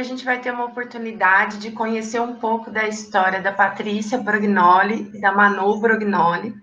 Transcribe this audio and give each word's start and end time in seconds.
a 0.00 0.04
gente 0.04 0.24
vai 0.24 0.40
ter 0.40 0.52
uma 0.52 0.66
oportunidade 0.66 1.58
de 1.58 1.70
conhecer 1.70 2.20
um 2.20 2.36
pouco 2.36 2.70
da 2.70 2.86
história 2.86 3.40
da 3.40 3.52
Patrícia 3.52 4.18
Brognoli 4.18 5.10
e 5.14 5.20
da 5.20 5.32
Manu 5.32 5.78
Brognoli. 5.78 6.54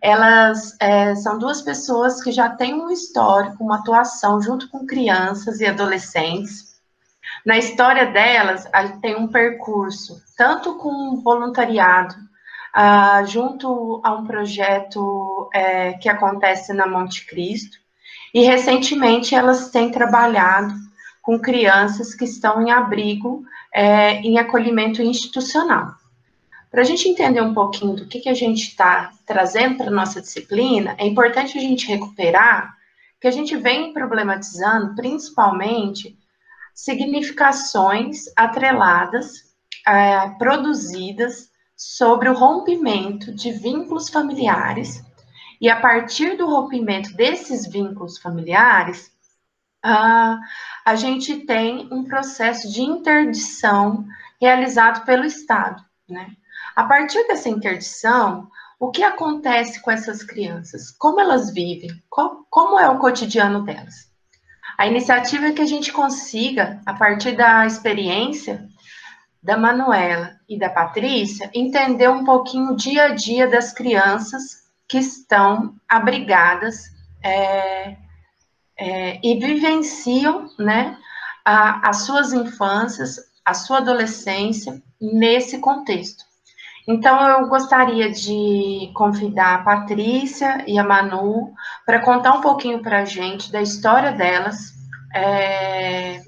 Elas 0.00 0.76
é, 0.80 1.14
são 1.14 1.38
duas 1.38 1.62
pessoas 1.62 2.22
que 2.22 2.30
já 2.30 2.50
têm 2.50 2.74
um 2.74 2.90
histórico, 2.90 3.64
uma 3.64 3.76
atuação 3.76 4.40
junto 4.42 4.68
com 4.68 4.86
crianças 4.86 5.60
e 5.60 5.66
adolescentes. 5.66 6.74
Na 7.44 7.56
história 7.56 8.06
delas, 8.06 8.68
tem 9.00 9.16
um 9.16 9.28
percurso, 9.28 10.22
tanto 10.36 10.76
com 10.76 11.20
voluntariado, 11.22 12.14
uh, 12.76 13.26
junto 13.26 14.00
a 14.04 14.12
um 14.12 14.26
projeto 14.26 15.48
é, 15.54 15.94
que 15.94 16.08
acontece 16.08 16.72
na 16.72 16.86
Monte 16.86 17.26
Cristo, 17.26 17.78
e 18.32 18.42
recentemente 18.42 19.34
elas 19.34 19.70
têm 19.70 19.90
trabalhado 19.90 20.74
com 21.24 21.38
crianças 21.38 22.14
que 22.14 22.26
estão 22.26 22.60
em 22.60 22.70
abrigo, 22.70 23.44
é, 23.72 24.16
em 24.16 24.38
acolhimento 24.38 25.00
institucional. 25.00 25.94
Para 26.70 26.82
a 26.82 26.84
gente 26.84 27.08
entender 27.08 27.40
um 27.40 27.54
pouquinho 27.54 27.96
do 27.96 28.06
que, 28.06 28.20
que 28.20 28.28
a 28.28 28.34
gente 28.34 28.68
está 28.68 29.10
trazendo 29.24 29.78
para 29.78 29.86
a 29.86 29.90
nossa 29.90 30.20
disciplina, 30.20 30.94
é 30.98 31.06
importante 31.06 31.56
a 31.56 31.60
gente 31.60 31.88
recuperar 31.88 32.76
que 33.18 33.26
a 33.26 33.30
gente 33.30 33.56
vem 33.56 33.94
problematizando 33.94 34.94
principalmente 34.94 36.14
significações 36.74 38.24
atreladas, 38.36 39.54
é, 39.88 40.28
produzidas 40.38 41.50
sobre 41.74 42.28
o 42.28 42.34
rompimento 42.34 43.34
de 43.34 43.50
vínculos 43.50 44.10
familiares, 44.10 45.02
e 45.58 45.70
a 45.70 45.80
partir 45.80 46.36
do 46.36 46.46
rompimento 46.46 47.14
desses 47.14 47.66
vínculos 47.66 48.18
familiares, 48.18 49.10
uh, 49.84 50.38
a 50.84 50.94
gente 50.94 51.36
tem 51.46 51.88
um 51.90 52.04
processo 52.04 52.70
de 52.70 52.82
interdição 52.82 54.04
realizado 54.40 55.04
pelo 55.04 55.24
Estado. 55.24 55.82
Né? 56.08 56.28
A 56.76 56.84
partir 56.84 57.26
dessa 57.26 57.48
interdição, 57.48 58.50
o 58.78 58.90
que 58.90 59.02
acontece 59.02 59.80
com 59.80 59.90
essas 59.90 60.22
crianças? 60.22 60.90
Como 60.90 61.20
elas 61.20 61.50
vivem? 61.52 61.90
Qual, 62.10 62.46
como 62.50 62.78
é 62.78 62.88
o 62.88 62.98
cotidiano 62.98 63.64
delas? 63.64 64.12
A 64.76 64.86
iniciativa 64.86 65.46
é 65.46 65.52
que 65.52 65.62
a 65.62 65.66
gente 65.66 65.92
consiga, 65.92 66.82
a 66.84 66.92
partir 66.92 67.36
da 67.36 67.64
experiência 67.64 68.68
da 69.42 69.56
Manuela 69.56 70.32
e 70.48 70.58
da 70.58 70.68
Patrícia, 70.68 71.50
entender 71.54 72.08
um 72.08 72.24
pouquinho 72.24 72.72
o 72.72 72.76
dia 72.76 73.04
a 73.04 73.14
dia 73.14 73.46
das 73.46 73.72
crianças 73.72 74.64
que 74.88 74.98
estão 74.98 75.74
abrigadas 75.88 76.84
é, 77.22 77.96
é, 78.78 79.18
e 79.22 79.38
vivenciam 79.38 80.48
né, 80.58 80.96
a, 81.44 81.88
as 81.88 82.02
suas 82.02 82.32
infâncias, 82.32 83.16
a 83.44 83.54
sua 83.54 83.78
adolescência 83.78 84.82
nesse 85.00 85.58
contexto. 85.58 86.24
Então, 86.86 87.26
eu 87.28 87.48
gostaria 87.48 88.10
de 88.10 88.90
convidar 88.94 89.54
a 89.54 89.62
Patrícia 89.62 90.64
e 90.66 90.78
a 90.78 90.84
Manu 90.84 91.54
para 91.86 92.00
contar 92.00 92.32
um 92.34 92.42
pouquinho 92.42 92.82
para 92.82 93.00
a 93.00 93.04
gente 93.04 93.50
da 93.50 93.62
história 93.62 94.12
delas, 94.12 94.72
é, 95.14 96.20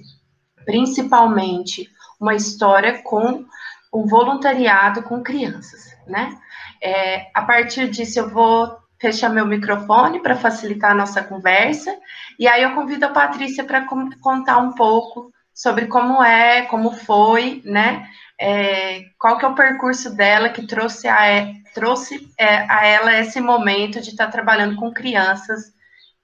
principalmente 0.65 1.91
uma 2.19 2.35
história 2.35 3.03
com 3.03 3.45
o 3.93 4.07
voluntariado 4.07 5.03
com 5.03 5.23
crianças, 5.23 5.95
né? 6.07 6.39
É, 6.83 7.31
a 7.35 7.43
partir 7.43 7.91
disso, 7.91 8.19
eu 8.19 8.31
vou 8.31 8.79
fechar 9.07 9.29
meu 9.29 9.47
microfone 9.47 10.21
para 10.21 10.35
facilitar 10.35 10.91
a 10.91 10.95
nossa 10.95 11.23
conversa. 11.23 11.97
E 12.37 12.49
aí 12.49 12.65
eu 12.65 12.75
convido 12.75 13.07
a 13.07 13.11
Patrícia 13.11 13.63
para 13.63 13.87
contar 14.21 14.59
um 14.59 14.73
pouco 14.73 15.33
sobre 15.55 15.87
como 15.87 16.23
é, 16.25 16.63
como 16.63 16.91
foi, 16.91 17.63
né? 17.65 18.11
É, 18.39 19.05
qual 19.17 19.39
que 19.39 19.45
é 19.45 19.49
o 19.49 19.55
percurso 19.55 20.15
dela 20.15 20.49
que 20.49 20.67
trouxe 20.67 21.07
a, 21.07 21.55
trouxe 21.73 22.29
é, 22.37 22.71
a 22.71 22.85
ela 22.85 23.17
esse 23.17 23.41
momento 23.41 24.01
de 24.01 24.11
estar 24.11 24.27
trabalhando 24.27 24.75
com 24.75 24.93
crianças 24.93 25.73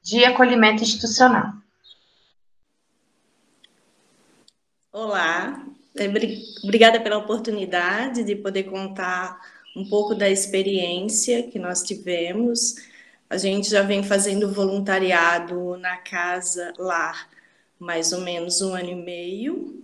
de 0.02 0.24
acolhimento 0.24 0.82
institucional. 0.82 1.52
Olá, 4.92 5.64
é, 5.96 6.06
obrigada 6.64 7.00
pela 7.00 7.18
oportunidade 7.18 8.24
de 8.24 8.34
poder 8.34 8.64
contar 8.64 9.40
um 9.74 9.88
pouco 9.88 10.14
da 10.14 10.28
experiência 10.28 11.42
que 11.44 11.58
nós 11.58 11.82
tivemos. 11.82 12.76
A 13.28 13.36
gente 13.36 13.70
já 13.70 13.82
vem 13.82 14.02
fazendo 14.02 14.52
voluntariado 14.52 15.76
na 15.78 15.96
casa 15.96 16.72
lar 16.78 17.28
mais 17.78 18.12
ou 18.12 18.20
menos 18.20 18.62
um 18.62 18.74
ano 18.74 18.90
e 18.90 18.94
meio. 18.94 19.82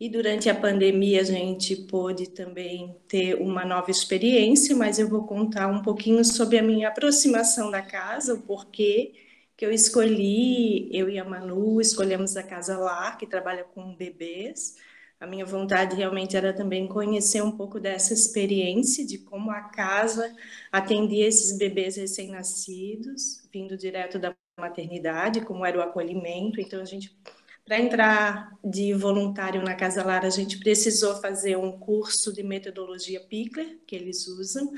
E 0.00 0.08
durante 0.08 0.50
a 0.50 0.54
pandemia 0.54 1.20
a 1.20 1.24
gente 1.24 1.76
pôde 1.76 2.28
também 2.30 2.96
ter 3.06 3.36
uma 3.36 3.64
nova 3.64 3.88
experiência, 3.88 4.74
mas 4.74 4.98
eu 4.98 5.08
vou 5.08 5.24
contar 5.24 5.68
um 5.68 5.80
pouquinho 5.80 6.24
sobre 6.24 6.58
a 6.58 6.62
minha 6.62 6.88
aproximação 6.88 7.70
da 7.70 7.80
casa, 7.80 8.34
o 8.34 8.42
porquê 8.42 9.12
que 9.56 9.64
eu 9.64 9.70
escolhi, 9.70 10.88
eu 10.92 11.08
e 11.08 11.20
a 11.20 11.24
Manu 11.24 11.80
escolhemos 11.80 12.36
a 12.36 12.42
Casa 12.42 12.76
Lar, 12.76 13.16
que 13.16 13.28
trabalha 13.28 13.62
com 13.62 13.94
bebês, 13.94 14.76
a 15.22 15.26
minha 15.26 15.46
vontade 15.46 15.94
realmente 15.94 16.36
era 16.36 16.52
também 16.52 16.88
conhecer 16.88 17.40
um 17.44 17.52
pouco 17.52 17.78
dessa 17.78 18.12
experiência 18.12 19.06
de 19.06 19.18
como 19.18 19.52
a 19.52 19.60
casa 19.60 20.34
atendia 20.72 21.28
esses 21.28 21.56
bebês 21.56 21.94
recém-nascidos, 21.94 23.40
vindo 23.52 23.76
direto 23.76 24.18
da 24.18 24.34
maternidade, 24.58 25.40
como 25.42 25.64
era 25.64 25.78
o 25.78 25.80
acolhimento. 25.80 26.60
Então, 26.60 26.80
a 26.80 26.84
gente, 26.84 27.16
para 27.64 27.78
entrar 27.78 28.50
de 28.64 28.92
voluntário 28.94 29.62
na 29.62 29.76
Casa 29.76 30.04
Lara, 30.04 30.26
a 30.26 30.30
gente 30.30 30.58
precisou 30.58 31.14
fazer 31.20 31.56
um 31.56 31.78
curso 31.78 32.32
de 32.32 32.42
metodologia 32.42 33.20
Pickler, 33.20 33.78
que 33.86 33.94
eles 33.94 34.26
usam. 34.26 34.72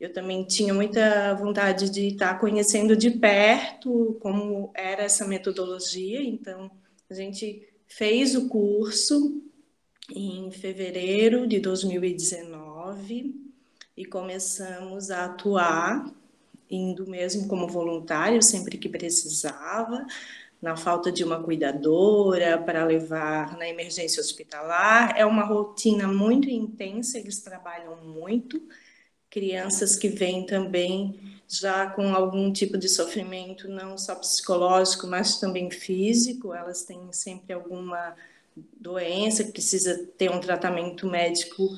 Eu 0.00 0.10
também 0.14 0.46
tinha 0.46 0.72
muita 0.72 1.34
vontade 1.34 1.90
de 1.90 2.08
estar 2.08 2.40
conhecendo 2.40 2.96
de 2.96 3.10
perto 3.10 4.16
como 4.22 4.72
era 4.74 5.02
essa 5.02 5.26
metodologia, 5.26 6.22
então 6.22 6.70
a 7.10 7.12
gente 7.12 7.68
fez 7.86 8.34
o 8.34 8.48
curso, 8.48 9.44
em 10.10 10.50
fevereiro 10.50 11.46
de 11.46 11.60
2019 11.60 13.34
e 13.96 14.04
começamos 14.04 15.10
a 15.10 15.26
atuar, 15.26 16.12
indo 16.68 17.06
mesmo 17.06 17.48
como 17.48 17.68
voluntário, 17.68 18.42
sempre 18.42 18.76
que 18.76 18.88
precisava, 18.88 20.04
na 20.60 20.76
falta 20.76 21.12
de 21.12 21.22
uma 21.22 21.42
cuidadora 21.42 22.58
para 22.58 22.84
levar 22.84 23.56
na 23.56 23.68
emergência 23.68 24.20
hospitalar. 24.20 25.14
É 25.16 25.24
uma 25.24 25.44
rotina 25.44 26.08
muito 26.08 26.48
intensa, 26.48 27.18
eles 27.18 27.40
trabalham 27.40 27.96
muito. 28.04 28.60
Crianças 29.30 29.96
que 29.96 30.08
vêm 30.08 30.46
também 30.46 31.20
já 31.48 31.88
com 31.90 32.14
algum 32.14 32.52
tipo 32.52 32.78
de 32.78 32.88
sofrimento, 32.88 33.68
não 33.68 33.98
só 33.98 34.14
psicológico, 34.14 35.06
mas 35.06 35.38
também 35.38 35.70
físico, 35.70 36.54
elas 36.54 36.84
têm 36.84 37.12
sempre 37.12 37.52
alguma 37.52 38.14
doença 38.56 39.44
que 39.44 39.52
precisa 39.52 40.06
ter 40.18 40.30
um 40.30 40.40
tratamento 40.40 41.06
médico 41.06 41.68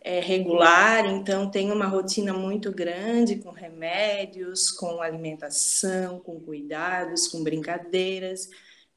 é, 0.00 0.20
regular, 0.20 1.06
então 1.06 1.50
tem 1.50 1.72
uma 1.72 1.86
rotina 1.86 2.32
muito 2.32 2.70
grande 2.70 3.36
com 3.36 3.50
remédios, 3.50 4.70
com 4.70 5.00
alimentação, 5.00 6.20
com 6.20 6.38
cuidados, 6.40 7.26
com 7.28 7.42
brincadeiras. 7.42 8.48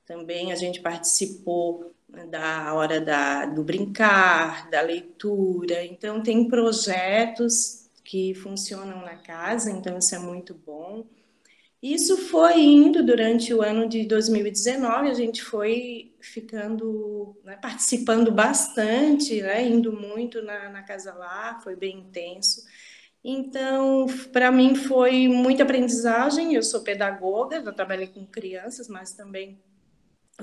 Também 0.05 0.51
a 0.51 0.55
gente 0.55 0.81
participou 0.81 1.93
da 2.29 2.73
hora 2.73 2.99
da, 2.99 3.45
do 3.45 3.63
brincar, 3.63 4.69
da 4.69 4.81
leitura. 4.81 5.83
Então, 5.85 6.21
tem 6.21 6.47
projetos 6.47 7.89
que 8.03 8.33
funcionam 8.33 9.01
na 9.01 9.15
casa, 9.15 9.71
então 9.71 9.97
isso 9.97 10.15
é 10.15 10.19
muito 10.19 10.53
bom. 10.53 11.05
Isso 11.81 12.17
foi 12.17 12.59
indo 12.59 13.01
durante 13.05 13.53
o 13.53 13.61
ano 13.61 13.87
de 13.87 14.05
2019, 14.05 15.09
a 15.09 15.13
gente 15.13 15.41
foi 15.41 16.13
ficando, 16.19 17.37
né, 17.43 17.55
participando 17.55 18.31
bastante, 18.31 19.41
né, 19.41 19.65
indo 19.65 19.93
muito 19.93 20.41
na, 20.41 20.69
na 20.69 20.83
casa 20.83 21.13
lá, 21.13 21.59
foi 21.63 21.77
bem 21.77 21.99
intenso. 21.99 22.63
Então, 23.23 24.07
para 24.31 24.51
mim 24.51 24.75
foi 24.75 25.27
muita 25.27 25.63
aprendizagem. 25.63 26.53
Eu 26.53 26.63
sou 26.63 26.81
pedagoga, 26.81 27.61
já 27.63 27.71
trabalhei 27.71 28.07
com 28.07 28.25
crianças, 28.25 28.87
mas 28.87 29.13
também 29.13 29.59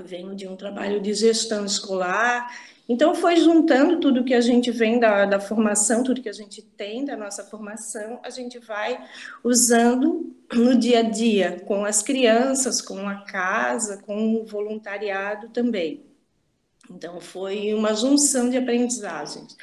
venho 0.03 0.35
de 0.35 0.47
um 0.47 0.55
trabalho 0.55 1.01
de 1.01 1.13
gestão 1.13 1.65
escolar 1.65 2.47
então, 2.89 3.13
foi 3.13 3.35
juntando 3.35 3.99
tudo 3.99 4.23
que 4.23 4.33
a 4.33 4.39
gente 4.39 4.71
vem 4.71 4.99
da, 4.99 5.25
da 5.25 5.39
formação, 5.39 6.03
tudo 6.03 6.21
que 6.21 6.29
a 6.29 6.33
gente 6.33 6.61
tem 6.61 7.03
da 7.03 7.17
nossa 7.17 7.43
formação, 7.43 8.19
a 8.23 8.29
gente 8.29 8.59
vai 8.59 9.03
usando 9.43 10.33
no 10.53 10.73
dia 10.77 10.99
a 10.99 11.03
dia, 11.03 11.59
com 11.65 11.83
as 11.83 12.01
crianças, 12.01 12.81
com 12.81 13.07
a 13.07 13.25
casa, 13.25 13.97
com 13.97 14.35
o 14.35 14.45
voluntariado 14.45 15.49
também. 15.49 16.05
Então, 16.89 17.19
foi 17.19 17.73
uma 17.73 17.93
junção 17.93 18.49
de 18.49 18.55
aprendizagens. 18.55 19.57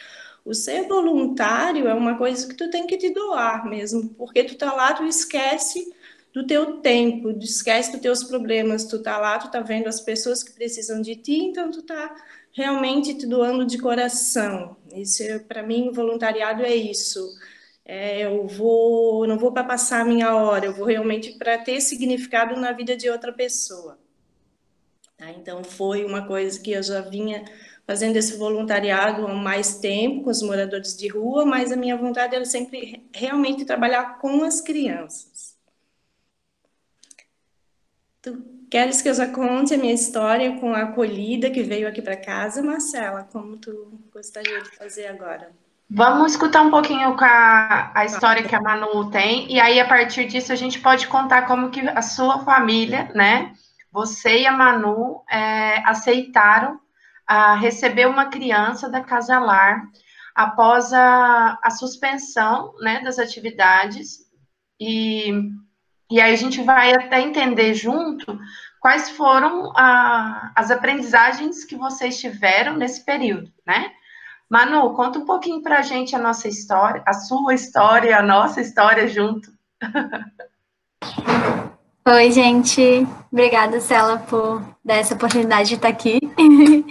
O 0.45 0.53
ser 0.53 0.87
voluntário 0.87 1.89
é 1.89 1.95
uma 1.95 2.19
coisa 2.19 2.47
que 2.47 2.55
tu 2.55 2.69
tem 2.69 2.87
que 2.87 2.99
te 2.99 3.09
doar 3.09 3.67
mesmo, 3.67 4.11
porque 4.11 4.45
tu 4.45 4.57
tá 4.57 4.75
lá, 4.75 4.93
tu 4.93 5.05
esquece 5.05 5.91
do 6.35 6.45
teu 6.45 6.79
tempo, 6.81 7.31
esquece 7.39 7.93
dos 7.93 8.01
teus 8.01 8.25
problemas, 8.25 8.85
tu 8.85 9.01
tá 9.01 9.17
lá, 9.19 9.39
tu 9.39 9.49
tá 9.53 9.61
vendo 9.61 9.87
as 9.87 10.01
pessoas 10.01 10.43
que 10.43 10.53
precisam 10.53 11.01
de 11.01 11.15
ti, 11.15 11.37
então 11.37 11.71
tu 11.71 11.81
tá 11.83 12.13
realmente 12.53 13.15
te 13.15 13.25
doando 13.25 13.65
de 13.65 13.79
coração. 13.79 14.77
Isso 14.93 15.23
para 15.47 15.63
mim 15.63 15.93
voluntariado 15.93 16.65
é 16.65 16.75
isso. 16.75 17.25
É, 17.85 18.23
eu 18.23 18.49
vou, 18.49 19.27
não 19.29 19.39
vou 19.39 19.53
para 19.53 19.63
passar 19.63 20.01
a 20.01 20.05
minha 20.05 20.35
hora, 20.35 20.67
eu 20.67 20.75
vou 20.75 20.87
realmente 20.87 21.33
para 21.39 21.57
ter 21.59 21.81
significado 21.81 22.59
na 22.61 22.73
vida 22.73 22.97
de 22.97 23.09
outra 23.09 23.33
pessoa. 23.33 23.97
Tá? 25.17 25.31
Então 25.31 25.63
foi 25.63 26.05
uma 26.05 26.27
coisa 26.27 26.59
que 26.61 26.73
eu 26.73 26.83
já 26.83 27.01
vinha 27.01 27.45
fazendo 27.87 28.17
esse 28.17 28.37
voluntariado 28.37 29.27
há 29.27 29.35
mais 29.35 29.79
tempo 29.79 30.25
com 30.25 30.31
os 30.31 30.43
moradores 30.43 30.97
de 30.97 31.07
rua, 31.09 31.45
mas 31.45 31.71
a 31.71 31.77
minha 31.77 31.97
vontade 31.97 32.35
era 32.35 32.45
sempre 32.45 33.05
realmente 33.13 33.65
trabalhar 33.65 34.19
com 34.19 34.43
as 34.43 34.61
crianças. 34.61 35.34
Tu 38.25 38.43
queres 38.71 39.03
que 39.03 39.11
eu 39.11 39.15
já 39.15 39.29
conte 39.29 39.75
a 39.75 39.77
minha 39.77 39.93
história 39.93 40.59
com 40.59 40.73
a 40.73 40.85
acolhida 40.85 41.51
que 41.51 41.63
veio 41.63 41.87
aqui 41.87 42.01
para 42.01 42.17
casa, 42.17 42.63
Marcela? 42.63 43.29
Como 43.31 43.59
tu 43.59 44.01
gostaria 44.11 44.63
de 44.63 44.71
fazer 44.79 45.09
agora? 45.09 45.53
Vamos 45.91 46.33
escutar 46.33 46.63
um 46.63 46.71
pouquinho 46.71 47.15
a, 47.21 47.93
a 47.95 48.07
história 48.07 48.43
que 48.43 48.55
a 48.55 48.63
Manu 48.63 49.11
tem, 49.11 49.53
e 49.53 49.61
aí 49.61 49.79
a 49.79 49.87
partir 49.87 50.25
disso 50.25 50.55
a 50.55 50.57
gente 50.57 50.81
pode 50.81 51.07
contar 51.07 51.47
como 51.47 51.71
que 51.71 51.87
a 51.87 52.01
sua 52.01 52.43
família, 52.43 53.11
né? 53.15 53.53
Você 53.93 54.41
e 54.41 54.47
a 54.47 54.53
Manu 54.53 55.23
é, 55.31 55.87
aceitaram 55.87 56.81
a 57.27 57.55
receber 57.57 58.07
uma 58.07 58.31
criança 58.31 58.89
da 58.89 59.03
Casa 59.03 59.39
Lar 59.39 59.85
após 60.35 60.95
a, 60.95 61.59
a 61.63 61.71
suspensão 61.71 62.73
né, 62.81 63.03
das 63.03 63.19
atividades. 63.19 64.21
E, 64.81 65.31
e 66.11 66.21
aí 66.21 66.33
a 66.33 66.37
gente 66.37 66.63
vai 66.63 66.93
até 66.93 67.21
entender 67.21 67.75
junto 67.75 68.39
quais 68.81 69.11
foram 69.11 69.73
a, 69.75 70.53
as 70.55 70.71
aprendizagens 70.71 71.65
que 71.65 71.75
vocês 71.77 72.21
tiveram 72.21 72.77
nesse 72.77 73.05
período, 73.05 73.51
né? 73.67 73.91
Manu, 74.49 74.93
conta 74.95 75.19
um 75.19 75.25
pouquinho 75.25 75.63
para 75.63 75.79
a 75.79 75.83
gente 75.83 76.15
a 76.15 76.19
nossa 76.19 76.47
história, 76.49 77.03
a 77.07 77.15
sua 77.15 77.55
história, 77.55 78.19
a 78.19 78.23
nossa 78.23 78.61
história 78.61 79.09
junto. 79.09 79.51
Oi, 82.07 82.31
gente. 82.31 83.07
Obrigada, 83.33 83.81
Cela, 83.81 84.19
por 84.19 84.63
dar 84.85 84.97
essa 84.97 85.15
oportunidade 85.15 85.71
de 85.71 85.77
estar 85.77 85.89
aqui. 85.89 86.19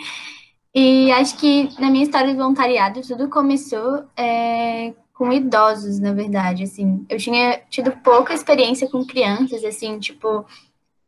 e 0.74 1.12
acho 1.12 1.38
que 1.38 1.70
na 1.80 1.92
minha 1.92 2.04
história 2.04 2.32
de 2.32 2.36
voluntariado, 2.36 3.02
tudo 3.02 3.30
começou 3.30 4.04
é, 4.18 4.92
com 5.14 5.32
idosos, 5.32 6.00
na 6.00 6.14
verdade. 6.14 6.64
Assim, 6.64 7.06
eu 7.10 7.18
tinha 7.18 7.62
tido 7.70 7.92
pouca 8.04 8.34
experiência 8.34 8.90
com 8.90 9.06
crianças, 9.06 9.64
assim, 9.64 10.00
tipo, 10.00 10.46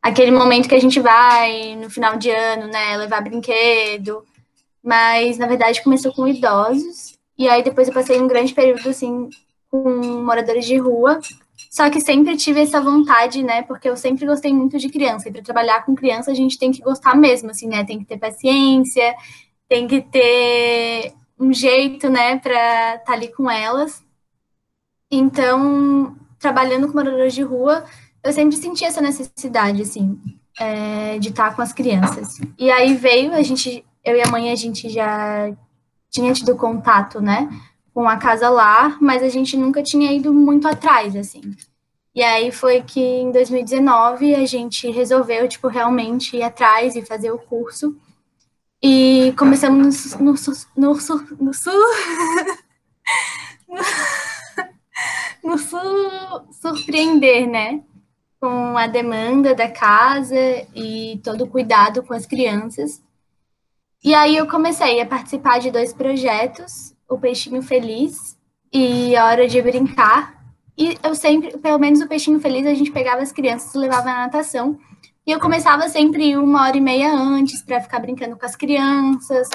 aquele 0.01 0.31
momento 0.31 0.69
que 0.69 0.75
a 0.75 0.81
gente 0.81 0.99
vai 0.99 1.75
no 1.75 1.89
final 1.89 2.17
de 2.17 2.29
ano, 2.29 2.67
né, 2.67 2.97
levar 2.97 3.21
brinquedo. 3.21 4.23
Mas, 4.83 5.37
na 5.37 5.47
verdade, 5.47 5.83
começou 5.83 6.13
com 6.13 6.27
idosos. 6.27 7.17
E 7.37 7.49
aí 7.49 7.63
depois 7.63 7.87
eu 7.87 7.93
passei 7.93 8.19
um 8.21 8.27
grande 8.27 8.53
período, 8.53 8.89
assim, 8.89 9.29
com 9.69 10.23
moradores 10.23 10.65
de 10.65 10.77
rua 10.77 11.19
só 11.75 11.89
que 11.89 11.99
sempre 11.99 12.37
tive 12.37 12.61
essa 12.61 12.79
vontade, 12.79 13.43
né? 13.43 13.61
Porque 13.63 13.89
eu 13.89 13.97
sempre 13.97 14.25
gostei 14.25 14.53
muito 14.53 14.77
de 14.77 14.87
criança. 14.89 15.27
E 15.27 15.31
para 15.31 15.41
trabalhar 15.41 15.85
com 15.85 15.93
criança, 15.93 16.31
a 16.31 16.33
gente 16.33 16.57
tem 16.57 16.71
que 16.71 16.81
gostar 16.81 17.15
mesmo, 17.17 17.49
assim, 17.51 17.67
né? 17.67 17.83
Tem 17.83 17.99
que 17.99 18.05
ter 18.05 18.17
paciência, 18.17 19.13
tem 19.67 19.87
que 19.87 20.01
ter 20.01 21.13
um 21.39 21.53
jeito, 21.53 22.09
né, 22.09 22.37
para 22.39 22.95
estar 22.95 23.05
tá 23.05 23.13
ali 23.13 23.27
com 23.31 23.49
elas. 23.49 24.03
Então, 25.11 26.15
trabalhando 26.39 26.87
com 26.87 26.93
moradores 26.93 27.33
de 27.33 27.41
rua, 27.41 27.85
eu 28.23 28.33
sempre 28.33 28.55
senti 28.55 28.83
essa 28.85 29.01
necessidade, 29.01 29.81
assim, 29.81 30.19
é, 30.59 31.19
de 31.19 31.29
estar 31.29 31.49
tá 31.49 31.55
com 31.55 31.61
as 31.61 31.73
crianças. 31.73 32.39
E 32.57 32.71
aí 32.71 32.95
veio, 32.95 33.33
a 33.33 33.41
gente, 33.41 33.85
eu 34.03 34.15
e 34.15 34.21
a 34.21 34.27
mãe, 34.27 34.51
a 34.51 34.55
gente 34.55 34.89
já 34.89 35.51
tinha 36.09 36.33
tido 36.33 36.55
contato, 36.55 37.21
né? 37.21 37.49
com 37.95 38.09
a 38.09 38.17
casa 38.17 38.49
lá, 38.49 38.97
mas 38.99 39.23
a 39.23 39.29
gente 39.29 39.55
nunca 39.55 39.81
tinha 39.81 40.11
ido 40.11 40.33
muito 40.33 40.67
atrás, 40.67 41.15
assim. 41.15 41.39
E 42.13 42.21
aí 42.21 42.51
foi 42.51 42.81
que 42.81 42.99
em 42.99 43.31
2019 43.31 44.35
a 44.35 44.45
gente 44.45 44.91
resolveu, 44.91 45.47
tipo, 45.47 45.69
realmente 45.69 46.35
ir 46.35 46.43
atrás 46.43 46.97
e 46.97 47.01
fazer 47.01 47.31
o 47.31 47.39
curso. 47.39 47.95
E 48.87 49.33
começamos 49.35 50.13
no, 50.13 50.31
no, 50.31 50.35
no, 50.77 50.93
no, 55.43 55.57
no 55.57 55.57
surpreender, 56.53 57.49
né? 57.49 57.81
Com 58.39 58.77
a 58.77 58.85
demanda 58.85 59.55
da 59.55 59.67
casa 59.71 60.35
e 60.75 61.19
todo 61.23 61.45
o 61.45 61.47
cuidado 61.47 62.03
com 62.03 62.13
as 62.13 62.27
crianças. 62.27 63.01
E 64.03 64.13
aí 64.13 64.37
eu 64.37 64.47
comecei 64.47 65.01
a 65.01 65.05
participar 65.07 65.57
de 65.59 65.71
dois 65.71 65.91
projetos 65.91 66.93
o 67.09 67.17
peixinho 67.17 67.63
feliz 67.63 68.37
e 68.71 69.15
a 69.15 69.25
hora 69.25 69.47
de 69.47 69.59
brincar. 69.63 70.45
E 70.77 70.95
eu 71.01 71.15
sempre, 71.15 71.57
pelo 71.57 71.79
menos 71.79 72.01
o 72.01 72.07
peixinho 72.07 72.39
feliz, 72.39 72.67
a 72.67 72.75
gente 72.75 72.91
pegava 72.91 73.23
as 73.23 73.31
crianças 73.31 73.73
e 73.73 73.79
levava 73.79 74.05
na 74.05 74.19
natação. 74.25 74.77
E 75.25 75.31
eu 75.31 75.39
começava 75.39 75.89
sempre 75.89 76.37
uma 76.37 76.63
hora 76.63 76.77
e 76.77 76.81
meia 76.81 77.11
antes 77.11 77.61
para 77.63 77.81
ficar 77.81 77.99
brincando 77.99 78.37
com 78.37 78.45
as 78.45 78.55
crianças, 78.55 79.49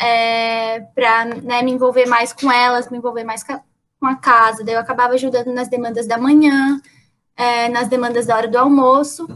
é, 0.00 0.80
para 0.80 1.26
né, 1.26 1.62
me 1.62 1.70
envolver 1.70 2.06
mais 2.06 2.32
com 2.32 2.50
elas, 2.50 2.90
me 2.90 2.98
envolver 2.98 3.22
mais 3.22 3.44
com 3.44 4.06
a 4.06 4.16
casa. 4.16 4.64
Daí 4.64 4.74
eu 4.74 4.80
acabava 4.80 5.14
ajudando 5.14 5.52
nas 5.52 5.68
demandas 5.68 6.08
da 6.08 6.18
manhã, 6.18 6.80
é, 7.36 7.68
nas 7.68 7.88
demandas 7.88 8.26
da 8.26 8.36
hora 8.36 8.48
do 8.48 8.58
almoço. 8.58 9.28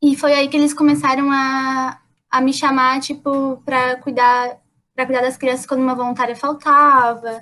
E 0.00 0.16
foi 0.16 0.34
aí 0.34 0.48
que 0.48 0.56
eles 0.56 0.72
começaram 0.72 1.30
a, 1.32 1.98
a 2.30 2.40
me 2.40 2.52
chamar, 2.52 3.00
tipo, 3.00 3.60
para 3.64 3.96
cuidar 3.96 4.62
para 4.94 5.06
cuidar 5.06 5.22
das 5.22 5.38
crianças 5.38 5.66
quando 5.66 5.80
uma 5.80 5.94
voluntária 5.94 6.36
faltava, 6.36 7.40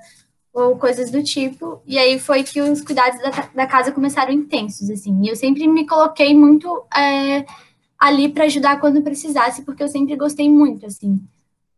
ou 0.53 0.77
coisas 0.77 1.11
do 1.11 1.23
tipo. 1.23 1.81
E 1.87 1.99
aí 1.99 2.19
foi 2.19 2.43
que 2.43 2.61
os 2.61 2.81
cuidados 2.83 3.21
da, 3.21 3.31
da 3.55 3.67
casa 3.67 3.93
começaram 3.93 4.33
intensos, 4.33 4.91
assim. 4.91 5.23
E 5.23 5.29
eu 5.29 5.37
sempre 5.37 5.67
me 5.67 5.87
coloquei 5.87 6.35
muito 6.35 6.85
é, 6.97 7.45
ali 7.99 8.29
para 8.29 8.45
ajudar 8.45 8.81
quando 8.81 9.03
precisasse, 9.03 9.63
porque 9.63 9.83
eu 9.83 9.89
sempre 9.89 10.17
gostei 10.17 10.49
muito, 10.49 10.87
assim. 10.87 11.21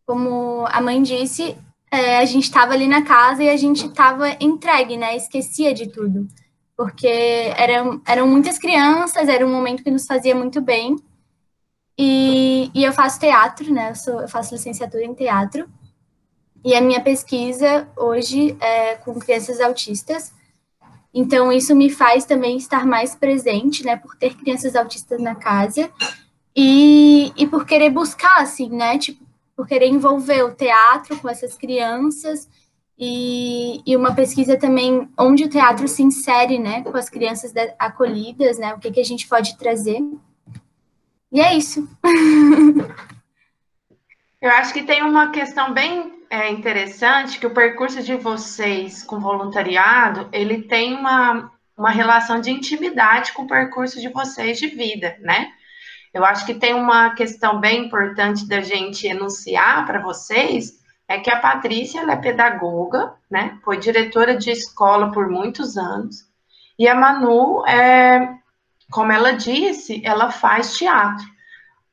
Como 0.05 0.65
a 0.67 0.81
mãe 0.81 1.01
disse, 1.01 1.55
é, 1.91 2.17
a 2.17 2.25
gente 2.25 2.43
estava 2.43 2.73
ali 2.73 2.87
na 2.87 3.03
casa 3.03 3.43
e 3.43 3.49
a 3.49 3.57
gente 3.57 3.85
estava 3.85 4.29
entregue, 4.39 4.97
né? 4.97 5.15
Esquecia 5.15 5.73
de 5.73 5.87
tudo. 5.87 6.27
Porque 6.75 7.07
eram, 7.07 8.01
eram 8.07 8.27
muitas 8.27 8.57
crianças, 8.57 9.29
era 9.29 9.45
um 9.45 9.51
momento 9.51 9.83
que 9.83 9.91
nos 9.91 10.05
fazia 10.05 10.33
muito 10.33 10.59
bem. 10.59 10.95
E, 11.97 12.71
e 12.73 12.83
eu 12.83 12.91
faço 12.91 13.19
teatro, 13.19 13.71
né? 13.71 13.91
Eu, 13.91 13.95
sou, 13.95 14.21
eu 14.21 14.27
faço 14.27 14.55
licenciatura 14.55 15.03
em 15.03 15.13
teatro. 15.13 15.69
E 16.63 16.75
a 16.75 16.81
minha 16.81 17.01
pesquisa 17.01 17.87
hoje 17.97 18.55
é 18.59 18.95
com 18.95 19.19
crianças 19.19 19.59
autistas. 19.59 20.31
Então, 21.13 21.51
isso 21.51 21.75
me 21.75 21.89
faz 21.89 22.25
também 22.25 22.57
estar 22.57 22.85
mais 22.85 23.13
presente, 23.13 23.85
né? 23.85 23.97
Por 23.97 24.15
ter 24.15 24.35
crianças 24.35 24.75
autistas 24.75 25.21
na 25.21 25.35
casa. 25.35 25.91
E, 26.55 27.31
e 27.35 27.47
por 27.47 27.65
querer 27.65 27.89
buscar, 27.89 28.37
assim, 28.37 28.69
né? 28.69 28.97
Tipo, 28.97 29.23
por 29.55 29.67
querer 29.67 29.87
envolver 29.87 30.43
o 30.43 30.55
teatro 30.55 31.17
com 31.19 31.29
essas 31.29 31.55
crianças. 31.55 32.49
E, 32.97 33.81
e, 33.85 33.97
uma 33.97 34.13
pesquisa 34.13 34.57
também 34.57 35.09
onde 35.17 35.43
o 35.43 35.49
teatro 35.49 35.87
se 35.87 36.03
insere, 36.03 36.59
né, 36.59 36.83
com 36.83 36.95
as 36.95 37.09
crianças 37.09 37.51
acolhidas, 37.77 38.59
né, 38.59 38.73
o 38.73 38.79
que, 38.79 38.91
que 38.91 38.99
a 38.99 39.03
gente 39.03 39.27
pode 39.27 39.57
trazer. 39.57 39.99
E 41.31 41.41
é 41.41 41.55
isso. 41.55 41.89
Eu 44.39 44.51
acho 44.51 44.73
que 44.73 44.83
tem 44.83 45.01
uma 45.01 45.31
questão 45.31 45.73
bem 45.73 46.22
é, 46.33 46.49
interessante, 46.49 47.37
que 47.37 47.45
o 47.45 47.53
percurso 47.53 48.01
de 48.01 48.15
vocês 48.15 49.03
com 49.03 49.19
voluntariado, 49.19 50.29
ele 50.31 50.63
tem 50.63 50.95
uma, 50.95 51.51
uma 51.77 51.91
relação 51.91 52.41
de 52.41 52.49
intimidade 52.49 53.33
com 53.33 53.43
o 53.43 53.47
percurso 53.47 54.01
de 54.01 54.09
vocês 54.09 54.57
de 54.57 54.65
vida, 54.65 55.15
né? 55.19 55.51
Eu 56.11 56.25
acho 56.25 56.43
que 56.43 56.55
tem 56.55 56.73
uma 56.73 57.11
questão 57.11 57.59
bem 57.59 57.85
importante 57.85 58.47
da 58.47 58.61
gente 58.61 59.05
enunciar 59.05 59.85
para 59.85 60.01
vocês, 60.01 60.81
é 61.07 61.19
que 61.19 61.29
a 61.29 61.39
Patrícia 61.39 62.01
ela 62.01 62.13
é 62.13 62.15
pedagoga, 62.15 63.13
né? 63.29 63.59
Foi 63.63 63.77
diretora 63.77 64.35
de 64.35 64.49
escola 64.49 65.11
por 65.11 65.29
muitos 65.29 65.77
anos, 65.77 66.27
e 66.79 66.87
a 66.87 66.95
Manu 66.95 67.63
é 67.67 68.39
como 68.89 69.11
ela 69.11 69.33
disse, 69.33 70.01
ela 70.03 70.31
faz 70.31 70.75
teatro. 70.75 71.25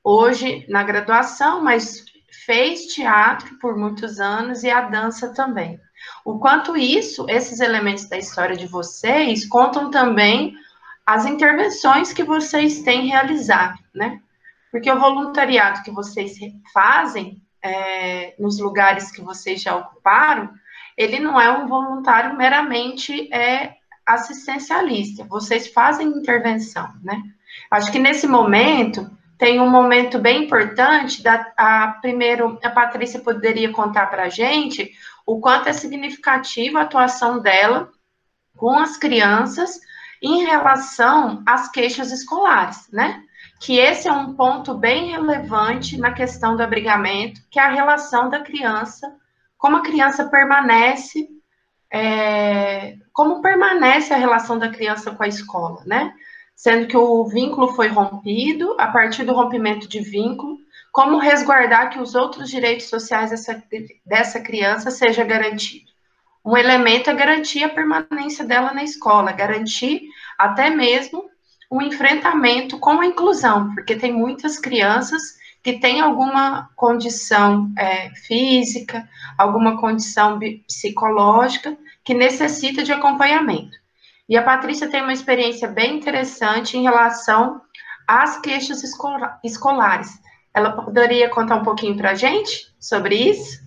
Hoje 0.03 0.65
na 0.67 0.83
graduação, 0.83 1.63
mas 1.63 2.10
fez 2.51 2.87
teatro 2.87 3.57
por 3.61 3.77
muitos 3.77 4.19
anos 4.19 4.65
e 4.65 4.71
a 4.71 4.81
dança 4.81 5.33
também. 5.33 5.81
O 6.25 6.41
quanto 6.41 6.77
isso, 6.77 7.25
esses 7.29 7.61
elementos 7.61 8.09
da 8.09 8.19
história 8.19 8.57
de 8.57 8.67
vocês, 8.67 9.47
contam 9.47 9.89
também 9.89 10.57
as 11.07 11.27
intervenções 11.27 12.13
que 12.13 12.25
vocês 12.25 12.83
têm 12.83 13.07
realizado, 13.07 13.79
né? 13.95 14.21
Porque 14.69 14.91
o 14.91 14.99
voluntariado 14.99 15.85
que 15.85 15.93
vocês 15.93 16.39
fazem 16.75 17.41
é, 17.63 18.35
nos 18.37 18.59
lugares 18.59 19.13
que 19.13 19.23
vocês 19.23 19.63
já 19.63 19.77
ocuparam, 19.77 20.51
ele 20.97 21.21
não 21.21 21.41
é 21.41 21.53
um 21.53 21.69
voluntário 21.69 22.37
meramente 22.37 23.33
é, 23.33 23.77
assistencialista, 24.05 25.23
vocês 25.23 25.69
fazem 25.69 26.09
intervenção, 26.09 26.93
né? 27.01 27.23
Acho 27.71 27.93
que 27.93 28.01
nesse 28.01 28.27
momento 28.27 29.09
tem 29.41 29.59
um 29.59 29.71
momento 29.71 30.19
bem 30.19 30.45
importante 30.45 31.23
da 31.23 31.51
a 31.57 31.97
primeiro 32.03 32.59
a 32.63 32.69
Patrícia 32.69 33.19
poderia 33.21 33.73
contar 33.73 34.07
para 34.09 34.25
a 34.25 34.29
gente 34.29 34.93
o 35.27 35.41
quanto 35.41 35.71
é 35.71 35.73
significativa 35.73 36.79
a 36.79 36.83
atuação 36.83 37.41
dela 37.41 37.91
com 38.55 38.79
as 38.79 38.99
crianças 38.99 39.81
em 40.23 40.45
relação 40.45 41.43
às 41.47 41.71
queixas 41.71 42.13
escolares, 42.13 42.87
né? 42.93 43.23
Que 43.59 43.79
esse 43.79 44.07
é 44.07 44.13
um 44.13 44.35
ponto 44.35 44.75
bem 44.75 45.11
relevante 45.11 45.97
na 45.97 46.13
questão 46.13 46.55
do 46.55 46.63
abrigamento, 46.63 47.41
que 47.51 47.59
é 47.59 47.63
a 47.63 47.73
relação 47.73 48.29
da 48.29 48.41
criança, 48.41 49.11
como 49.57 49.79
a 49.79 49.83
criança 49.83 50.29
permanece, 50.29 51.29
é, 51.91 52.97
como 53.11 53.41
permanece 53.41 54.13
a 54.13 54.19
relação 54.19 54.59
da 54.59 54.69
criança 54.69 55.13
com 55.13 55.23
a 55.23 55.29
escola, 55.29 55.83
né? 55.87 56.13
Sendo 56.61 56.89
que 56.89 56.97
o 56.97 57.25
vínculo 57.25 57.69
foi 57.69 57.89
rompido, 57.89 58.77
a 58.79 58.89
partir 58.89 59.25
do 59.25 59.33
rompimento 59.33 59.89
de 59.89 59.99
vínculo, 59.99 60.59
como 60.93 61.17
resguardar 61.17 61.89
que 61.89 61.99
os 61.99 62.15
outros 62.15 62.51
direitos 62.51 62.85
sociais 62.85 63.31
dessa, 63.31 63.65
dessa 64.05 64.41
criança 64.41 64.91
seja 64.91 65.25
garantido. 65.25 65.87
Um 66.45 66.55
elemento 66.55 67.09
é 67.09 67.15
garantir 67.15 67.65
a 67.65 67.71
permanência 67.71 68.45
dela 68.45 68.75
na 68.75 68.85
escola, 68.85 69.33
garantir 69.33 70.03
até 70.37 70.69
mesmo 70.69 71.31
o 71.71 71.81
enfrentamento 71.81 72.79
com 72.79 73.01
a 73.01 73.07
inclusão, 73.07 73.73
porque 73.73 73.97
tem 73.97 74.13
muitas 74.13 74.59
crianças 74.59 75.23
que 75.63 75.81
têm 75.81 76.03
alguma 76.03 76.69
condição 76.77 77.73
é, 77.75 78.11
física, 78.11 79.09
alguma 79.39 79.81
condição 79.81 80.39
psicológica 80.67 81.75
que 82.05 82.13
necessita 82.13 82.83
de 82.83 82.93
acompanhamento. 82.93 83.80
E 84.31 84.37
a 84.37 84.45
Patrícia 84.45 84.89
tem 84.89 85.03
uma 85.03 85.13
experiência 85.13 85.67
bem 85.67 85.97
interessante 85.97 86.79
em 86.79 86.85
relação 86.85 87.61
às 88.07 88.41
queixas 88.41 88.81
escolares. 89.43 90.09
Ela 90.55 90.71
poderia 90.71 91.29
contar 91.29 91.57
um 91.57 91.65
pouquinho 91.65 91.97
para 91.97 92.13
a 92.13 92.15
gente 92.15 92.73
sobre 92.79 93.17
isso? 93.17 93.61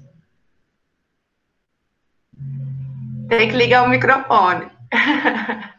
Tem 3.27 3.49
que 3.49 3.57
ligar 3.57 3.83
o 3.83 3.89
microfone. 3.89 4.71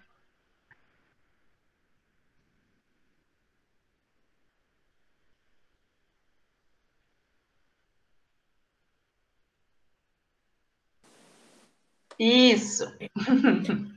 Isso. 12.18 12.86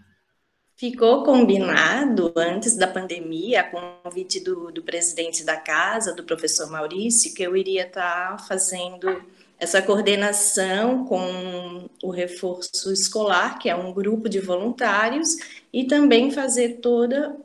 Ficou 0.77 1.23
combinado 1.23 2.31
antes 2.35 2.77
da 2.77 2.87
pandemia, 2.87 3.61
a 3.61 4.03
convite 4.03 4.39
do, 4.39 4.71
do 4.71 4.83
presidente 4.83 5.43
da 5.43 5.57
casa, 5.57 6.13
do 6.13 6.23
professor 6.23 6.69
Maurício, 6.69 7.33
que 7.33 7.41
eu 7.41 7.57
iria 7.57 7.87
estar 7.87 8.45
fazendo 8.47 9.25
essa 9.57 9.81
coordenação 9.81 11.03
com 11.05 11.89
o 12.03 12.11
reforço 12.11 12.93
escolar, 12.93 13.57
que 13.57 13.71
é 13.71 13.75
um 13.75 13.91
grupo 13.91 14.29
de 14.29 14.39
voluntários, 14.39 15.35
e 15.73 15.85
também 15.85 16.29
fazer 16.29 16.75
todo 16.75 17.43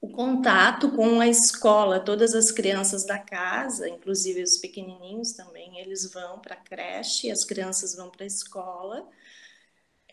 o 0.00 0.08
contato 0.08 0.92
com 0.92 1.18
a 1.18 1.26
escola, 1.26 1.98
todas 1.98 2.36
as 2.36 2.52
crianças 2.52 3.04
da 3.04 3.18
casa, 3.18 3.88
inclusive 3.88 4.40
os 4.44 4.58
pequenininhos 4.58 5.32
também, 5.32 5.80
eles 5.80 6.12
vão 6.12 6.38
para 6.38 6.54
a 6.54 6.58
creche, 6.58 7.32
as 7.32 7.44
crianças 7.44 7.96
vão 7.96 8.10
para 8.10 8.22
a 8.22 8.28
escola. 8.28 9.04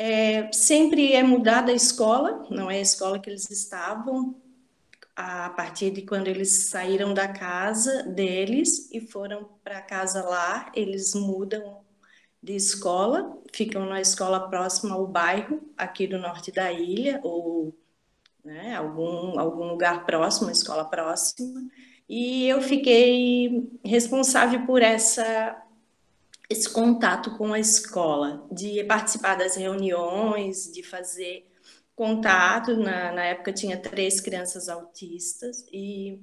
É, 0.03 0.51
sempre 0.51 1.13
é 1.13 1.21
mudada 1.21 1.71
a 1.71 1.75
escola, 1.75 2.47
não 2.49 2.71
é 2.71 2.77
a 2.77 2.81
escola 2.81 3.19
que 3.19 3.29
eles 3.29 3.51
estavam, 3.51 4.35
a 5.15 5.51
partir 5.51 5.91
de 5.91 6.01
quando 6.01 6.27
eles 6.27 6.69
saíram 6.69 7.13
da 7.13 7.27
casa 7.27 8.01
deles 8.01 8.89
e 8.91 8.99
foram 8.99 9.47
para 9.63 9.77
a 9.77 9.81
casa 9.83 10.23
lá, 10.23 10.71
eles 10.73 11.13
mudam 11.13 11.81
de 12.41 12.55
escola, 12.55 13.39
ficam 13.53 13.85
na 13.85 14.01
escola 14.01 14.49
próxima 14.49 14.95
ao 14.95 15.05
bairro, 15.05 15.61
aqui 15.77 16.07
do 16.07 16.17
norte 16.17 16.51
da 16.51 16.71
ilha, 16.71 17.19
ou 17.23 17.71
né, 18.43 18.75
algum, 18.75 19.39
algum 19.39 19.65
lugar 19.67 20.03
próximo, 20.03 20.49
escola 20.49 20.83
próxima. 20.83 21.61
E 22.09 22.47
eu 22.47 22.59
fiquei 22.59 23.69
responsável 23.85 24.65
por 24.65 24.81
essa 24.81 25.61
esse 26.51 26.69
contato 26.69 27.37
com 27.37 27.53
a 27.53 27.59
escola, 27.59 28.45
de 28.51 28.83
participar 28.83 29.35
das 29.35 29.55
reuniões, 29.55 30.71
de 30.71 30.83
fazer 30.83 31.49
contato. 31.95 32.75
Na, 32.75 33.11
na 33.11 33.23
época 33.23 33.53
tinha 33.53 33.77
três 33.77 34.19
crianças 34.19 34.67
autistas 34.67 35.65
e 35.71 36.19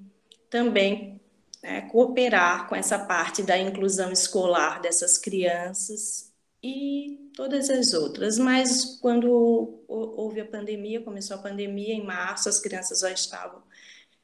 também 0.50 1.20
né, 1.62 1.82
cooperar 1.82 2.68
com 2.68 2.76
essa 2.76 2.98
parte 2.98 3.42
da 3.42 3.56
inclusão 3.56 4.12
escolar 4.12 4.80
dessas 4.80 5.16
crianças 5.16 6.32
e 6.62 7.30
todas 7.34 7.70
as 7.70 7.94
outras. 7.94 8.38
Mas 8.38 8.98
quando 9.00 9.82
houve 9.88 10.40
a 10.40 10.46
pandemia, 10.46 11.00
começou 11.00 11.36
a 11.36 11.42
pandemia 11.42 11.94
em 11.94 12.04
março, 12.04 12.48
as 12.48 12.60
crianças 12.60 13.00
já 13.00 13.10
estavam 13.10 13.62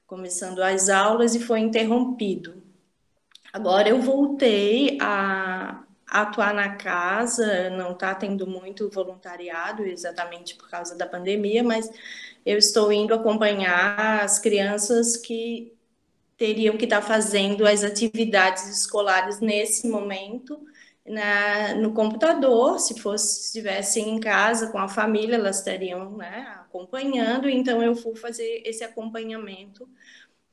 começando 0.06 0.62
as 0.62 0.90
aulas 0.90 1.34
e 1.34 1.40
foi 1.40 1.60
interrompido. 1.60 2.62
Agora 3.52 3.88
eu 3.88 4.02
voltei 4.02 4.98
a, 5.00 5.84
atuar 6.22 6.54
na 6.54 6.76
casa, 6.76 7.70
não 7.70 7.92
está 7.92 8.14
tendo 8.14 8.46
muito 8.46 8.88
voluntariado, 8.90 9.84
exatamente 9.84 10.54
por 10.54 10.68
causa 10.70 10.96
da 10.96 11.06
pandemia, 11.06 11.62
mas 11.62 11.90
eu 12.44 12.58
estou 12.58 12.92
indo 12.92 13.14
acompanhar 13.14 14.22
as 14.22 14.38
crianças 14.38 15.16
que 15.16 15.72
teriam 16.36 16.76
que 16.76 16.84
estar 16.84 17.00
tá 17.00 17.06
fazendo 17.06 17.66
as 17.66 17.84
atividades 17.84 18.68
escolares 18.68 19.40
nesse 19.40 19.88
momento 19.88 20.60
na, 21.06 21.74
no 21.74 21.92
computador, 21.92 22.78
se 22.80 22.98
fosse 22.98 23.46
estivessem 23.46 24.08
em 24.08 24.20
casa 24.20 24.68
com 24.68 24.78
a 24.78 24.88
família, 24.88 25.36
elas 25.36 25.58
estariam 25.58 26.16
né, 26.16 26.54
acompanhando, 26.60 27.48
então 27.48 27.82
eu 27.82 27.94
fui 27.94 28.16
fazer 28.16 28.62
esse 28.64 28.82
acompanhamento 28.82 29.88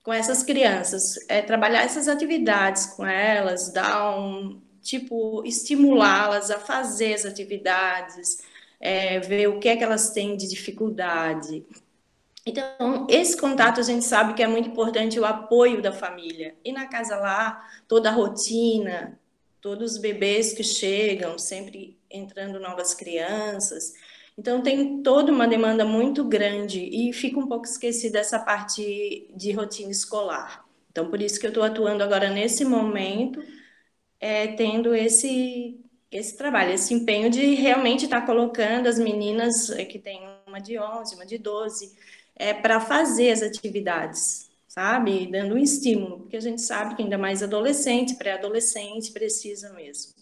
com 0.03 0.11
essas 0.11 0.43
crianças, 0.43 1.17
é, 1.29 1.41
trabalhar 1.41 1.83
essas 1.83 2.07
atividades 2.07 2.87
com 2.87 3.05
elas, 3.05 3.71
dar 3.71 4.19
um, 4.19 4.61
tipo, 4.81 5.43
estimulá-las 5.45 6.49
a 6.51 6.59
fazer 6.59 7.13
as 7.13 7.25
atividades, 7.25 8.39
é, 8.79 9.19
ver 9.19 9.47
o 9.47 9.59
que 9.59 9.69
é 9.69 9.77
que 9.77 9.83
elas 9.83 10.09
têm 10.09 10.35
de 10.35 10.47
dificuldade. 10.47 11.65
Então, 12.45 13.05
esse 13.07 13.37
contato 13.37 13.79
a 13.79 13.83
gente 13.83 14.03
sabe 14.03 14.33
que 14.33 14.41
é 14.41 14.47
muito 14.47 14.69
importante 14.69 15.19
o 15.19 15.25
apoio 15.25 15.81
da 15.81 15.91
família. 15.91 16.55
E 16.65 16.71
na 16.71 16.87
casa 16.87 17.15
lá, 17.15 17.63
toda 17.87 18.09
a 18.09 18.11
rotina, 18.11 19.19
todos 19.61 19.93
os 19.93 19.97
bebês 19.99 20.51
que 20.53 20.63
chegam, 20.63 21.37
sempre 21.37 21.97
entrando 22.09 22.59
novas 22.59 22.95
crianças. 22.95 23.93
Então, 24.35 24.63
tem 24.63 25.03
toda 25.03 25.31
uma 25.31 25.47
demanda 25.47 25.85
muito 25.85 26.23
grande 26.23 26.79
e 26.81 27.13
fica 27.13 27.39
um 27.39 27.47
pouco 27.47 27.65
esquecida 27.65 28.17
essa 28.17 28.39
parte 28.39 29.27
de 29.35 29.51
rotina 29.51 29.91
escolar. 29.91 30.65
Então, 30.91 31.09
por 31.09 31.21
isso 31.21 31.39
que 31.39 31.45
eu 31.45 31.49
estou 31.49 31.63
atuando 31.63 32.03
agora 32.03 32.29
nesse 32.31 32.65
momento 32.65 33.41
é, 34.21 34.49
tendo 34.49 34.93
esse, 34.93 35.83
esse 36.11 36.37
trabalho, 36.37 36.73
esse 36.73 36.93
empenho 36.93 37.29
de 37.31 37.55
realmente 37.55 38.05
estar 38.05 38.21
tá 38.21 38.27
colocando 38.27 38.87
as 38.87 38.99
meninas, 38.99 39.71
é, 39.71 39.83
que 39.83 39.97
tem 39.97 40.21
uma 40.45 40.59
de 40.59 40.79
11, 40.79 41.15
uma 41.15 41.25
de 41.25 41.39
12, 41.39 41.91
é, 42.35 42.53
para 42.53 42.79
fazer 42.79 43.31
as 43.31 43.41
atividades, 43.41 44.51
sabe? 44.67 45.25
Dando 45.25 45.55
um 45.55 45.57
estímulo, 45.57 46.19
porque 46.19 46.37
a 46.37 46.41
gente 46.41 46.61
sabe 46.61 46.95
que 46.95 47.01
ainda 47.01 47.17
mais 47.17 47.41
adolescente, 47.41 48.15
pré-adolescente, 48.15 49.11
precisa 49.11 49.73
mesmo. 49.73 50.13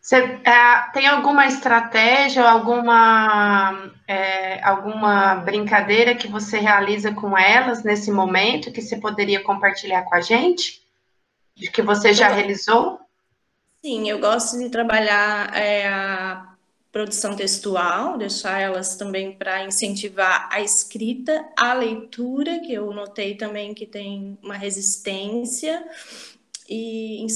Você 0.00 0.16
é, 0.16 0.90
tem 0.92 1.06
alguma 1.06 1.46
estratégia, 1.46 2.48
alguma, 2.48 3.92
é, 4.06 4.60
alguma 4.64 5.36
brincadeira 5.36 6.14
que 6.16 6.26
você 6.26 6.58
realiza 6.58 7.12
com 7.12 7.38
elas 7.38 7.84
nesse 7.84 8.10
momento 8.10 8.72
que 8.72 8.82
você 8.82 8.96
poderia 8.96 9.42
compartilhar 9.44 10.02
com 10.02 10.16
a 10.16 10.20
gente? 10.20 10.81
De 11.56 11.70
que 11.70 11.82
você 11.82 12.12
já 12.12 12.28
realizou? 12.28 12.98
Sim, 13.84 14.08
eu 14.08 14.18
gosto 14.18 14.58
de 14.58 14.70
trabalhar 14.70 15.56
é, 15.56 15.88
a 15.88 16.54
produção 16.92 17.34
textual, 17.34 18.16
deixar 18.16 18.60
elas 18.60 18.96
também 18.96 19.32
para 19.32 19.64
incentivar 19.64 20.48
a 20.52 20.60
escrita, 20.60 21.44
a 21.56 21.72
leitura, 21.72 22.60
que 22.60 22.72
eu 22.72 22.92
notei 22.92 23.34
também 23.34 23.74
que 23.74 23.86
tem 23.86 24.38
uma 24.42 24.56
resistência, 24.56 25.84
e 26.68 27.26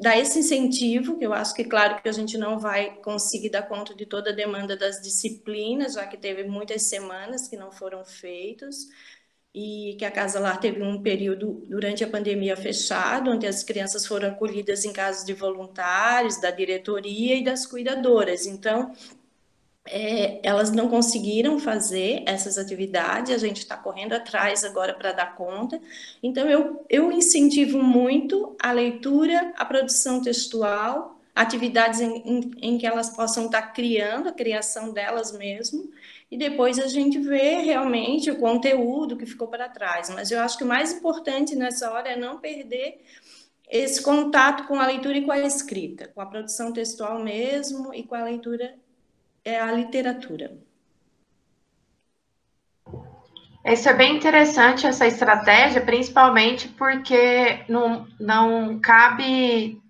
dar 0.00 0.18
esse 0.18 0.38
incentivo, 0.38 1.18
que 1.18 1.26
eu 1.26 1.32
acho 1.32 1.54
que, 1.54 1.64
claro, 1.64 2.00
que 2.00 2.08
a 2.08 2.12
gente 2.12 2.38
não 2.38 2.58
vai 2.58 2.96
conseguir 3.02 3.50
dar 3.50 3.62
conta 3.62 3.94
de 3.94 4.06
toda 4.06 4.30
a 4.30 4.34
demanda 4.34 4.76
das 4.76 5.00
disciplinas, 5.00 5.94
já 5.94 6.06
que 6.06 6.16
teve 6.16 6.44
muitas 6.44 6.82
semanas 6.82 7.46
que 7.46 7.56
não 7.56 7.70
foram 7.70 8.04
feitas, 8.04 8.88
e 9.54 9.94
que 9.98 10.04
a 10.04 10.10
Casa 10.10 10.40
Lar 10.40 10.58
teve 10.58 10.82
um 10.82 11.00
período 11.00 11.62
durante 11.68 12.02
a 12.02 12.08
pandemia 12.08 12.56
fechado, 12.56 13.30
onde 13.30 13.46
as 13.46 13.62
crianças 13.62 14.04
foram 14.04 14.30
acolhidas 14.30 14.84
em 14.84 14.92
casas 14.92 15.24
de 15.24 15.32
voluntários, 15.32 16.40
da 16.40 16.50
diretoria 16.50 17.36
e 17.36 17.44
das 17.44 17.64
cuidadoras. 17.64 18.46
Então, 18.46 18.92
é, 19.86 20.40
elas 20.42 20.72
não 20.72 20.88
conseguiram 20.88 21.60
fazer 21.60 22.24
essas 22.26 22.58
atividades, 22.58 23.32
a 23.32 23.38
gente 23.38 23.58
está 23.58 23.76
correndo 23.76 24.14
atrás 24.14 24.64
agora 24.64 24.92
para 24.92 25.12
dar 25.12 25.36
conta. 25.36 25.80
Então, 26.20 26.48
eu, 26.48 26.84
eu 26.90 27.12
incentivo 27.12 27.80
muito 27.80 28.56
a 28.60 28.72
leitura, 28.72 29.52
a 29.56 29.64
produção 29.64 30.20
textual, 30.20 31.13
atividades 31.34 32.00
em, 32.00 32.16
em, 32.24 32.50
em 32.62 32.78
que 32.78 32.86
elas 32.86 33.10
possam 33.10 33.46
estar 33.46 33.72
criando, 33.72 34.28
a 34.28 34.32
criação 34.32 34.92
delas 34.92 35.32
mesmo, 35.32 35.90
e 36.30 36.38
depois 36.38 36.78
a 36.78 36.86
gente 36.86 37.18
vê 37.18 37.56
realmente 37.58 38.30
o 38.30 38.38
conteúdo 38.38 39.16
que 39.16 39.26
ficou 39.26 39.48
para 39.48 39.68
trás. 39.68 40.10
Mas 40.10 40.30
eu 40.30 40.40
acho 40.40 40.56
que 40.56 40.64
o 40.64 40.68
mais 40.68 40.92
importante 40.92 41.56
nessa 41.56 41.90
hora 41.92 42.10
é 42.10 42.16
não 42.16 42.38
perder 42.38 43.00
esse 43.68 44.02
contato 44.02 44.64
com 44.64 44.78
a 44.78 44.86
leitura 44.86 45.18
e 45.18 45.24
com 45.24 45.32
a 45.32 45.40
escrita, 45.40 46.08
com 46.08 46.20
a 46.20 46.26
produção 46.26 46.72
textual 46.72 47.18
mesmo 47.22 47.92
e 47.92 48.04
com 48.04 48.14
a 48.14 48.24
leitura 48.24 48.74
é 49.44 49.58
a 49.58 49.72
literatura. 49.72 50.56
Isso 53.64 53.88
é 53.88 53.94
bem 53.94 54.16
interessante, 54.16 54.86
essa 54.86 55.06
estratégia, 55.06 55.80
principalmente 55.80 56.68
porque 56.68 57.64
não, 57.66 58.06
não 58.20 58.78
cabe 58.78 59.80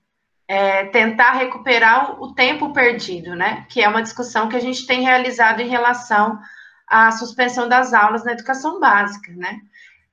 é, 0.47 0.85
tentar 0.87 1.33
recuperar 1.33 2.21
o, 2.23 2.35
tempo 2.35 2.73
perdido, 2.73 3.35
né? 3.35 3.67
Que 3.71 3.83
é 3.83 3.89
uma 3.89 4.03
discussão 4.03 4.49
que 4.49 4.57
a 4.57 4.61
gente 4.61 4.87
tem 4.87 5.03
realizado 5.03 5.61
em 5.61 5.69
relação 5.69 6.39
à 6.87 7.11
suspensão 7.11 7.69
das 7.69 7.95
aulas 7.95 8.25
na 8.25 8.33
educação 8.33 8.79
básica, 8.79 9.33
né? 9.33 9.61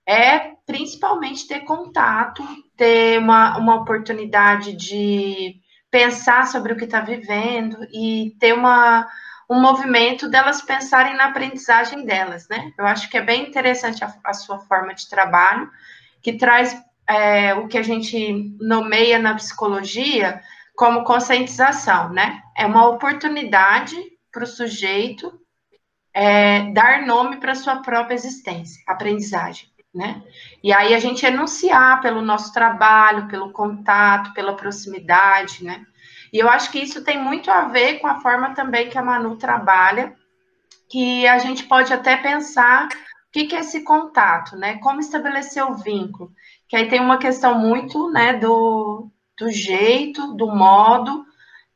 É 0.07 0.53
principalmente 0.65 1.47
ter 1.47 1.61
contato, 1.61 2.43
ter 2.77 3.19
uma, 3.19 3.57
uma 3.57 3.75
oportunidade 3.75 4.73
de 4.73 5.55
pensar 5.89 6.47
sobre 6.47 6.71
o 6.71 6.77
que 6.77 6.85
está 6.85 7.01
vivendo 7.01 7.85
e 7.91 8.35
ter 8.39 8.53
uma, 8.53 9.07
um 9.49 9.59
movimento 9.59 10.29
delas 10.29 10.61
pensarem 10.61 11.15
na 11.15 11.25
aprendizagem 11.25 12.05
delas, 12.05 12.47
né? 12.49 12.71
Eu 12.77 12.85
acho 12.85 13.09
que 13.09 13.17
é 13.17 13.21
bem 13.21 13.49
interessante 13.49 14.01
a, 14.03 14.13
a 14.23 14.33
sua 14.33 14.59
forma 14.59 14.93
de 14.93 15.09
trabalho, 15.09 15.69
que 16.21 16.37
traz 16.37 16.81
é, 17.07 17.53
o 17.53 17.67
que 17.67 17.77
a 17.77 17.83
gente 17.83 18.55
nomeia 18.59 19.19
na 19.19 19.35
psicologia 19.35 20.41
como 20.75 21.03
conscientização, 21.03 22.09
né? 22.09 22.41
É 22.57 22.65
uma 22.65 22.87
oportunidade 22.87 23.95
para 24.31 24.43
o 24.43 24.47
sujeito 24.47 25.39
é, 26.13 26.71
dar 26.71 27.05
nome 27.05 27.37
para 27.37 27.55
sua 27.55 27.77
própria 27.77 28.15
existência, 28.15 28.81
aprendizagem, 28.87 29.69
né? 29.93 30.21
E 30.63 30.73
aí 30.73 30.93
a 30.93 30.99
gente 30.99 31.25
enunciar 31.25 32.01
pelo 32.01 32.21
nosso 32.21 32.53
trabalho, 32.53 33.27
pelo 33.27 33.51
contato, 33.51 34.33
pela 34.33 34.55
proximidade, 34.55 35.63
né? 35.63 35.85
E 36.33 36.39
eu 36.39 36.49
acho 36.49 36.71
que 36.71 36.79
isso 36.79 37.03
tem 37.03 37.21
muito 37.21 37.51
a 37.51 37.65
ver 37.65 37.99
com 37.99 38.07
a 38.07 38.21
forma 38.21 38.53
também 38.53 38.89
que 38.89 38.97
a 38.97 39.03
Manu 39.03 39.35
trabalha, 39.35 40.15
que 40.89 41.27
a 41.27 41.37
gente 41.39 41.65
pode 41.65 41.93
até 41.93 42.17
pensar 42.17 42.87
o 42.87 43.31
que, 43.31 43.45
que 43.45 43.55
é 43.55 43.59
esse 43.59 43.83
contato, 43.83 44.55
né? 44.57 44.77
Como 44.79 44.99
estabelecer 44.99 45.63
o 45.63 45.75
vínculo. 45.75 46.31
Que 46.71 46.77
aí 46.77 46.87
tem 46.87 47.01
uma 47.01 47.17
questão 47.17 47.59
muito, 47.59 48.09
né, 48.11 48.31
do, 48.31 49.11
do 49.37 49.51
jeito, 49.51 50.33
do 50.35 50.47
modo 50.47 51.25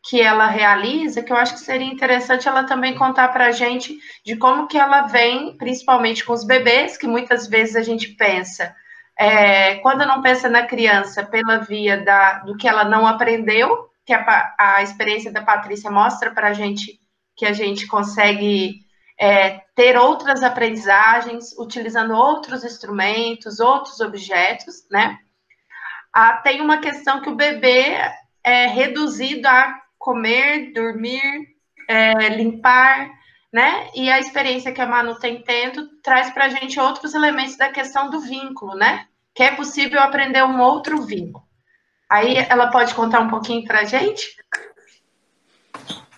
que 0.08 0.22
ela 0.22 0.48
realiza, 0.48 1.22
que 1.22 1.34
eu 1.34 1.36
acho 1.36 1.56
que 1.56 1.60
seria 1.60 1.86
interessante 1.86 2.48
ela 2.48 2.64
também 2.64 2.96
contar 2.96 3.28
para 3.34 3.48
a 3.48 3.52
gente 3.52 4.00
de 4.24 4.38
como 4.38 4.68
que 4.68 4.78
ela 4.78 5.02
vem, 5.02 5.58
principalmente 5.58 6.24
com 6.24 6.32
os 6.32 6.46
bebês, 6.46 6.96
que 6.96 7.08
muitas 7.08 7.46
vezes 7.46 7.76
a 7.76 7.84
gente 7.84 8.08
pensa, 8.16 8.74
é, 9.20 9.76
quando 9.80 10.06
não 10.06 10.22
pensa 10.22 10.48
na 10.48 10.66
criança 10.66 11.26
pela 11.26 11.58
via 11.58 12.02
da, 12.02 12.40
do 12.40 12.56
que 12.56 12.66
ela 12.66 12.86
não 12.86 13.06
aprendeu, 13.06 13.90
que 14.06 14.14
a, 14.14 14.56
a 14.58 14.82
experiência 14.82 15.30
da 15.30 15.42
Patrícia 15.42 15.92
mostra 15.92 16.32
para 16.32 16.48
a 16.48 16.54
gente 16.54 17.02
que 17.36 17.46
a 17.46 17.52
gente 17.52 17.86
consegue 17.86 18.85
é, 19.20 19.62
ter 19.76 19.98
outras 19.98 20.44
aprendizagens 20.44 21.58
utilizando 21.58 22.14
outros 22.14 22.64
instrumentos, 22.64 23.60
outros 23.60 24.00
objetos, 24.00 24.86
né? 24.92 25.18
Ah, 26.14 26.34
tem 26.38 26.62
uma 26.62 26.80
questão 26.80 27.22
que 27.22 27.30
o 27.30 27.36
bebê 27.36 27.98
é 28.44 28.68
reduzido 28.68 29.48
a 29.48 29.82
comer, 29.98 30.72
dormir, 30.74 31.22
é, 31.90 32.30
limpar, 32.30 33.10
né? 33.52 33.90
E 33.96 34.10
a 34.10 34.20
experiência 34.20 34.72
que 34.72 34.82
a 34.82 34.88
Manu 34.88 35.16
tem 35.20 35.42
tendo 35.42 35.88
traz 36.02 36.30
para 36.32 36.46
a 36.46 36.50
gente 36.50 36.80
outros 36.80 37.14
elementos 37.14 37.58
da 37.58 37.70
questão 37.70 38.10
do 38.10 38.20
vínculo, 38.20 38.76
né? 38.76 39.08
Que 39.34 39.44
é 39.44 39.56
possível 39.56 40.00
aprender 40.00 40.44
um 40.44 40.60
outro 40.62 41.02
vínculo. 41.02 41.46
Aí 42.10 42.36
ela 42.50 42.68
pode 42.68 42.94
contar 42.94 43.20
um 43.20 43.30
pouquinho 43.30 43.66
para 43.66 43.80
a 43.80 43.86
gente? 43.86 44.36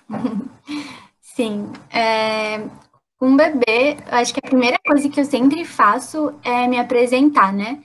Sim. 1.21 1.71
É, 1.91 2.60
com 3.17 3.30
um 3.30 3.38
bebê, 3.38 3.97
acho 4.08 4.34
que 4.34 4.39
a 4.43 4.47
primeira 4.47 4.77
coisa 4.86 5.10
que 5.10 5.19
eu 5.19 5.25
sempre 5.25 5.65
faço 5.65 6.34
é 6.43 6.67
me 6.67 6.80
apresentar, 6.80 7.51
né? 7.51 7.82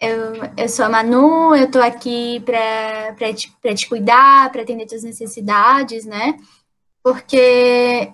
Eu, 0.00 0.34
eu 0.56 0.68
sou 0.68 0.84
a 0.84 0.88
Manu, 0.88 1.54
eu 1.54 1.70
tô 1.70 1.80
aqui 1.80 2.40
para 2.40 3.32
te, 3.34 3.52
te 3.74 3.88
cuidar, 3.88 4.50
para 4.50 4.62
atender 4.62 4.88
suas 4.88 5.02
necessidades, 5.04 6.04
né? 6.04 6.38
Porque 7.02 8.12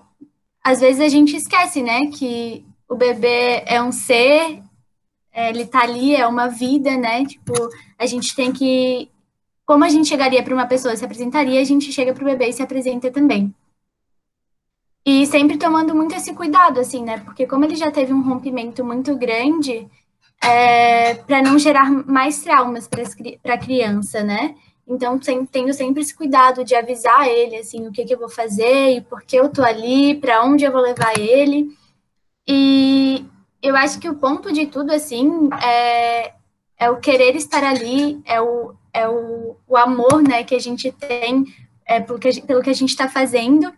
às 0.62 0.80
vezes 0.80 1.00
a 1.00 1.08
gente 1.08 1.36
esquece, 1.36 1.82
né, 1.82 2.06
que 2.06 2.64
o 2.88 2.96
bebê 2.96 3.62
é 3.66 3.82
um 3.82 3.92
ser, 3.92 4.62
é, 5.32 5.50
ele 5.50 5.66
tá 5.66 5.82
ali, 5.82 6.14
é 6.14 6.26
uma 6.26 6.48
vida, 6.48 6.96
né? 6.96 7.24
Tipo, 7.26 7.52
a 7.98 8.06
gente 8.06 8.34
tem 8.36 8.52
que. 8.52 9.10
Como 9.66 9.84
a 9.84 9.88
gente 9.88 10.08
chegaria 10.08 10.42
para 10.42 10.54
uma 10.54 10.66
pessoa 10.66 10.94
se 10.96 11.04
apresentaria, 11.04 11.60
a 11.60 11.64
gente 11.64 11.90
chega 11.92 12.12
para 12.14 12.22
o 12.22 12.26
bebê 12.26 12.48
e 12.48 12.52
se 12.52 12.62
apresenta 12.62 13.10
também. 13.10 13.54
E 15.06 15.26
sempre 15.26 15.58
tomando 15.58 15.94
muito 15.94 16.14
esse 16.14 16.32
cuidado, 16.32 16.80
assim, 16.80 17.04
né? 17.04 17.18
Porque 17.18 17.46
como 17.46 17.64
ele 17.64 17.76
já 17.76 17.90
teve 17.90 18.12
um 18.12 18.22
rompimento 18.22 18.82
muito 18.82 19.14
grande, 19.16 19.86
é, 20.42 21.14
para 21.14 21.42
não 21.42 21.58
gerar 21.58 21.90
mais 21.90 22.42
traumas 22.42 22.88
para 22.88 23.54
a 23.54 23.58
criança, 23.58 24.22
né? 24.22 24.54
Então, 24.86 25.20
sem, 25.22 25.46
tendo 25.46 25.72
sempre 25.72 26.02
esse 26.02 26.14
cuidado 26.14 26.64
de 26.64 26.74
avisar 26.74 27.26
ele, 27.26 27.56
assim, 27.56 27.86
o 27.86 27.92
que, 27.92 28.04
que 28.04 28.14
eu 28.14 28.18
vou 28.18 28.28
fazer 28.28 28.96
e 28.96 29.00
por 29.00 29.22
que 29.22 29.36
eu 29.36 29.48
tô 29.48 29.62
ali, 29.62 30.14
para 30.14 30.44
onde 30.44 30.64
eu 30.64 30.72
vou 30.72 30.82
levar 30.82 31.18
ele. 31.18 31.68
E 32.46 33.24
eu 33.62 33.74
acho 33.76 33.98
que 33.98 34.08
o 34.08 34.16
ponto 34.16 34.52
de 34.52 34.66
tudo, 34.66 34.92
assim, 34.92 35.48
é, 35.62 36.34
é 36.78 36.90
o 36.90 36.98
querer 36.98 37.34
estar 37.34 37.64
ali, 37.64 38.20
é 38.26 38.40
o, 38.40 38.74
é 38.92 39.08
o, 39.08 39.56
o 39.66 39.76
amor, 39.76 40.22
né, 40.22 40.44
que 40.44 40.54
a 40.54 40.60
gente 40.60 40.92
tem 40.92 41.44
é, 41.86 42.00
pelo, 42.00 42.18
que, 42.18 42.42
pelo 42.42 42.62
que 42.62 42.70
a 42.70 42.74
gente 42.74 42.90
está 42.90 43.08
fazendo. 43.08 43.72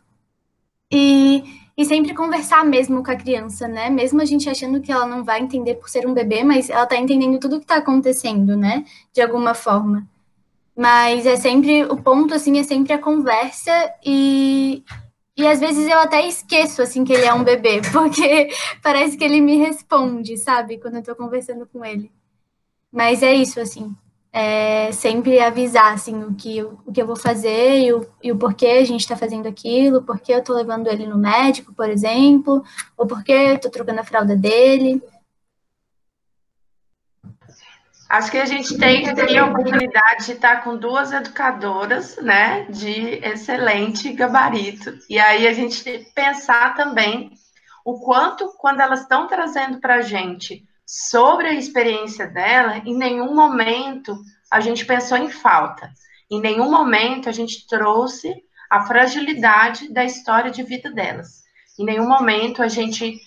E, 0.91 1.43
e 1.77 1.85
sempre 1.85 2.15
conversar 2.15 2.65
mesmo 2.65 3.03
com 3.03 3.11
a 3.11 3.17
criança, 3.17 3.67
né? 3.69 3.91
Mesmo 3.91 4.21
a 4.21 4.25
gente 4.25 4.49
achando 4.49 4.81
que 4.81 4.93
ela 4.93 5.07
não 5.07 5.25
vai 5.25 5.41
entender 5.41 5.75
por 5.77 5.89
ser 5.89 6.07
um 6.07 6.15
bebê, 6.15 6.45
mas 6.45 6.71
ela 6.71 6.85
está 6.85 6.97
entendendo 6.97 7.39
tudo 7.39 7.59
que 7.59 7.65
está 7.65 7.77
acontecendo, 7.77 8.57
né? 8.57 8.85
De 9.13 9.21
alguma 9.21 9.55
forma. 9.55 10.07
Mas 10.77 11.27
é 11.27 11.37
sempre, 11.37 11.85
o 11.85 11.97
ponto, 11.97 12.35
assim, 12.35 12.59
é 12.59 12.63
sempre 12.63 12.93
a 12.93 12.99
conversa 12.99 13.73
e, 14.05 14.85
e 15.37 15.47
às 15.47 15.61
vezes 15.61 15.89
eu 15.89 15.99
até 15.99 16.27
esqueço, 16.27 16.83
assim, 16.83 17.05
que 17.05 17.13
ele 17.13 17.25
é 17.25 17.35
um 17.35 17.45
bebê, 17.45 17.81
porque 17.93 18.51
parece 18.83 19.17
que 19.17 19.25
ele 19.25 19.41
me 19.41 19.57
responde, 19.57 20.37
sabe? 20.37 20.79
Quando 20.79 20.97
eu 20.97 21.03
tô 21.03 21.17
conversando 21.17 21.67
com 21.67 21.85
ele. 21.85 22.11
Mas 22.93 23.23
é 23.23 23.35
isso, 23.35 23.61
assim 23.61 23.95
é, 24.39 24.93
sempre 24.93 25.41
avisar 25.41 25.95
assim, 25.95 26.23
o, 26.23 26.35
que, 26.35 26.63
o 26.63 26.93
que 26.93 27.01
eu 27.01 27.07
vou 27.07 27.17
fazer 27.17 27.81
e 27.81 27.91
o, 27.95 28.07
e 28.23 28.31
o 28.31 28.37
porquê 28.37 28.67
a 28.67 28.85
gente 28.85 29.01
está 29.01 29.17
fazendo 29.17 29.49
aquilo, 29.49 30.03
porquê 30.03 30.35
eu 30.35 30.41
estou 30.41 30.55
levando 30.55 30.89
ele 30.89 31.07
no 31.07 31.17
médico, 31.17 31.73
por 31.73 31.89
exemplo, 31.89 32.63
ou 32.99 33.07
porquê 33.07 33.33
eu 33.33 33.55
estou 33.55 33.71
trocando 33.71 34.01
a 34.01 34.05
fralda 34.05 34.37
dele. 34.37 35.03
Acho 38.11 38.31
que 38.31 38.37
a 38.37 38.45
gente 38.45 38.77
tem 38.77 39.09
aqui 39.09 39.39
a 39.39 39.47
oportunidade 39.47 40.27
de 40.27 40.33
estar 40.33 40.63
com 40.63 40.77
duas 40.77 41.13
educadoras, 41.13 42.19
né, 42.19 42.67
de 42.67 43.19
excelente 43.25 44.13
gabarito. 44.13 44.99
E 45.09 45.19
aí 45.19 45.49
a 45.49 45.55
gente 45.55 45.83
que 45.83 46.13
pensar 46.15 46.75
também 46.75 47.31
o 47.83 47.99
quanto, 48.01 48.53
quando 48.59 48.81
elas 48.81 49.01
estão 49.01 49.27
trazendo 49.27 49.81
para 49.81 49.95
a 49.95 50.03
gente 50.03 50.66
sobre 50.87 51.49
a 51.49 51.55
experiência 51.55 52.29
dela, 52.29 52.79
em 52.85 52.97
nenhum 52.97 53.35
momento 53.35 54.17
a 54.51 54.61
gente 54.61 54.87
pensou 54.87 55.19
em 55.19 55.29
falta. 55.29 55.91
Em 56.31 56.41
nenhum 56.41 56.71
momento 56.71 57.29
a 57.29 57.33
gente 57.33 57.67
trouxe 57.67 58.33
a 58.71 58.83
fragilidade 58.83 59.93
da 59.93 60.05
história 60.05 60.51
de 60.51 60.63
vida 60.63 60.91
delas. 60.91 61.43
Em 61.79 61.85
nenhum 61.85 62.09
momento 62.09 62.63
a 62.63 62.69
gente 62.69 63.21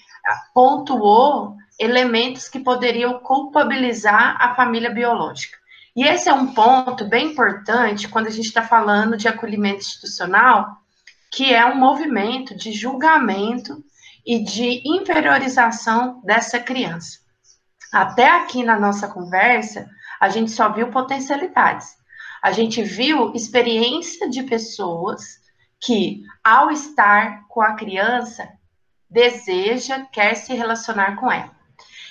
pontuou 0.54 1.56
elementos 1.78 2.48
que 2.48 2.60
poderiam 2.60 3.20
culpabilizar 3.20 4.38
a 4.40 4.56
família 4.56 4.90
biológica. 4.90 5.58
E 5.96 6.04
esse 6.04 6.30
é 6.30 6.34
um 6.34 6.54
ponto 6.54 7.06
bem 7.06 7.28
importante 7.28 8.08
quando 8.08 8.28
a 8.28 8.32
gente 8.32 8.46
está 8.46 8.62
falando 8.62 9.18
de 9.18 9.28
acolhimento 9.28 9.80
institucional, 9.80 10.78
que 11.32 11.54
é 11.54 11.66
um 11.66 11.76
movimento 11.76 12.56
de 12.56 12.72
julgamento 12.72 13.84
e 14.26 14.44
de 14.44 14.82
inferiorização 14.86 16.22
dessa 16.24 16.60
criança. 16.60 17.20
Até 17.92 18.30
aqui 18.30 18.64
na 18.64 18.80
nossa 18.80 19.08
conversa, 19.08 19.90
a 20.20 20.30
gente 20.30 20.52
só 20.52 20.70
viu 20.70 20.92
potencialidades. 20.92 21.98
A 22.42 22.52
gente 22.52 22.82
viu 22.84 23.34
experiência 23.34 24.30
de 24.30 24.44
pessoas 24.44 25.40
que, 25.80 26.24
ao 26.44 26.72
estar 26.72 27.48
com 27.48 27.62
a 27.62 27.74
criança, 27.74 28.48
deseja, 29.10 30.06
quer 30.12 30.36
se 30.36 30.54
relacionar 30.54 31.16
com 31.16 31.32
ela. 31.32 31.52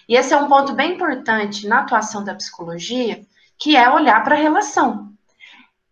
E 0.09 0.17
esse 0.17 0.33
é 0.33 0.37
um 0.37 0.49
ponto 0.49 0.73
bem 0.73 0.95
importante 0.95 1.69
na 1.69 1.81
atuação 1.81 2.25
da 2.25 2.35
psicologia, 2.35 3.25
que 3.59 3.77
é 3.77 3.89
olhar 3.89 4.23
para 4.25 4.37
a 4.37 4.39
relação. 4.39 5.13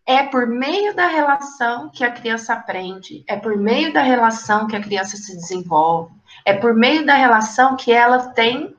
É 0.07 0.23
por 0.23 0.47
meio 0.47 0.95
da 0.95 1.07
relação 1.07 1.91
que 1.91 2.05
a 2.05 2.11
criança 2.11 2.53
aprende, 2.53 3.25
é 3.27 3.37
por 3.37 3.57
meio 3.57 3.93
da 3.93 4.03
relação 4.03 4.67
que 4.67 4.77
a 4.77 4.81
criança 4.81 5.17
se 5.17 5.35
desenvolve, 5.35 6.15
é 6.45 6.55
por 6.55 6.75
meio 6.75 7.05
da 7.05 7.15
relação 7.15 7.77
que 7.77 7.93
ela 7.93 8.29
tem 8.29 8.76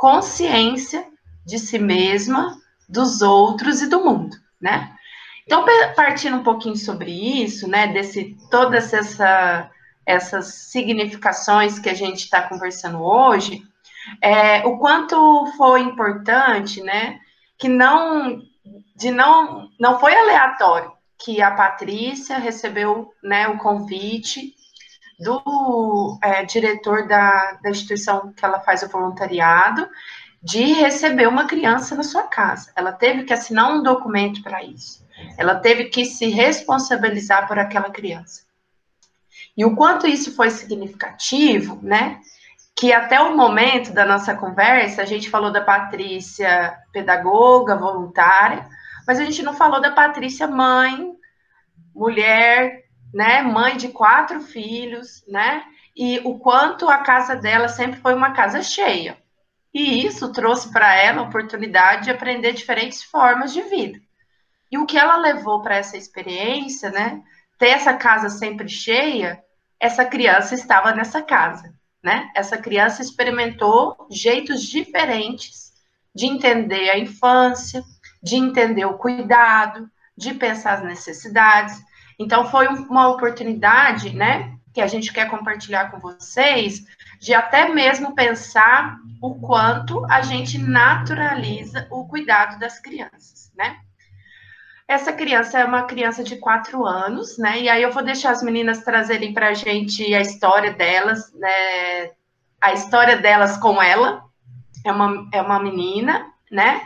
consciência 0.00 1.06
de 1.44 1.58
si 1.58 1.78
mesma, 1.78 2.56
dos 2.88 3.20
outros 3.20 3.82
e 3.82 3.86
do 3.86 4.02
mundo, 4.02 4.34
né? 4.58 4.96
Então, 5.44 5.62
partindo 5.94 6.38
um 6.38 6.42
pouquinho 6.42 6.74
sobre 6.74 7.10
isso, 7.42 7.68
né, 7.68 7.86
desse 7.88 8.34
todas 8.50 8.94
essa, 8.94 9.70
essas 10.06 10.54
significações 10.70 11.78
que 11.78 11.90
a 11.90 11.94
gente 11.94 12.20
está 12.20 12.40
conversando 12.40 13.02
hoje, 13.02 13.62
é, 14.22 14.66
o 14.66 14.78
quanto 14.78 15.46
foi 15.58 15.82
importante, 15.82 16.82
né, 16.82 17.18
que 17.58 17.68
não 17.68 18.40
de 18.96 19.10
não 19.10 19.68
não 19.78 20.00
foi 20.00 20.14
aleatório 20.16 20.92
que 21.18 21.42
a 21.42 21.50
Patrícia 21.50 22.38
recebeu, 22.38 23.12
né, 23.22 23.48
o 23.48 23.58
convite 23.58 24.54
do 25.20 26.18
é, 26.22 26.44
diretor 26.44 27.06
da, 27.06 27.58
da 27.62 27.70
instituição 27.70 28.32
que 28.32 28.44
ela 28.44 28.60
faz 28.60 28.82
o 28.82 28.88
voluntariado 28.88 29.88
de 30.42 30.72
receber 30.72 31.28
uma 31.28 31.46
criança 31.46 31.94
na 31.94 32.02
sua 32.02 32.22
casa. 32.22 32.72
Ela 32.74 32.92
teve 32.92 33.24
que 33.24 33.32
assinar 33.32 33.70
um 33.70 33.82
documento 33.82 34.42
para 34.42 34.64
isso. 34.64 35.06
Ela 35.36 35.54
teve 35.54 35.84
que 35.84 36.06
se 36.06 36.28
responsabilizar 36.28 37.46
por 37.46 37.58
aquela 37.58 37.90
criança. 37.90 38.42
E 39.54 39.64
o 39.64 39.76
quanto 39.76 40.06
isso 40.06 40.34
foi 40.34 40.48
significativo, 40.48 41.78
né? 41.82 42.20
Que 42.74 42.90
até 42.90 43.20
o 43.20 43.36
momento 43.36 43.92
da 43.92 44.06
nossa 44.06 44.34
conversa, 44.34 45.02
a 45.02 45.04
gente 45.04 45.28
falou 45.28 45.52
da 45.52 45.60
Patrícia, 45.60 46.74
pedagoga, 46.90 47.76
voluntária, 47.76 48.66
mas 49.06 49.20
a 49.20 49.24
gente 49.24 49.42
não 49.42 49.52
falou 49.52 49.82
da 49.82 49.90
Patrícia, 49.90 50.46
mãe, 50.46 51.12
mulher, 51.94 52.84
né? 53.12 53.42
Mãe 53.42 53.76
de 53.76 53.88
quatro 53.88 54.40
filhos, 54.40 55.24
né? 55.28 55.64
E 55.96 56.20
o 56.24 56.38
quanto 56.38 56.88
a 56.88 56.98
casa 56.98 57.34
dela 57.36 57.68
sempre 57.68 58.00
foi 58.00 58.14
uma 58.14 58.32
casa 58.32 58.62
cheia. 58.62 59.18
E 59.72 60.04
isso 60.04 60.32
trouxe 60.32 60.72
para 60.72 60.94
ela 60.94 61.20
a 61.20 61.24
oportunidade 61.24 62.04
de 62.04 62.10
aprender 62.10 62.52
diferentes 62.52 63.02
formas 63.02 63.52
de 63.52 63.62
vida. 63.62 64.00
E 64.70 64.78
o 64.78 64.86
que 64.86 64.98
ela 64.98 65.16
levou 65.16 65.62
para 65.62 65.76
essa 65.76 65.96
experiência, 65.96 66.90
né? 66.90 67.22
Ter 67.58 67.68
essa 67.68 67.94
casa 67.94 68.28
sempre 68.28 68.68
cheia, 68.68 69.42
essa 69.78 70.04
criança 70.04 70.54
estava 70.54 70.92
nessa 70.92 71.22
casa, 71.22 71.72
né? 72.02 72.30
Essa 72.34 72.56
criança 72.56 73.02
experimentou 73.02 74.06
jeitos 74.10 74.62
diferentes 74.62 75.72
de 76.14 76.26
entender 76.26 76.90
a 76.90 76.98
infância, 76.98 77.82
de 78.22 78.36
entender 78.36 78.84
o 78.84 78.98
cuidado, 78.98 79.88
de 80.16 80.34
pensar 80.34 80.74
as 80.74 80.84
necessidades. 80.84 81.80
Então 82.20 82.44
foi 82.44 82.68
uma 82.68 83.08
oportunidade, 83.08 84.14
né, 84.14 84.52
que 84.74 84.80
a 84.82 84.86
gente 84.86 85.10
quer 85.10 85.30
compartilhar 85.30 85.90
com 85.90 85.98
vocês, 85.98 86.84
de 87.18 87.32
até 87.32 87.70
mesmo 87.70 88.14
pensar 88.14 88.98
o 89.22 89.36
quanto 89.36 90.04
a 90.04 90.20
gente 90.20 90.58
naturaliza 90.58 91.88
o 91.90 92.06
cuidado 92.06 92.58
das 92.58 92.78
crianças, 92.78 93.50
né? 93.56 93.78
Essa 94.86 95.12
criança 95.12 95.58
é 95.58 95.64
uma 95.64 95.84
criança 95.84 96.22
de 96.22 96.36
quatro 96.36 96.84
anos, 96.84 97.38
né? 97.38 97.60
E 97.60 97.68
aí 97.68 97.82
eu 97.82 97.92
vou 97.92 98.02
deixar 98.02 98.32
as 98.32 98.42
meninas 98.42 98.84
trazerem 98.84 99.32
para 99.32 99.48
a 99.48 99.54
gente 99.54 100.14
a 100.14 100.20
história 100.20 100.72
delas, 100.72 101.32
né? 101.34 102.10
A 102.60 102.72
história 102.72 103.16
delas 103.16 103.56
com 103.56 103.80
ela. 103.80 104.24
É 104.84 104.92
uma, 104.92 105.28
é 105.32 105.40
uma 105.40 105.60
menina, 105.60 106.26
né? 106.50 106.80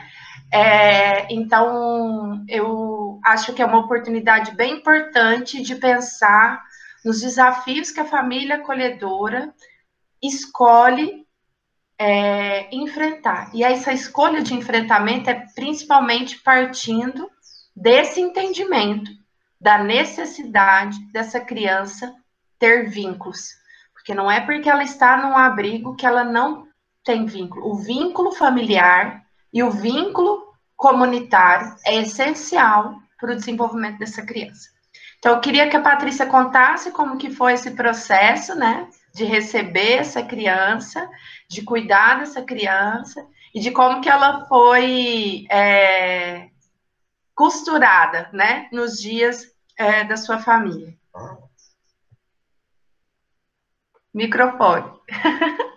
É, 0.53 1.33
então, 1.33 2.45
eu 2.49 3.14
acho 3.25 3.55
que 3.55 3.63
é 3.63 3.67
uma 3.67 3.79
oportunidade 3.79 4.55
bem 4.55 4.75
importante 4.79 5.63
de 5.63 5.75
pensar 5.77 6.63
nos 7.05 7.21
desafios 7.21 7.91
que 7.91 8.01
a 8.01 8.05
família 8.05 8.57
acolhedora 8.57 9.53
escolhe 10.23 11.27
é, 11.99 12.75
enfrentar. 12.75 13.51
E 13.55 13.63
essa 13.65 13.93
escolha 13.93 14.43
de 14.43 14.55
enfrentamento 14.55 15.31
é 15.31 15.47
principalmente 15.55 16.39
partindo 16.41 17.31
desse 17.75 18.21
entendimento 18.21 19.11
da 19.61 19.79
necessidade 19.79 20.99
dessa 21.13 21.41
criança 21.41 22.15
ter 22.59 22.89
vínculos. 22.89 23.51
Porque 23.93 24.15
não 24.15 24.31
é 24.31 24.41
porque 24.41 24.69
ela 24.69 24.83
está 24.83 25.17
num 25.17 25.37
abrigo 25.37 25.97
que 25.97 26.07
ela 26.07 26.25
não 26.25 26.69
tem 27.03 27.27
vínculo. 27.27 27.71
O 27.71 27.77
vínculo 27.77 28.33
familiar 28.33 29.25
e 29.53 29.63
o 29.63 29.71
vínculo 29.71 30.53
comunitário 30.77 31.75
é 31.87 31.97
essencial 31.97 32.99
para 33.19 33.33
o 33.33 33.37
desenvolvimento 33.37 33.99
dessa 33.99 34.23
criança. 34.23 34.69
Então, 35.19 35.33
eu 35.33 35.41
queria 35.41 35.69
que 35.69 35.77
a 35.77 35.81
Patrícia 35.81 36.27
contasse 36.27 36.91
como 36.91 37.17
que 37.17 37.31
foi 37.31 37.55
esse 37.55 37.71
processo, 37.71 38.55
né, 38.55 38.89
de 39.15 39.25
receber 39.25 39.95
essa 39.95 40.23
criança, 40.23 41.09
de 41.49 41.63
cuidar 41.63 42.19
dessa 42.19 42.43
criança 42.43 43.27
e 43.55 43.61
de 43.61 43.71
como 43.71 44.01
que 44.01 44.09
ela 44.09 44.45
foi 44.47 45.47
é, 45.51 46.51
costurada, 47.35 48.29
né, 48.33 48.69
nos 48.71 49.01
dias 49.01 49.47
é, 49.79 50.05
da 50.05 50.17
sua 50.17 50.39
família. 50.39 50.95
Microfone. 54.13 54.93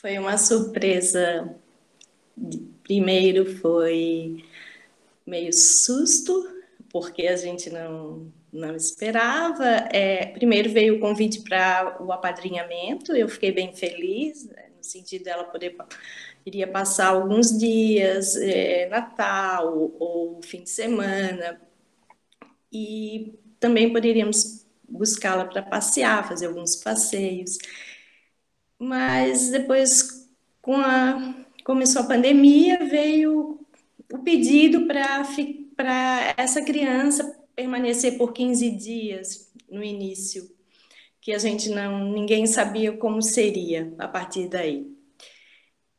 Foi 0.00 0.16
uma 0.16 0.38
surpresa. 0.38 1.56
Primeiro 2.84 3.44
foi 3.56 4.44
meio 5.26 5.52
susto, 5.52 6.48
porque 6.88 7.26
a 7.26 7.36
gente 7.36 7.68
não 7.68 8.32
não 8.52 8.76
esperava. 8.76 9.66
É, 9.92 10.26
primeiro 10.26 10.70
veio 10.70 10.96
o 10.96 11.00
convite 11.00 11.40
para 11.40 12.00
o 12.00 12.12
apadrinhamento, 12.12 13.14
eu 13.14 13.28
fiquei 13.28 13.50
bem 13.50 13.74
feliz, 13.74 14.46
né, 14.46 14.70
no 14.76 14.82
sentido 14.84 15.24
dela 15.24 15.44
poder 15.44 15.76
iria 16.46 16.66
passar 16.66 17.08
alguns 17.08 17.58
dias, 17.58 18.36
é, 18.36 18.88
Natal 18.88 19.92
ou 19.98 20.40
fim 20.42 20.62
de 20.62 20.70
semana, 20.70 21.60
e 22.72 23.34
também 23.60 23.92
poderíamos 23.92 24.64
buscá-la 24.88 25.44
para 25.44 25.62
passear, 25.62 26.26
fazer 26.26 26.46
alguns 26.46 26.76
passeios. 26.76 27.58
Mas 28.78 29.50
depois, 29.50 30.28
com 30.62 30.76
a, 30.76 31.34
começou 31.64 32.02
a 32.02 32.06
pandemia, 32.06 32.78
veio 32.86 33.60
o 34.12 34.18
pedido 34.18 34.86
para 34.86 36.34
essa 36.36 36.62
criança 36.62 37.36
permanecer 37.54 38.16
por 38.16 38.32
15 38.32 38.70
dias 38.70 39.52
no 39.68 39.82
início, 39.82 40.48
que 41.20 41.32
a 41.32 41.38
gente 41.38 41.68
não, 41.70 42.12
ninguém 42.12 42.46
sabia 42.46 42.96
como 42.96 43.20
seria 43.20 43.92
a 43.98 44.06
partir 44.06 44.48
daí. 44.48 44.86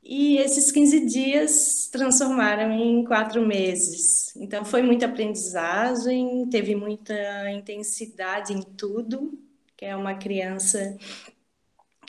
E 0.02 0.38
esses 0.38 0.72
15 0.72 1.06
dias 1.06 1.90
transformaram 1.92 2.72
em 2.72 3.04
quatro 3.04 3.46
meses. 3.46 4.36
Então 4.38 4.66
foi 4.66 4.82
muita 4.82 5.06
aprendizagem, 5.06 6.48
teve 6.50 6.76
muita 6.76 7.14
intensidade 7.52 8.54
em 8.54 8.62
tudo, 8.62 9.38
que 9.78 9.86
é 9.86 9.96
uma 9.96 10.16
criança 10.16 10.98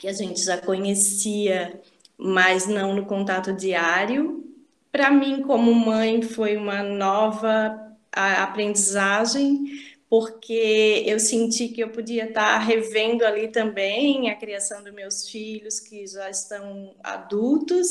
que 0.01 0.07
a 0.07 0.13
gente 0.13 0.41
já 0.41 0.57
conhecia, 0.57 1.79
mas 2.17 2.65
não 2.65 2.95
no 2.95 3.05
contato 3.05 3.53
diário. 3.53 4.43
Para 4.91 5.11
mim, 5.11 5.43
como 5.43 5.71
mãe, 5.75 6.23
foi 6.23 6.57
uma 6.57 6.81
nova 6.81 7.95
aprendizagem, 8.11 9.63
porque 10.09 11.03
eu 11.05 11.19
senti 11.19 11.67
que 11.67 11.81
eu 11.81 11.89
podia 11.89 12.25
estar 12.25 12.57
revendo 12.57 13.23
ali 13.23 13.49
também 13.49 14.31
a 14.31 14.35
criação 14.35 14.83
dos 14.83 14.91
meus 14.91 15.29
filhos, 15.29 15.79
que 15.79 16.07
já 16.07 16.31
estão 16.31 16.95
adultos, 17.03 17.89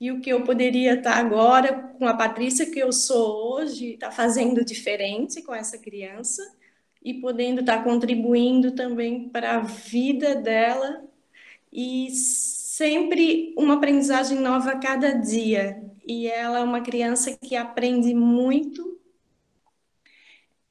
e 0.00 0.12
o 0.12 0.20
que 0.20 0.30
eu 0.30 0.44
poderia 0.44 0.94
estar 0.94 1.16
agora 1.16 1.92
com 1.98 2.06
a 2.06 2.14
Patrícia 2.14 2.70
que 2.70 2.78
eu 2.78 2.92
sou 2.92 3.56
hoje, 3.56 3.94
estar 3.94 4.12
fazendo 4.12 4.64
diferente 4.64 5.42
com 5.42 5.52
essa 5.52 5.76
criança 5.76 6.40
e 7.02 7.14
podendo 7.14 7.62
estar 7.62 7.82
contribuindo 7.82 8.76
também 8.76 9.28
para 9.28 9.56
a 9.56 9.60
vida 9.60 10.36
dela 10.36 11.07
e 11.78 12.10
sempre 12.10 13.54
uma 13.56 13.74
aprendizagem 13.74 14.40
nova 14.40 14.72
a 14.72 14.78
cada 14.80 15.12
dia. 15.12 15.80
E 16.04 16.26
ela 16.26 16.58
é 16.58 16.62
uma 16.64 16.80
criança 16.80 17.36
que 17.36 17.54
aprende 17.54 18.12
muito 18.12 18.98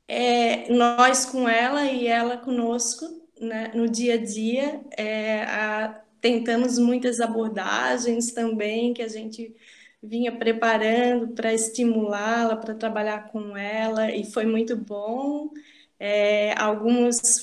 é, 0.05 0.69
nós 0.69 1.25
com 1.25 1.47
ela 1.47 1.85
e 1.85 2.07
ela 2.07 2.35
conosco, 2.35 3.05
né, 3.39 3.71
no 3.73 3.87
dia 3.87 4.15
a 4.15 4.17
dia, 4.17 4.81
é, 4.97 5.43
a, 5.43 6.01
tentamos 6.19 6.77
muitas 6.77 7.21
abordagens 7.21 8.33
também 8.33 8.93
que 8.93 9.01
a 9.01 9.07
gente 9.07 9.55
vinha 10.03 10.37
preparando 10.37 11.29
para 11.29 11.53
estimulá-la, 11.53 12.57
para 12.57 12.75
trabalhar 12.75 13.29
com 13.31 13.55
ela, 13.55 14.11
e 14.11 14.25
foi 14.25 14.45
muito 14.45 14.75
bom. 14.75 15.51
É, 15.99 16.53
algumas 16.59 17.39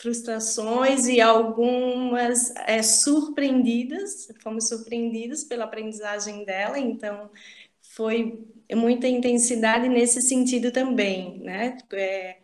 frustrações 0.00 1.06
e 1.08 1.20
algumas 1.20 2.54
é, 2.66 2.82
surpreendidas, 2.82 4.28
fomos 4.40 4.68
surpreendidas 4.68 5.44
pela 5.44 5.64
aprendizagem 5.64 6.44
dela, 6.44 6.78
então 6.78 7.30
foi 7.80 8.44
muita 8.74 9.08
intensidade 9.08 9.88
nesse 9.88 10.22
sentido 10.22 10.70
também, 10.70 11.38
né? 11.40 11.78
É, 11.92 12.38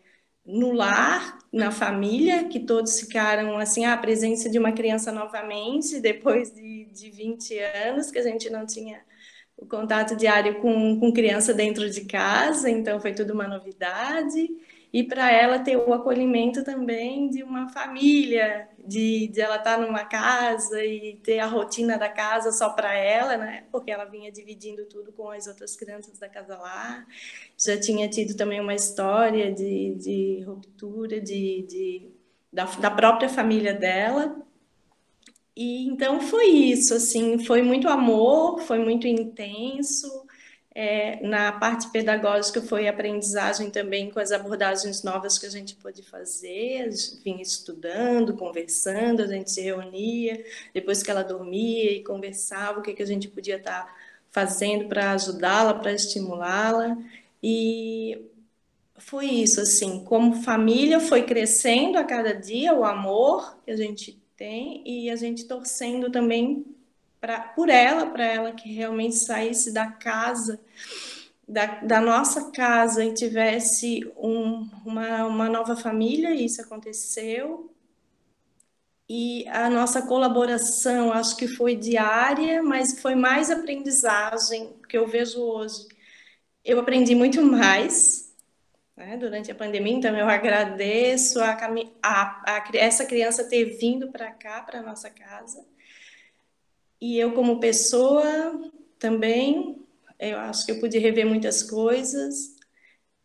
no 0.45 0.71
lar, 0.73 1.39
na 1.51 1.71
família, 1.71 2.43
que 2.47 2.59
todos 2.59 2.99
ficaram 2.99 3.57
assim, 3.57 3.85
a 3.85 3.97
presença 3.97 4.49
de 4.49 4.59
uma 4.59 4.71
criança 4.71 5.11
novamente, 5.11 5.99
depois 5.99 6.53
de, 6.53 6.85
de 6.85 7.09
20 7.09 7.57
anos, 7.59 8.11
que 8.11 8.19
a 8.19 8.23
gente 8.23 8.49
não 8.49 8.65
tinha 8.65 9.01
o 9.57 9.65
contato 9.65 10.15
diário 10.15 10.59
com, 10.61 10.99
com 10.99 11.13
criança 11.13 11.53
dentro 11.53 11.89
de 11.89 12.01
casa, 12.05 12.69
então 12.69 12.99
foi 12.99 13.13
tudo 13.13 13.33
uma 13.33 13.47
novidade 13.47 14.49
e 14.95 15.03
para 15.03 15.29
ela 15.29 15.59
ter 15.59 15.75
o 15.75 15.93
acolhimento 15.93 16.63
também 16.63 17.29
de 17.29 17.43
uma 17.43 17.67
família, 17.67 18.69
de, 18.87 19.27
de 19.27 19.41
ela 19.41 19.57
estar 19.57 19.75
tá 19.75 19.85
numa 19.85 20.05
casa 20.05 20.81
e 20.85 21.19
ter 21.21 21.39
a 21.39 21.45
rotina 21.45 21.97
da 21.97 22.07
casa 22.07 22.49
só 22.53 22.69
para 22.69 22.93
ela, 22.93 23.35
né? 23.35 23.65
Porque 23.73 23.91
ela 23.91 24.05
vinha 24.05 24.31
dividindo 24.31 24.85
tudo 24.85 25.11
com 25.11 25.29
as 25.31 25.47
outras 25.47 25.75
crianças 25.75 26.17
da 26.17 26.29
casa 26.29 26.55
lá. 26.55 27.05
Já 27.57 27.77
tinha 27.77 28.07
tido 28.07 28.37
também 28.37 28.61
uma 28.61 28.73
história 28.73 29.51
de, 29.51 29.95
de 29.95 30.43
ruptura 30.47 31.19
de, 31.19 31.65
de 31.67 32.09
da, 32.53 32.63
da 32.63 32.89
própria 32.89 33.27
família 33.27 33.73
dela. 33.73 34.41
E 35.53 35.89
então 35.89 36.21
foi 36.21 36.45
isso, 36.45 36.93
assim, 36.93 37.37
foi 37.43 37.61
muito 37.61 37.89
amor, 37.89 38.61
foi 38.61 38.79
muito 38.79 39.05
intenso 39.05 40.24
é, 40.77 41.25
na 41.25 41.53
parte 41.53 41.89
pedagógica 41.89 42.61
foi 42.61 42.85
aprendizagem 42.89 43.71
também 43.71 44.11
com 44.11 44.19
as 44.19 44.33
abordagens 44.33 45.03
novas 45.03 45.39
que 45.39 45.45
a 45.45 45.49
gente 45.49 45.73
pôde 45.75 46.03
fazer, 46.03 46.89
vinha 47.23 47.41
estudando, 47.41 48.35
conversando, 48.35 49.21
a 49.21 49.27
gente 49.27 49.49
se 49.49 49.61
reunia, 49.61 50.43
depois 50.73 51.01
que 51.01 51.09
ela 51.09 51.23
dormia 51.23 51.93
e 51.93 52.03
conversava 52.03 52.79
o 52.79 52.81
que, 52.83 52.93
que 52.93 53.01
a 53.01 53.05
gente 53.05 53.29
podia 53.29 53.55
estar 53.55 53.85
tá 53.85 53.95
fazendo 54.31 54.89
para 54.89 55.11
ajudá-la, 55.11 55.75
para 55.75 55.93
estimulá-la. 55.93 56.97
E 57.41 58.21
foi 58.97 59.27
isso, 59.27 59.61
assim, 59.61 60.03
como 60.03 60.43
família 60.43 60.99
foi 60.99 61.23
crescendo 61.23 61.97
a 61.97 62.03
cada 62.03 62.33
dia 62.33 62.73
o 62.73 62.83
amor 62.83 63.57
que 63.63 63.71
a 63.71 63.77
gente 63.77 64.21
tem 64.35 64.83
e 64.85 65.09
a 65.09 65.15
gente 65.15 65.45
torcendo 65.45 66.11
também 66.11 66.65
pra, 67.21 67.39
por 67.39 67.69
ela, 67.69 68.07
para 68.07 68.25
ela 68.25 68.51
que 68.51 68.73
realmente 68.73 69.15
saísse 69.15 69.73
da 69.73 69.87
casa, 69.87 70.59
da, 71.47 71.65
da 71.81 72.01
nossa 72.01 72.51
casa 72.51 73.03
e 73.03 73.13
tivesse 73.13 74.01
um, 74.17 74.69
uma, 74.85 75.25
uma 75.25 75.49
nova 75.49 75.75
família, 75.75 76.33
isso 76.33 76.61
aconteceu. 76.61 77.71
E 79.07 79.47
a 79.49 79.69
nossa 79.69 80.01
colaboração, 80.01 81.13
acho 81.13 81.37
que 81.37 81.47
foi 81.47 81.75
diária, 81.75 82.63
mas 82.63 82.99
foi 82.99 83.13
mais 83.13 83.51
aprendizagem 83.51 84.73
que 84.89 84.97
eu 84.97 85.07
vejo 85.07 85.39
hoje. 85.41 85.87
Eu 86.63 86.79
aprendi 86.79 87.13
muito 87.13 87.41
mais 87.43 88.33
né, 88.97 89.15
durante 89.17 89.51
a 89.51 89.55
pandemia, 89.55 89.93
então 89.93 90.17
eu 90.17 90.27
agradeço 90.27 91.39
a, 91.39 91.57
a, 92.01 92.53
a 92.55 92.63
essa 92.73 93.05
criança 93.05 93.43
ter 93.43 93.77
vindo 93.77 94.11
para 94.11 94.31
cá, 94.31 94.61
para 94.61 94.81
nossa 94.81 95.09
casa 95.09 95.63
e 96.99 97.19
eu, 97.19 97.33
como 97.33 97.59
pessoa, 97.59 98.71
também, 98.97 99.84
eu 100.19 100.37
acho 100.39 100.65
que 100.65 100.71
eu 100.71 100.79
pude 100.79 100.97
rever 100.97 101.25
muitas 101.25 101.63
coisas, 101.63 102.55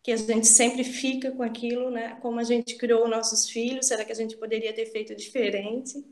que 0.02 0.12
a 0.12 0.16
gente 0.16 0.46
sempre 0.46 0.84
fica 0.84 1.30
com 1.32 1.42
aquilo, 1.42 1.90
né? 1.90 2.16
Como 2.22 2.40
a 2.40 2.44
gente 2.44 2.76
criou 2.76 3.08
nossos 3.08 3.48
filhos, 3.50 3.86
será 3.86 4.04
que 4.04 4.12
a 4.12 4.14
gente 4.14 4.36
poderia 4.36 4.72
ter 4.72 4.86
feito 4.86 5.14
diferente? 5.14 6.04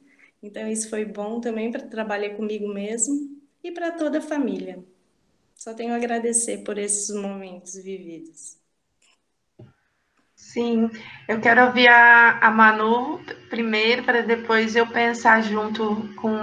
Então, 0.43 0.69
isso 0.69 0.89
foi 0.91 1.05
bom 1.05 1.41
também 1.41 1.71
para 1.73 1.87
trabalhar 1.87 2.37
comigo 2.37 2.69
mesmo 2.69 3.41
e 3.63 3.73
para 3.73 3.91
toda 3.93 4.19
a 4.19 4.23
família. 4.23 4.85
Só 5.57 5.75
tenho 5.75 5.93
a 5.93 5.97
agradecer 5.97 6.59
por 6.65 6.79
esses 6.79 7.15
momentos 7.15 7.75
vividos. 7.77 8.57
Sim, 10.35 10.89
eu 11.29 11.41
quero 11.41 11.67
ouvir 11.67 11.89
a, 11.89 12.39
a 12.39 12.51
Manu 12.51 13.21
primeiro, 13.51 14.05
para 14.05 14.23
depois 14.23 14.75
eu 14.77 14.87
pensar 14.87 15.43
junto 15.43 16.09
com 16.17 16.35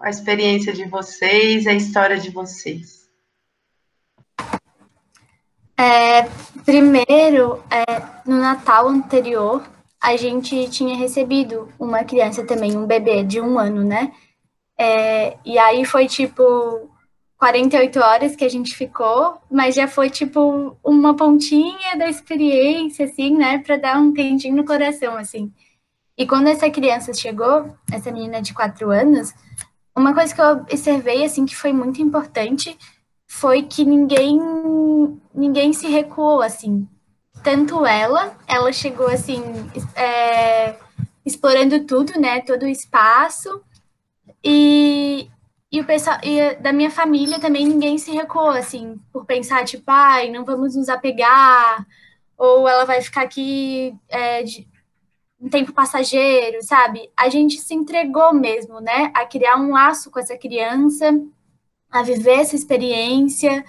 a 0.00 0.10
experiência 0.10 0.72
de 0.72 0.88
vocês, 0.88 1.66
a 1.66 1.72
história 1.72 2.18
de 2.18 2.30
vocês. 2.30 3.01
É, 5.76 6.22
primeiro, 6.64 7.62
é, 7.70 8.02
no 8.26 8.38
Natal 8.38 8.88
anterior, 8.88 9.62
a 10.00 10.16
gente 10.16 10.68
tinha 10.68 10.96
recebido 10.96 11.68
uma 11.78 12.04
criança 12.04 12.44
também, 12.44 12.76
um 12.76 12.86
bebê 12.86 13.22
de 13.22 13.40
um 13.40 13.58
ano, 13.58 13.84
né? 13.84 14.12
É, 14.78 15.36
e 15.44 15.58
aí 15.58 15.84
foi 15.84 16.06
tipo 16.08 16.90
48 17.38 17.98
horas 17.98 18.36
que 18.36 18.44
a 18.44 18.48
gente 18.48 18.74
ficou, 18.76 19.38
mas 19.50 19.74
já 19.74 19.88
foi 19.88 20.08
tipo 20.10 20.76
uma 20.84 21.16
pontinha 21.16 21.96
da 21.96 22.08
experiência, 22.08 23.06
assim, 23.06 23.36
né, 23.36 23.58
para 23.58 23.76
dar 23.76 23.98
um 23.98 24.12
quentinho 24.12 24.56
no 24.56 24.64
coração, 24.64 25.16
assim. 25.16 25.52
E 26.16 26.26
quando 26.26 26.48
essa 26.48 26.70
criança 26.70 27.12
chegou, 27.12 27.74
essa 27.92 28.12
menina 28.12 28.40
de 28.40 28.54
quatro 28.54 28.90
anos, 28.90 29.34
uma 29.96 30.14
coisa 30.14 30.34
que 30.34 30.40
eu 30.40 30.50
observei, 30.52 31.24
assim, 31.24 31.44
que 31.44 31.56
foi 31.56 31.72
muito 31.72 32.00
importante, 32.00 32.76
foi 33.32 33.62
que 33.62 33.82
ninguém, 33.82 34.38
ninguém 35.34 35.72
se 35.72 35.88
recuou, 35.88 36.42
assim. 36.42 36.86
Tanto 37.42 37.86
ela, 37.86 38.36
ela 38.46 38.70
chegou, 38.72 39.08
assim, 39.08 39.42
é, 39.96 40.76
explorando 41.24 41.84
tudo, 41.84 42.20
né, 42.20 42.42
todo 42.42 42.64
o 42.64 42.68
espaço, 42.68 43.62
e, 44.44 45.28
e 45.72 45.80
o 45.80 45.84
pessoal 45.84 46.18
e 46.22 46.54
da 46.56 46.72
minha 46.72 46.90
família 46.90 47.40
também 47.40 47.66
ninguém 47.66 47.96
se 47.96 48.10
recuou 48.10 48.50
assim 48.50 48.96
por 49.12 49.24
pensar 49.24 49.64
tipo, 49.64 49.84
ai, 49.86 50.30
não 50.30 50.44
vamos 50.44 50.74
nos 50.74 50.88
apegar 50.88 51.86
ou 52.36 52.68
ela 52.68 52.84
vai 52.84 53.00
ficar 53.00 53.22
aqui 53.22 53.94
é, 54.08 54.42
de, 54.42 54.66
um 55.40 55.48
tempo 55.48 55.72
passageiro, 55.72 56.58
sabe? 56.62 57.08
A 57.16 57.28
gente 57.28 57.58
se 57.58 57.74
entregou 57.74 58.34
mesmo, 58.34 58.80
né, 58.80 59.12
a 59.14 59.24
criar 59.24 59.56
um 59.56 59.70
laço 59.70 60.10
com 60.10 60.18
essa 60.18 60.36
criança, 60.36 61.12
a 61.92 62.02
viver 62.02 62.40
essa 62.40 62.56
experiência, 62.56 63.64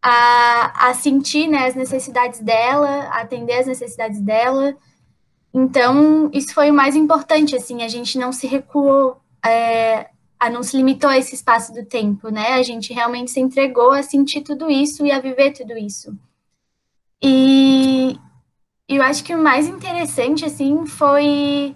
a, 0.00 0.88
a 0.90 0.94
sentir 0.94 1.48
né, 1.48 1.66
as 1.66 1.74
necessidades 1.74 2.40
dela, 2.40 3.08
a 3.10 3.22
atender 3.22 3.58
as 3.58 3.66
necessidades 3.66 4.20
dela. 4.20 4.76
Então, 5.52 6.30
isso 6.32 6.54
foi 6.54 6.70
o 6.70 6.74
mais 6.74 6.94
importante, 6.94 7.56
assim, 7.56 7.82
a 7.82 7.88
gente 7.88 8.18
não 8.18 8.32
se 8.32 8.46
recuou 8.46 9.20
é, 9.44 10.08
a 10.38 10.50
não 10.50 10.62
se 10.62 10.76
limitou 10.76 11.08
a 11.08 11.18
esse 11.18 11.34
espaço 11.34 11.72
do 11.72 11.84
tempo, 11.84 12.28
né? 12.28 12.54
A 12.54 12.62
gente 12.62 12.92
realmente 12.92 13.30
se 13.30 13.40
entregou 13.40 13.92
a 13.92 14.02
sentir 14.02 14.42
tudo 14.42 14.70
isso 14.70 15.04
e 15.04 15.10
a 15.10 15.20
viver 15.20 15.52
tudo 15.52 15.76
isso. 15.76 16.16
E 17.22 18.18
eu 18.88 19.02
acho 19.02 19.24
que 19.24 19.34
o 19.34 19.42
mais 19.42 19.66
interessante, 19.66 20.44
assim, 20.44 20.84
foi 20.84 21.74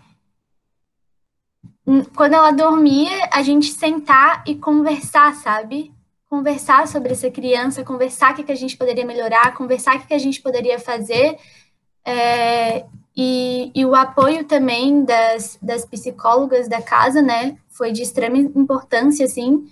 quando 2.14 2.34
ela 2.34 2.50
dormia, 2.50 3.28
a 3.32 3.42
gente 3.42 3.72
sentar 3.72 4.42
e 4.46 4.54
conversar, 4.54 5.34
sabe? 5.34 5.92
Conversar 6.28 6.86
sobre 6.86 7.12
essa 7.12 7.30
criança, 7.30 7.84
conversar 7.84 8.32
o 8.32 8.34
que, 8.34 8.52
a 8.52 8.54
gente 8.54 8.76
poderia 8.76 9.06
melhorar, 9.06 9.54
conversar 9.54 9.96
o 9.96 10.06
que, 10.06 10.14
a 10.14 10.18
gente 10.18 10.42
poderia 10.42 10.78
fazer. 10.78 11.36
É, 12.04 12.84
e, 13.16 13.70
e, 13.74 13.84
o 13.84 13.94
apoio 13.94 14.44
também 14.44 15.04
das, 15.04 15.58
das 15.60 15.84
psicólogas 15.84 16.68
da 16.68 16.80
casa, 16.80 17.20
né? 17.22 17.56
foi 17.78 17.92
de 17.92 18.02
extrema 18.02 18.36
importância, 18.36 19.24
assim, 19.24 19.70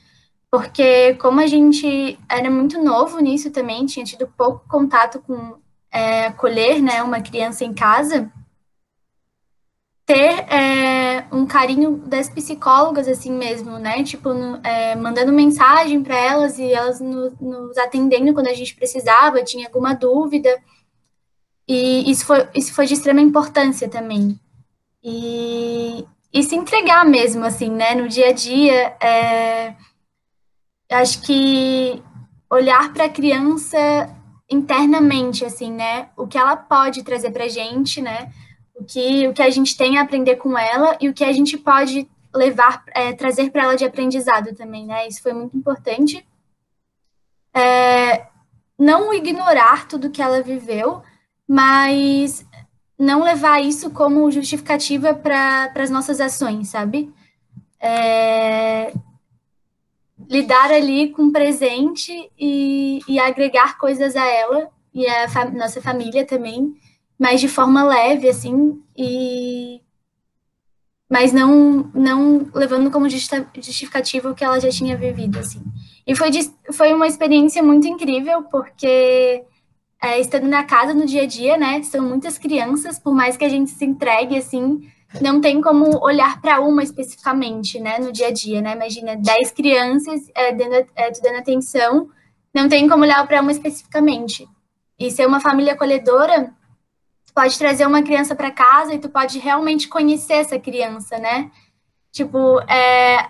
porque 0.48 1.14
como 1.14 1.40
a 1.40 1.46
gente 1.46 2.16
era 2.28 2.48
muito 2.48 2.80
novo 2.80 3.18
nisso 3.18 3.50
também, 3.50 3.84
tinha 3.84 4.04
tido 4.04 4.28
pouco 4.28 4.64
contato 4.68 5.20
com 5.26 5.56
é, 5.90 6.26
acolher, 6.26 6.80
né, 6.80 7.02
uma 7.02 7.20
criança 7.20 7.64
em 7.64 7.74
casa, 7.74 8.30
ter 10.06 10.46
é, 10.52 11.26
um 11.32 11.44
carinho 11.44 11.96
das 11.96 12.28
psicólogas, 12.28 13.08
assim 13.08 13.32
mesmo, 13.32 13.76
né, 13.76 14.04
tipo, 14.04 14.32
no, 14.32 14.60
é, 14.64 14.94
mandando 14.94 15.32
mensagem 15.32 16.00
para 16.00 16.16
elas 16.16 16.58
e 16.58 16.72
elas 16.72 17.00
no, 17.00 17.30
nos 17.40 17.76
atendendo 17.76 18.32
quando 18.32 18.46
a 18.46 18.54
gente 18.54 18.76
precisava, 18.76 19.42
tinha 19.42 19.66
alguma 19.66 19.94
dúvida, 19.94 20.48
e 21.68 22.08
isso 22.08 22.24
foi, 22.24 22.48
isso 22.54 22.72
foi 22.72 22.86
de 22.86 22.94
extrema 22.94 23.20
importância 23.20 23.88
também. 23.88 24.38
E, 25.02 26.06
e 26.32 26.42
se 26.42 26.54
entregar 26.54 27.04
mesmo, 27.04 27.44
assim, 27.44 27.70
né? 27.70 27.94
No 27.94 28.08
dia 28.08 28.28
a 28.28 28.32
dia, 28.32 28.96
é, 29.02 29.74
acho 30.92 31.22
que 31.22 32.00
olhar 32.48 32.92
para 32.92 33.06
a 33.06 33.08
criança 33.08 33.76
internamente, 34.48 35.44
assim, 35.44 35.72
né? 35.72 36.08
O 36.16 36.26
que 36.26 36.38
ela 36.38 36.56
pode 36.56 37.02
trazer 37.02 37.32
para 37.32 37.48
gente, 37.48 38.00
né? 38.00 38.32
O 38.78 38.84
que, 38.84 39.26
o 39.28 39.32
que 39.32 39.42
a 39.42 39.50
gente 39.50 39.76
tem 39.76 39.98
a 39.98 40.02
aprender 40.02 40.36
com 40.36 40.56
ela 40.56 40.96
e 41.00 41.08
o 41.08 41.14
que 41.14 41.24
a 41.24 41.32
gente 41.32 41.56
pode 41.56 42.08
levar, 42.34 42.84
é, 42.94 43.12
trazer 43.12 43.50
para 43.50 43.62
ela 43.62 43.76
de 43.76 43.84
aprendizado 43.84 44.54
também, 44.54 44.86
né? 44.86 45.08
Isso 45.08 45.22
foi 45.22 45.32
muito 45.32 45.56
importante. 45.56 46.26
não 48.78 49.12
ignorar 49.14 49.88
tudo 49.88 50.10
que 50.10 50.20
ela 50.20 50.42
viveu, 50.42 51.02
mas 51.48 52.44
não 52.98 53.22
levar 53.22 53.62
isso 53.62 53.90
como 53.90 54.30
justificativa 54.30 55.14
para 55.14 55.72
as 55.74 55.90
nossas 55.90 56.20
ações, 56.20 56.68
sabe? 56.68 57.12
É, 57.80 58.92
lidar 60.28 60.70
ali 60.70 61.10
com 61.10 61.24
o 61.24 61.32
presente 61.32 62.30
e, 62.38 63.00
e 63.06 63.18
agregar 63.18 63.78
coisas 63.78 64.16
a 64.16 64.26
ela 64.26 64.70
e 64.94 65.06
a 65.06 65.50
nossa 65.50 65.80
família 65.80 66.24
também, 66.24 66.74
mas 67.18 67.40
de 67.40 67.48
forma 67.48 67.84
leve, 67.84 68.28
assim, 68.28 68.80
e 68.96 69.80
mas 71.08 71.32
não 71.32 71.90
não 71.94 72.50
levando 72.52 72.90
como 72.90 73.08
justificativa 73.08 74.30
o 74.30 74.34
que 74.34 74.44
ela 74.44 74.60
já 74.60 74.68
tinha 74.70 74.96
vivido, 74.96 75.38
assim. 75.38 75.62
E 76.06 76.14
foi, 76.14 76.30
foi 76.72 76.92
uma 76.92 77.06
experiência 77.06 77.62
muito 77.62 77.86
incrível, 77.86 78.42
porque 78.44 79.44
é, 80.02 80.20
estando 80.20 80.46
na 80.46 80.64
casa 80.64 80.92
no 80.94 81.06
dia 81.06 81.22
a 81.22 81.26
dia, 81.26 81.56
né, 81.56 81.82
são 81.82 82.02
muitas 82.02 82.38
crianças, 82.38 82.98
por 82.98 83.14
mais 83.14 83.36
que 83.36 83.44
a 83.44 83.48
gente 83.48 83.70
se 83.70 83.84
entregue, 83.84 84.36
assim, 84.36 84.80
não 85.20 85.40
tem 85.40 85.60
como 85.60 85.98
olhar 86.04 86.40
para 86.40 86.60
uma 86.60 86.82
especificamente, 86.82 87.78
né, 87.80 87.98
no 87.98 88.12
dia 88.12 88.28
a 88.28 88.32
dia, 88.32 88.60
né? 88.60 88.74
Imagina 88.74 89.16
10 89.16 89.52
crianças 89.52 90.28
é, 90.34 90.52
dando, 90.52 90.74
é, 90.94 91.10
dando 91.10 91.38
atenção, 91.38 92.08
não 92.54 92.68
tem 92.68 92.88
como 92.88 93.04
olhar 93.04 93.26
para 93.26 93.40
uma 93.40 93.52
especificamente. 93.52 94.46
E 94.98 95.10
ser 95.10 95.26
uma 95.26 95.40
família 95.40 95.74
acolhedora 95.74 96.52
pode 97.36 97.58
trazer 97.58 97.86
uma 97.86 98.02
criança 98.02 98.34
para 98.34 98.50
casa 98.50 98.94
e 98.94 98.98
tu 98.98 99.10
pode 99.10 99.38
realmente 99.38 99.88
conhecer 99.88 100.32
essa 100.32 100.58
criança, 100.58 101.18
né? 101.18 101.50
Tipo, 102.10 102.58
é, 102.60 103.28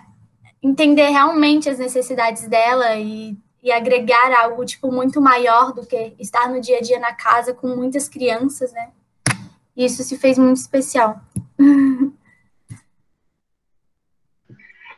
entender 0.63 1.09
realmente 1.09 1.69
as 1.69 1.77
necessidades 1.77 2.47
dela 2.47 2.95
e, 2.95 3.37
e 3.61 3.69
agregar 3.69 4.31
algo, 4.39 4.63
tipo, 4.63 4.89
muito 4.89 5.19
maior 5.19 5.73
do 5.73 5.85
que 5.85 6.15
estar 6.17 6.47
no 6.47 6.61
dia 6.61 6.77
a 6.77 6.81
dia 6.81 6.97
na 6.99 7.13
casa 7.13 7.53
com 7.53 7.67
muitas 7.75 8.07
crianças, 8.07 8.71
né? 8.71 8.91
E 9.75 9.83
isso 9.83 10.01
se 10.03 10.17
fez 10.17 10.37
muito 10.37 10.57
especial. 10.57 11.19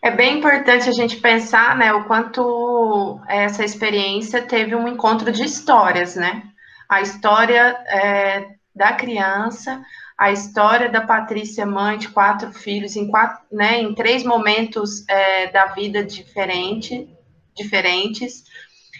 É 0.02 0.10
bem 0.10 0.38
importante 0.38 0.88
a 0.88 0.94
gente 0.94 1.18
pensar, 1.18 1.76
né, 1.76 1.92
o 1.92 2.06
quanto 2.06 3.20
essa 3.28 3.66
experiência 3.66 4.42
teve 4.42 4.74
um 4.74 4.88
encontro 4.88 5.30
de 5.30 5.44
histórias, 5.44 6.16
né? 6.16 6.42
A 6.88 7.02
história 7.02 7.78
é, 7.86 8.59
da 8.80 8.94
criança, 8.94 9.84
a 10.18 10.32
história 10.32 10.88
da 10.88 11.02
Patrícia, 11.02 11.66
mãe 11.66 11.98
de 11.98 12.08
quatro 12.08 12.54
filhos, 12.54 12.96
em, 12.96 13.10
quatro, 13.10 13.46
né, 13.52 13.82
em 13.82 13.94
três 13.94 14.24
momentos 14.24 15.04
é, 15.10 15.52
da 15.52 15.66
vida 15.66 16.02
diferente, 16.02 17.06
diferentes, 17.54 18.46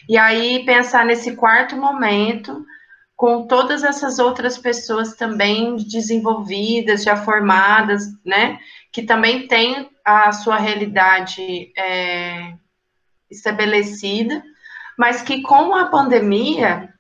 e 0.10 0.18
aí 0.18 0.66
pensar 0.66 1.06
nesse 1.06 1.34
quarto 1.38 1.78
momento 1.78 2.66
com 3.16 3.48
todas 3.48 3.82
essas 3.82 4.20
outras 4.20 4.58
pessoas 4.58 5.16
também 5.16 5.78
desenvolvidas, 5.78 7.04
já 7.06 7.16
formadas, 7.16 8.04
né, 8.26 8.60
que 8.92 9.04
também 9.04 9.48
têm 9.48 9.90
a 10.04 10.34
sua 10.34 10.58
realidade 10.58 11.72
é, 11.78 12.54
estabelecida, 13.32 14.44
mas 14.98 15.22
que 15.22 15.42
com 15.42 15.74
a 15.74 15.86
pandemia 15.86 16.94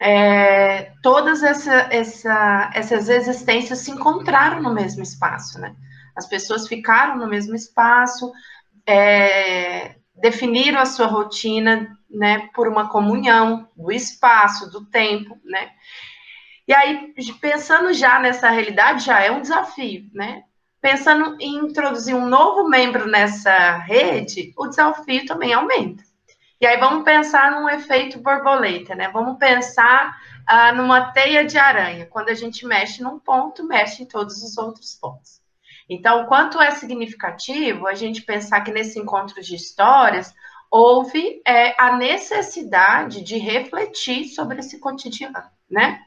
é, 0.00 0.92
todas 1.02 1.42
essa, 1.42 1.88
essa, 1.90 2.70
essas 2.74 3.10
existências 3.10 3.80
se 3.80 3.90
encontraram 3.90 4.62
no 4.62 4.72
mesmo 4.72 5.02
espaço, 5.02 5.60
né? 5.60 5.76
As 6.16 6.26
pessoas 6.26 6.66
ficaram 6.66 7.18
no 7.18 7.28
mesmo 7.28 7.54
espaço, 7.54 8.32
é, 8.86 9.96
definiram 10.14 10.80
a 10.80 10.86
sua 10.86 11.06
rotina 11.06 11.96
né, 12.10 12.48
por 12.54 12.66
uma 12.66 12.88
comunhão 12.88 13.68
do 13.76 13.92
espaço, 13.92 14.70
do 14.70 14.86
tempo, 14.86 15.38
né? 15.44 15.70
E 16.66 16.72
aí, 16.72 17.14
pensando 17.40 17.92
já 17.92 18.18
nessa 18.20 18.48
realidade, 18.48 19.04
já 19.04 19.20
é 19.20 19.30
um 19.30 19.42
desafio, 19.42 20.08
né? 20.14 20.44
Pensando 20.80 21.36
em 21.38 21.56
introduzir 21.56 22.14
um 22.14 22.26
novo 22.26 22.68
membro 22.68 23.06
nessa 23.06 23.76
rede, 23.78 24.52
o 24.56 24.66
desafio 24.66 25.26
também 25.26 25.52
aumenta. 25.52 26.02
E 26.60 26.66
aí 26.66 26.78
vamos 26.78 27.04
pensar 27.04 27.50
num 27.50 27.68
efeito 27.68 28.18
borboleta, 28.18 28.94
né? 28.94 29.08
Vamos 29.08 29.38
pensar 29.38 30.20
ah, 30.46 30.72
numa 30.72 31.10
teia 31.12 31.44
de 31.44 31.56
aranha. 31.56 32.06
Quando 32.06 32.28
a 32.28 32.34
gente 32.34 32.66
mexe 32.66 33.02
num 33.02 33.18
ponto, 33.18 33.64
mexe 33.64 34.02
em 34.02 34.06
todos 34.06 34.42
os 34.42 34.58
outros 34.58 34.94
pontos. 34.94 35.40
Então, 35.88 36.26
quanto 36.26 36.60
é 36.60 36.70
significativo 36.72 37.86
a 37.86 37.94
gente 37.94 38.22
pensar 38.22 38.60
que 38.60 38.70
nesse 38.70 38.98
encontro 38.98 39.40
de 39.42 39.54
histórias 39.54 40.34
houve 40.70 41.42
é, 41.46 41.74
a 41.80 41.96
necessidade 41.96 43.22
de 43.22 43.38
refletir 43.38 44.26
sobre 44.26 44.60
esse 44.60 44.78
cotidiano, 44.78 45.42
né? 45.68 46.04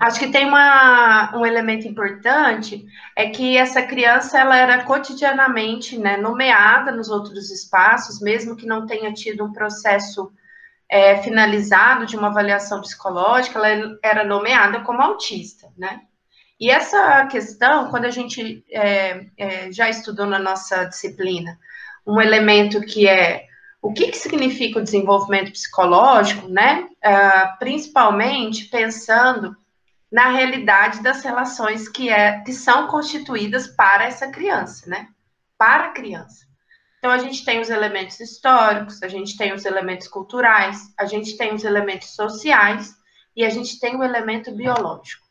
Acho 0.00 0.20
que 0.20 0.30
tem 0.30 0.46
uma, 0.46 1.36
um 1.36 1.44
elemento 1.44 1.86
importante, 1.88 2.86
é 3.16 3.30
que 3.30 3.56
essa 3.56 3.82
criança, 3.82 4.38
ela 4.38 4.56
era 4.56 4.84
cotidianamente 4.84 5.98
né, 5.98 6.16
nomeada 6.16 6.92
nos 6.92 7.08
outros 7.08 7.50
espaços, 7.50 8.20
mesmo 8.20 8.56
que 8.56 8.66
não 8.66 8.86
tenha 8.86 9.12
tido 9.12 9.44
um 9.44 9.52
processo 9.52 10.32
é, 10.88 11.20
finalizado 11.22 12.06
de 12.06 12.16
uma 12.16 12.28
avaliação 12.28 12.80
psicológica, 12.80 13.58
ela 13.58 13.98
era 14.02 14.24
nomeada 14.24 14.80
como 14.80 15.02
autista, 15.02 15.68
né? 15.76 16.00
E 16.60 16.70
essa 16.70 17.24
questão, 17.26 17.88
quando 17.90 18.06
a 18.06 18.10
gente 18.10 18.64
é, 18.70 19.26
é, 19.36 19.72
já 19.72 19.88
estudou 19.88 20.26
na 20.26 20.38
nossa 20.38 20.84
disciplina, 20.84 21.58
um 22.06 22.20
elemento 22.20 22.80
que 22.80 23.06
é 23.06 23.46
o 23.80 23.92
que, 23.92 24.08
que 24.08 24.16
significa 24.16 24.80
o 24.80 24.82
desenvolvimento 24.82 25.52
psicológico, 25.52 26.48
né? 26.48 26.88
Uh, 27.04 27.58
principalmente 27.60 28.64
pensando 28.64 29.56
na 30.10 30.30
realidade 30.30 31.02
das 31.02 31.22
relações 31.22 31.88
que, 31.88 32.08
é, 32.08 32.40
que 32.40 32.52
são 32.52 32.88
constituídas 32.88 33.66
para 33.66 34.04
essa 34.04 34.30
criança, 34.30 34.88
né? 34.88 35.08
Para 35.56 35.86
a 35.86 35.92
criança. 35.92 36.46
Então, 36.98 37.10
a 37.10 37.18
gente 37.18 37.44
tem 37.44 37.60
os 37.60 37.70
elementos 37.70 38.18
históricos, 38.18 39.02
a 39.02 39.08
gente 39.08 39.36
tem 39.36 39.52
os 39.52 39.64
elementos 39.64 40.08
culturais, 40.08 40.92
a 40.98 41.04
gente 41.04 41.36
tem 41.36 41.54
os 41.54 41.62
elementos 41.62 42.14
sociais 42.14 42.92
e 43.36 43.44
a 43.44 43.50
gente 43.50 43.78
tem 43.78 43.96
o 43.96 44.02
elemento 44.02 44.50
biológico. 44.52 45.26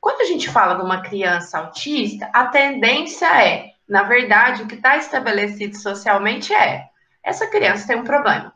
Quando 0.00 0.22
a 0.22 0.24
gente 0.24 0.50
fala 0.50 0.74
de 0.74 0.82
uma 0.82 1.02
criança 1.02 1.58
autista, 1.58 2.28
a 2.32 2.46
tendência 2.46 3.26
é, 3.42 3.74
na 3.88 4.02
verdade, 4.02 4.62
o 4.62 4.66
que 4.66 4.74
está 4.74 4.96
estabelecido 4.96 5.76
socialmente 5.76 6.52
é: 6.52 6.88
essa 7.22 7.46
criança 7.46 7.86
tem 7.86 7.96
um 7.96 8.04
problema. 8.04 8.52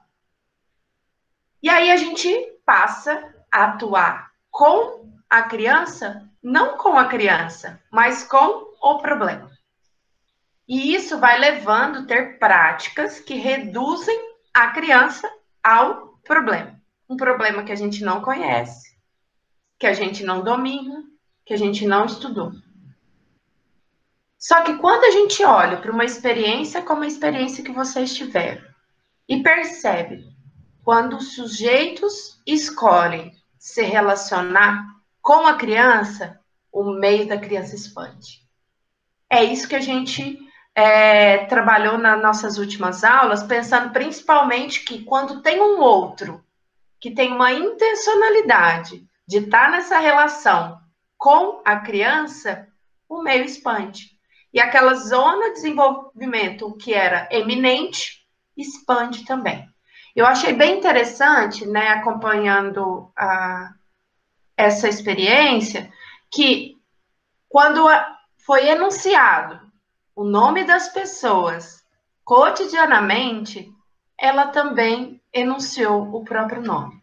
E 1.62 1.68
aí 1.70 1.90
a 1.90 1.96
gente 1.96 2.28
passa 2.64 3.34
a 3.50 3.64
atuar 3.64 4.30
com 4.50 5.08
a 5.28 5.42
criança, 5.42 6.28
não 6.42 6.76
com 6.76 6.98
a 6.98 7.06
criança, 7.06 7.82
mas 7.90 8.24
com 8.24 8.74
o 8.80 8.98
problema. 8.98 9.50
E 10.66 10.94
isso 10.94 11.18
vai 11.18 11.38
levando 11.38 12.00
a 12.00 12.04
ter 12.04 12.38
práticas 12.38 13.20
que 13.20 13.34
reduzem 13.34 14.18
a 14.52 14.70
criança 14.70 15.30
ao 15.62 16.18
problema. 16.24 16.80
Um 17.08 17.16
problema 17.16 17.64
que 17.64 17.72
a 17.72 17.76
gente 17.76 18.04
não 18.04 18.20
conhece, 18.20 18.96
que 19.78 19.86
a 19.86 19.92
gente 19.92 20.22
não 20.24 20.42
domina, 20.42 21.04
que 21.44 21.54
a 21.54 21.56
gente 21.56 21.86
não 21.86 22.04
estudou. 22.04 22.52
Só 24.38 24.62
que 24.62 24.76
quando 24.76 25.04
a 25.04 25.10
gente 25.10 25.42
olha 25.42 25.78
para 25.78 25.90
uma 25.90 26.04
experiência 26.04 26.82
como 26.82 27.02
a 27.02 27.06
experiência 27.06 27.64
que 27.64 27.72
vocês 27.72 28.14
tiveram 28.14 28.62
e 29.28 29.42
percebe 29.42 30.24
quando 30.84 31.16
os 31.16 31.34
sujeitos 31.34 32.40
escolhem 32.46 33.32
se 33.58 33.82
relacionar 33.82 34.86
com 35.28 35.46
a 35.46 35.56
criança, 35.56 36.40
o 36.72 36.84
meio 36.84 37.28
da 37.28 37.36
criança 37.36 37.74
expande. 37.74 38.40
É 39.28 39.44
isso 39.44 39.68
que 39.68 39.76
a 39.76 39.80
gente 39.80 40.38
é, 40.74 41.44
trabalhou 41.44 41.98
nas 41.98 42.22
nossas 42.22 42.56
últimas 42.56 43.04
aulas, 43.04 43.42
pensando 43.42 43.92
principalmente 43.92 44.82
que 44.86 45.04
quando 45.04 45.42
tem 45.42 45.60
um 45.60 45.80
outro 45.82 46.42
que 46.98 47.10
tem 47.10 47.30
uma 47.30 47.52
intencionalidade 47.52 49.06
de 49.26 49.36
estar 49.40 49.70
nessa 49.70 49.98
relação 49.98 50.80
com 51.18 51.60
a 51.62 51.76
criança, 51.76 52.66
o 53.06 53.22
meio 53.22 53.44
expande. 53.44 54.06
E 54.50 54.58
aquela 54.58 54.94
zona 54.94 55.48
de 55.48 55.56
desenvolvimento 55.56 56.74
que 56.78 56.94
era 56.94 57.28
eminente, 57.30 58.26
expande 58.56 59.26
também. 59.26 59.68
Eu 60.16 60.24
achei 60.24 60.54
bem 60.54 60.78
interessante, 60.78 61.66
né, 61.66 61.88
acompanhando 61.88 63.12
a, 63.14 63.74
essa 64.58 64.88
experiência, 64.88 65.90
que 66.30 66.76
quando 67.48 67.86
foi 68.44 68.68
enunciado 68.68 69.60
o 70.14 70.24
nome 70.24 70.64
das 70.64 70.88
pessoas 70.88 71.84
cotidianamente, 72.24 73.72
ela 74.18 74.48
também 74.48 75.22
enunciou 75.32 76.12
o 76.12 76.24
próprio 76.24 76.60
nome. 76.60 77.00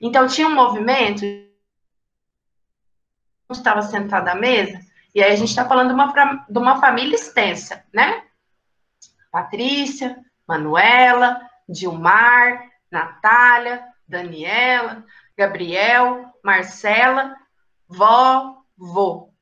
Então, 0.00 0.28
tinha 0.28 0.46
um 0.46 0.54
movimento 0.54 1.24
estava 3.50 3.82
sentada 3.82 4.30
à 4.30 4.34
mesa, 4.36 4.78
e 5.12 5.20
aí 5.20 5.32
a 5.32 5.36
gente 5.36 5.48
está 5.48 5.64
falando 5.64 5.88
de 5.88 5.94
uma, 5.94 6.46
de 6.48 6.58
uma 6.58 6.80
família 6.80 7.16
extensa, 7.16 7.84
né? 7.92 8.22
Patrícia, 9.32 10.16
Manuela, 10.46 11.40
Dilmar, 11.68 12.62
Natália, 12.90 13.84
Daniela, 14.06 15.04
Gabriel, 15.36 16.29
Marcela, 16.44 17.36
vó, 17.88 18.62
vô. 18.76 19.32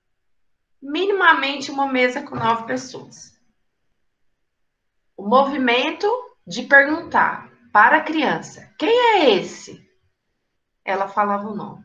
Minimamente 0.80 1.70
uma 1.70 1.86
mesa 1.86 2.22
com 2.22 2.36
nove 2.36 2.64
pessoas. 2.66 3.32
O 5.16 5.26
movimento 5.26 6.07
de 6.46 6.62
perguntar 6.62 7.51
para 7.72 7.99
a 7.99 8.03
criança: 8.03 8.72
quem 8.78 8.90
é 8.90 9.30
esse? 9.30 9.86
Ela 10.84 11.09
falava 11.09 11.49
o 11.49 11.55
nome. 11.55 11.84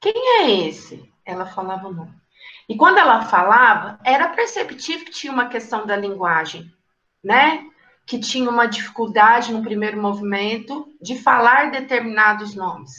Quem 0.00 0.14
é 0.40 0.50
esse? 0.68 1.12
Ela 1.24 1.46
falava 1.46 1.88
o 1.88 1.92
nome. 1.92 2.14
E 2.68 2.76
quando 2.76 2.98
ela 2.98 3.24
falava, 3.24 3.98
era 4.04 4.28
perceptível 4.28 5.06
que 5.06 5.12
tinha 5.12 5.32
uma 5.32 5.48
questão 5.48 5.86
da 5.86 5.96
linguagem, 5.96 6.70
né? 7.22 7.64
Que 8.04 8.18
tinha 8.18 8.50
uma 8.50 8.66
dificuldade 8.66 9.52
no 9.52 9.62
primeiro 9.62 10.00
movimento 10.00 10.92
de 11.00 11.18
falar 11.18 11.70
determinados 11.70 12.54
nomes. 12.54 12.92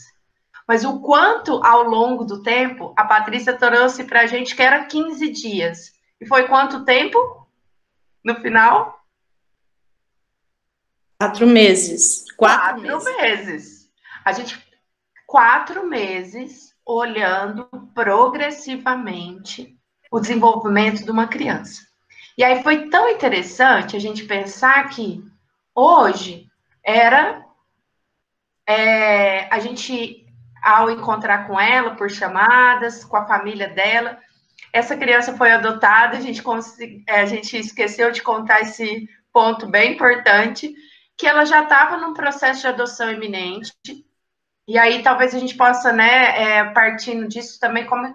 Mas 0.67 0.83
o 0.83 0.99
quanto 0.99 1.63
ao 1.63 1.83
longo 1.83 2.25
do 2.25 2.43
tempo, 2.43 2.93
a 2.97 3.05
Patrícia 3.05 3.57
trouxe 3.57 4.03
para 4.03 4.21
a 4.21 4.27
gente 4.27 4.55
que 4.55 4.61
era 4.61 4.85
15 4.85 5.29
dias. 5.29 5.93
E 6.19 6.25
foi 6.27 6.47
quanto 6.47 6.83
tempo? 6.83 7.47
No 8.23 8.35
final? 8.35 9.01
Quatro 11.19 11.47
meses. 11.47 12.25
Quatro, 12.35 12.81
quatro 12.81 13.03
meses. 13.05 13.17
meses. 13.17 13.91
A 14.25 14.31
gente, 14.33 14.67
quatro 15.25 15.87
meses 15.87 16.75
olhando 16.85 17.67
progressivamente 17.93 19.77
o 20.11 20.19
desenvolvimento 20.19 21.03
de 21.03 21.11
uma 21.11 21.27
criança. 21.27 21.81
E 22.37 22.43
aí 22.43 22.61
foi 22.61 22.89
tão 22.89 23.09
interessante 23.09 23.95
a 23.95 23.99
gente 23.99 24.25
pensar 24.25 24.89
que 24.89 25.23
hoje 25.73 26.47
era 26.83 27.43
é, 28.67 29.51
a 29.53 29.59
gente, 29.59 30.26
ao 30.67 30.91
encontrar 30.91 31.47
com 31.47 31.57
ela 31.57 31.95
por 31.95 32.11
chamadas, 32.11 33.05
com 33.05 33.15
a 33.15 33.25
família 33.25 33.69
dela, 33.69 34.19
essa 34.73 34.97
criança 34.97 35.37
foi 35.37 35.49
adotada, 35.49 36.17
a 36.17 36.19
gente, 36.19 36.43
é, 37.07 37.21
a 37.21 37.25
gente 37.25 37.57
esqueceu 37.57 38.11
de 38.11 38.21
contar 38.21 38.59
esse 38.59 39.07
ponto 39.31 39.65
bem 39.65 39.93
importante, 39.93 40.75
que 41.17 41.25
ela 41.25 41.45
já 41.45 41.63
estava 41.63 41.95
num 41.95 42.13
processo 42.13 42.61
de 42.61 42.67
adoção 42.67 43.09
iminente, 43.09 43.73
e 44.67 44.77
aí 44.77 45.01
talvez 45.01 45.33
a 45.33 45.39
gente 45.39 45.55
possa, 45.55 45.93
né, 45.93 46.57
é, 46.57 46.63
partindo 46.65 47.29
disso 47.29 47.57
também, 47.61 47.85
como 47.85 48.13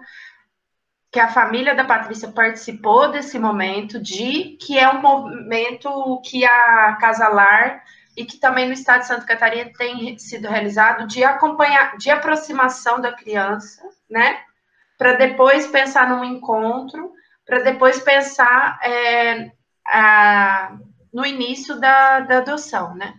que 1.11 1.19
a 1.19 1.27
família 1.27 1.73
da 1.73 1.85
Patrícia 1.85 2.31
participou 2.31 3.11
desse 3.11 3.39
momento 3.39 3.99
de 3.99 4.57
que 4.61 4.77
é 4.77 4.87
um 4.89 5.01
momento 5.01 6.21
que 6.23 6.45
a 6.45 6.97
Casalar 7.01 7.83
e 8.15 8.25
que 8.25 8.37
também 8.37 8.67
no 8.67 8.73
estado 8.73 9.01
de 9.01 9.07
Santa 9.07 9.25
Catarina 9.25 9.71
tem 9.77 10.17
sido 10.17 10.47
realizado 10.47 11.07
de 11.07 11.23
acompanhar, 11.23 11.97
de 11.97 12.09
aproximação 12.09 12.99
da 13.01 13.11
criança, 13.11 13.81
né, 14.09 14.41
para 14.97 15.13
depois 15.13 15.67
pensar 15.67 16.09
num 16.09 16.23
encontro, 16.23 17.11
para 17.45 17.59
depois 17.59 17.99
pensar 17.99 18.79
é, 18.83 19.51
a, 19.87 20.77
no 21.13 21.25
início 21.25 21.79
da, 21.79 22.21
da 22.21 22.37
adoção, 22.37 22.95
né? 22.95 23.13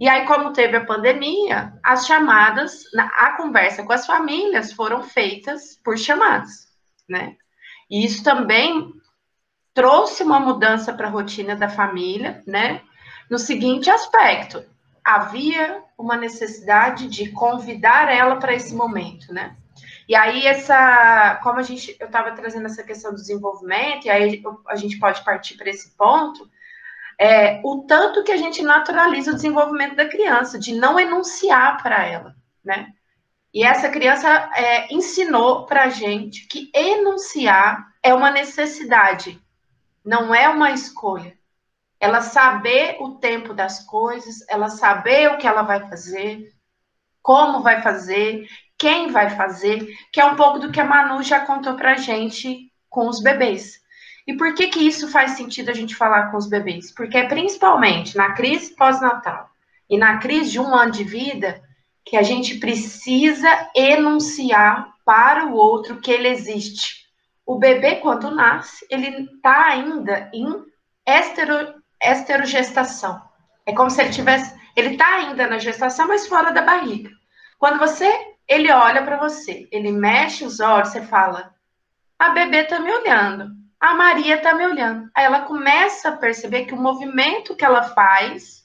E 0.00 0.08
aí, 0.08 0.26
como 0.26 0.52
teve 0.52 0.76
a 0.76 0.84
pandemia, 0.84 1.74
as 1.80 2.06
chamadas, 2.06 2.82
a 3.14 3.36
conversa 3.36 3.84
com 3.84 3.92
as 3.92 4.04
famílias 4.04 4.72
foram 4.72 5.04
feitas 5.04 5.78
por 5.84 5.96
chamadas, 5.96 6.66
né? 7.08 7.36
E 7.88 8.04
isso 8.04 8.24
também 8.24 8.92
trouxe 9.72 10.24
uma 10.24 10.40
mudança 10.40 10.92
para 10.92 11.06
a 11.06 11.10
rotina 11.10 11.54
da 11.54 11.68
família, 11.68 12.42
né? 12.46 12.82
No 13.32 13.38
seguinte 13.38 13.88
aspecto, 13.88 14.62
havia 15.02 15.82
uma 15.96 16.18
necessidade 16.18 17.08
de 17.08 17.30
convidar 17.30 18.12
ela 18.12 18.36
para 18.36 18.52
esse 18.52 18.74
momento, 18.74 19.32
né? 19.32 19.56
E 20.06 20.14
aí 20.14 20.46
essa, 20.46 21.40
como 21.42 21.58
a 21.58 21.62
gente, 21.62 21.96
eu 21.98 22.08
estava 22.08 22.32
trazendo 22.32 22.66
essa 22.66 22.82
questão 22.82 23.10
do 23.10 23.16
desenvolvimento, 23.16 24.04
e 24.04 24.10
aí 24.10 24.42
a 24.68 24.76
gente 24.76 24.98
pode 24.98 25.24
partir 25.24 25.56
para 25.56 25.70
esse 25.70 25.96
ponto, 25.96 26.46
é, 27.18 27.58
o 27.64 27.86
tanto 27.88 28.22
que 28.22 28.32
a 28.32 28.36
gente 28.36 28.60
naturaliza 28.60 29.30
o 29.30 29.34
desenvolvimento 29.34 29.96
da 29.96 30.10
criança, 30.10 30.58
de 30.58 30.74
não 30.74 31.00
enunciar 31.00 31.82
para 31.82 32.04
ela, 32.04 32.36
né? 32.62 32.92
E 33.54 33.64
essa 33.64 33.88
criança 33.88 34.28
é, 34.54 34.92
ensinou 34.92 35.64
para 35.64 35.84
a 35.84 35.88
gente 35.88 36.46
que 36.48 36.70
enunciar 36.74 37.94
é 38.02 38.12
uma 38.12 38.30
necessidade, 38.30 39.42
não 40.04 40.34
é 40.34 40.50
uma 40.50 40.72
escolha. 40.72 41.40
Ela 42.02 42.20
saber 42.20 42.96
o 42.98 43.12
tempo 43.12 43.54
das 43.54 43.86
coisas, 43.86 44.44
ela 44.48 44.68
saber 44.68 45.30
o 45.30 45.38
que 45.38 45.46
ela 45.46 45.62
vai 45.62 45.88
fazer, 45.88 46.52
como 47.22 47.62
vai 47.62 47.80
fazer, 47.80 48.44
quem 48.76 49.12
vai 49.12 49.30
fazer, 49.30 49.86
que 50.12 50.20
é 50.20 50.24
um 50.24 50.34
pouco 50.34 50.58
do 50.58 50.72
que 50.72 50.80
a 50.80 50.84
Manu 50.84 51.22
já 51.22 51.46
contou 51.46 51.76
para 51.76 51.92
a 51.92 51.96
gente 51.96 52.68
com 52.90 53.08
os 53.08 53.22
bebês. 53.22 53.80
E 54.26 54.36
por 54.36 54.52
que 54.52 54.66
que 54.66 54.80
isso 54.80 55.06
faz 55.06 55.32
sentido 55.32 55.70
a 55.70 55.74
gente 55.74 55.94
falar 55.94 56.32
com 56.32 56.36
os 56.36 56.48
bebês? 56.48 56.92
Porque 56.92 57.16
é 57.16 57.28
principalmente 57.28 58.16
na 58.16 58.32
crise 58.32 58.74
pós-natal 58.74 59.48
e 59.88 59.96
na 59.96 60.18
crise 60.18 60.50
de 60.50 60.58
um 60.58 60.74
ano 60.74 60.90
de 60.90 61.04
vida 61.04 61.62
que 62.04 62.16
a 62.16 62.22
gente 62.24 62.58
precisa 62.58 63.70
enunciar 63.76 64.92
para 65.04 65.46
o 65.46 65.54
outro 65.54 66.00
que 66.00 66.10
ele 66.10 66.26
existe. 66.26 67.06
O 67.46 67.58
bebê, 67.58 67.96
quando 67.96 68.28
nasce, 68.28 68.84
ele 68.90 69.28
está 69.34 69.66
ainda 69.66 70.28
em 70.34 70.64
estero, 71.06 71.81
esterogestação. 72.02 73.22
É 73.64 73.72
como 73.72 73.90
se 73.90 74.00
ele 74.00 74.10
tivesse. 74.10 74.60
Ele 74.74 74.90
está 74.90 75.06
ainda 75.16 75.46
na 75.46 75.58
gestação, 75.58 76.08
mas 76.08 76.26
fora 76.26 76.52
da 76.52 76.62
barriga. 76.62 77.10
Quando 77.58 77.78
você. 77.78 78.32
Ele 78.48 78.72
olha 78.72 79.04
para 79.04 79.16
você, 79.16 79.68
ele 79.70 79.92
mexe 79.92 80.44
os 80.44 80.58
olhos, 80.58 80.88
você 80.88 81.00
fala: 81.00 81.54
a 82.18 82.30
bebê 82.30 82.62
está 82.62 82.80
me 82.80 82.92
olhando 82.92 83.62
a 83.82 83.94
Maria 83.94 84.36
está 84.36 84.54
me 84.54 84.64
olhando. 84.64 85.10
Aí 85.12 85.24
ela 85.24 85.40
começa 85.40 86.10
a 86.10 86.16
perceber 86.16 86.66
que 86.66 86.72
o 86.72 86.80
movimento 86.80 87.56
que 87.56 87.64
ela 87.64 87.82
faz 87.82 88.64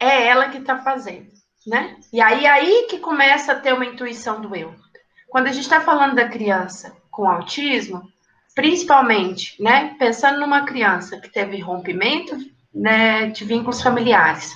é 0.00 0.26
ela 0.26 0.48
que 0.48 0.58
está 0.58 0.82
fazendo, 0.82 1.30
né? 1.64 1.96
E 2.12 2.20
aí 2.20 2.44
aí 2.44 2.88
que 2.90 2.98
começa 2.98 3.52
a 3.52 3.60
ter 3.60 3.72
uma 3.72 3.86
intuição 3.86 4.40
do 4.40 4.56
eu. 4.56 4.74
Quando 5.28 5.46
a 5.46 5.52
gente 5.52 5.62
está 5.62 5.80
falando 5.80 6.16
da 6.16 6.28
criança 6.28 7.00
com 7.08 7.30
autismo, 7.30 8.12
principalmente, 8.54 9.60
né, 9.62 9.94
pensando 9.98 10.40
numa 10.40 10.64
criança 10.64 11.18
que 11.18 11.28
teve 11.28 11.58
rompimento, 11.60 12.36
né, 12.72 13.26
de 13.26 13.44
vínculos 13.44 13.82
familiares, 13.82 14.54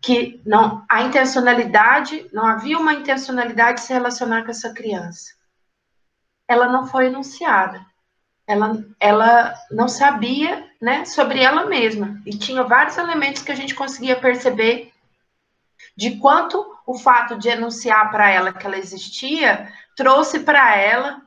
que 0.00 0.40
não 0.44 0.84
a 0.88 1.02
intencionalidade, 1.02 2.28
não 2.32 2.46
havia 2.46 2.78
uma 2.78 2.94
intencionalidade 2.94 3.80
de 3.80 3.86
se 3.86 3.92
relacionar 3.92 4.44
com 4.44 4.50
essa 4.50 4.72
criança 4.72 5.36
ela 6.48 6.68
não 6.68 6.86
foi 6.86 7.06
enunciada. 7.06 7.84
Ela, 8.46 8.84
ela 9.00 9.54
não 9.70 9.88
sabia 9.88 10.70
né, 10.80 11.04
sobre 11.04 11.42
ela 11.42 11.66
mesma. 11.66 12.20
E 12.24 12.30
tinha 12.30 12.62
vários 12.62 12.96
elementos 12.96 13.42
que 13.42 13.50
a 13.50 13.56
gente 13.56 13.74
conseguia 13.74 14.16
perceber 14.16 14.92
de 15.96 16.16
quanto 16.18 16.64
o 16.86 16.96
fato 16.96 17.36
de 17.36 17.48
enunciar 17.48 18.10
para 18.10 18.30
ela 18.30 18.52
que 18.52 18.64
ela 18.66 18.78
existia 18.78 19.72
trouxe 19.96 20.40
para 20.40 20.76
ela 20.76 21.22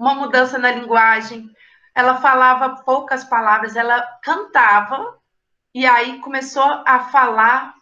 uma 0.00 0.14
mudança 0.14 0.58
na 0.58 0.70
linguagem. 0.70 1.48
Ela 1.94 2.16
falava 2.16 2.82
poucas 2.82 3.22
palavras, 3.24 3.76
ela 3.76 4.00
cantava 4.22 5.18
e 5.74 5.86
aí 5.86 6.18
começou 6.20 6.82
a 6.86 7.00
falar 7.00 7.74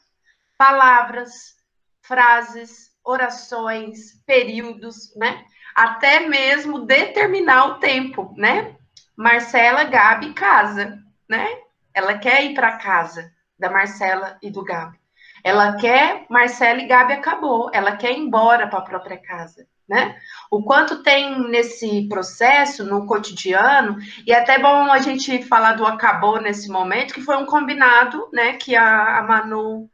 palavras, 0.58 1.54
frases, 2.02 2.90
orações, 3.04 4.20
períodos, 4.26 5.14
né? 5.16 5.44
até 5.78 6.20
mesmo 6.28 6.80
determinar 6.80 7.66
o 7.66 7.74
tempo, 7.78 8.34
né? 8.36 8.74
Marcela, 9.16 9.84
Gabi, 9.84 10.32
casa, 10.32 10.98
né? 11.28 11.46
Ela 11.94 12.18
quer 12.18 12.44
ir 12.44 12.54
para 12.54 12.78
casa 12.78 13.30
da 13.56 13.70
Marcela 13.70 14.36
e 14.42 14.50
do 14.50 14.64
Gabi. 14.64 14.98
Ela 15.44 15.76
quer, 15.76 16.26
Marcela 16.28 16.80
e 16.80 16.86
Gabi 16.86 17.12
acabou. 17.12 17.70
Ela 17.72 17.96
quer 17.96 18.10
ir 18.10 18.18
embora 18.18 18.66
para 18.66 18.80
a 18.80 18.82
própria 18.82 19.18
casa, 19.18 19.68
né? 19.88 20.16
O 20.50 20.62
quanto 20.62 21.02
tem 21.02 21.48
nesse 21.48 22.06
processo, 22.08 22.84
no 22.84 23.06
cotidiano, 23.06 23.96
e 24.26 24.32
é 24.32 24.38
até 24.38 24.58
bom 24.58 24.92
a 24.92 24.98
gente 24.98 25.42
falar 25.44 25.72
do 25.72 25.86
acabou 25.86 26.40
nesse 26.40 26.68
momento, 26.68 27.14
que 27.14 27.22
foi 27.22 27.36
um 27.36 27.46
combinado, 27.46 28.28
né? 28.32 28.52
Que 28.54 28.76
a, 28.76 29.18
a 29.18 29.22
Manu 29.22 29.88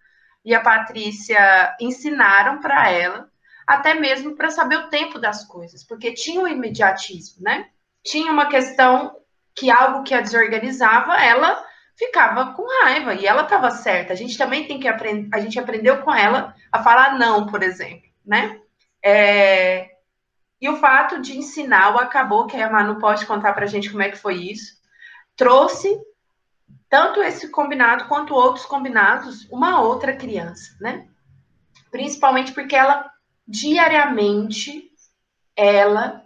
e 0.45 0.55
a 0.55 0.61
Patrícia 0.61 1.77
ensinaram 1.81 2.59
para 2.61 2.91
ela, 2.91 3.29
até 3.67 3.95
mesmo 3.95 4.35
para 4.35 4.51
saber 4.51 4.77
o 4.77 4.89
tempo 4.89 5.19
das 5.19 5.45
coisas, 5.47 5.85
porque 5.85 6.13
tinha 6.13 6.41
o 6.41 6.49
imediatismo, 6.49 7.43
né? 7.43 7.69
Tinha 8.03 8.31
uma 8.31 8.47
questão 8.47 9.17
que 9.55 9.71
algo 9.71 10.03
que 10.03 10.13
a 10.13 10.21
desorganizava, 10.21 11.15
ela 11.15 11.65
ficava 11.97 12.53
com 12.55 12.67
raiva 12.83 13.15
e 13.15 13.25
ela 13.25 13.43
estava 13.43 13.71
certa. 13.71 14.13
A 14.13 14.17
gente 14.17 14.37
também 14.37 14.67
tem 14.67 14.81
que 14.81 14.89
aprender, 14.89 15.29
a 15.33 15.41
gente 15.41 15.59
aprendeu 15.59 16.03
com 16.03 16.13
ela 16.13 16.55
a 16.71 16.83
falar 16.83 17.17
não, 17.19 17.47
por 17.47 17.63
exemplo, 17.63 18.09
né? 18.27 18.61
É... 19.05 19.91
E 20.61 20.69
o 20.69 20.77
fato 20.77 21.21
de 21.21 21.37
ensinar 21.37 21.95
o 21.95 21.99
acabou, 21.99 22.47
que 22.47 22.57
a 22.57 22.71
Manu 22.71 22.99
pode 22.99 23.27
contar 23.27 23.53
para 23.53 23.65
a 23.65 23.69
gente 23.69 23.91
como 23.91 24.03
é 24.03 24.09
que 24.09 24.17
foi 24.17 24.37
isso, 24.37 24.79
trouxe 25.37 26.01
tanto 26.89 27.21
esse 27.21 27.51
combinado 27.51 28.07
quanto 28.07 28.35
outros 28.35 28.65
combinados, 28.65 29.49
uma 29.51 29.81
outra 29.81 30.17
criança, 30.17 30.77
né? 30.81 31.09
Principalmente 31.91 32.53
porque 32.53 32.75
ela 32.75 33.11
diariamente 33.47 34.91
ela 35.57 36.25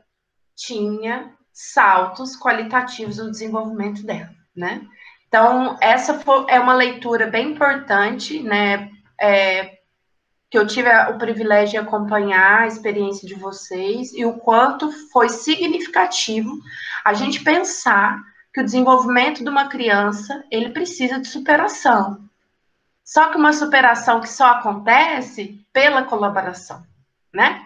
tinha 0.55 1.35
saltos 1.53 2.39
qualitativos 2.39 3.19
no 3.19 3.31
desenvolvimento 3.31 4.05
dela, 4.05 4.31
né? 4.55 4.87
Então, 5.27 5.77
essa 5.81 6.21
é 6.49 6.59
uma 6.59 6.75
leitura 6.75 7.27
bem 7.27 7.53
importante, 7.53 8.41
né? 8.43 8.91
É, 9.21 9.78
que 10.51 10.57
eu 10.57 10.67
tive 10.67 10.89
o 11.11 11.19
privilégio 11.19 11.73
de 11.73 11.77
acompanhar 11.77 12.63
a 12.63 12.67
experiência 12.67 13.29
de 13.29 13.35
vocês 13.35 14.13
e 14.15 14.25
o 14.25 14.35
quanto 14.35 14.91
foi 15.11 15.29
significativo 15.29 16.59
a 17.05 17.13
gente 17.13 17.43
pensar 17.45 18.19
que 18.53 18.61
o 18.61 18.65
desenvolvimento 18.65 19.45
de 19.45 19.51
uma 19.51 19.69
criança 19.69 20.43
ele 20.51 20.71
precisa 20.71 21.21
de 21.21 21.29
superação. 21.29 22.29
Só 23.05 23.31
que 23.31 23.39
uma 23.39 23.53
superação 23.53 24.21
que 24.21 24.29
só 24.29 24.47
acontece 24.47 25.65
pela 25.73 26.03
colaboração, 26.03 26.83
né? 27.33 27.65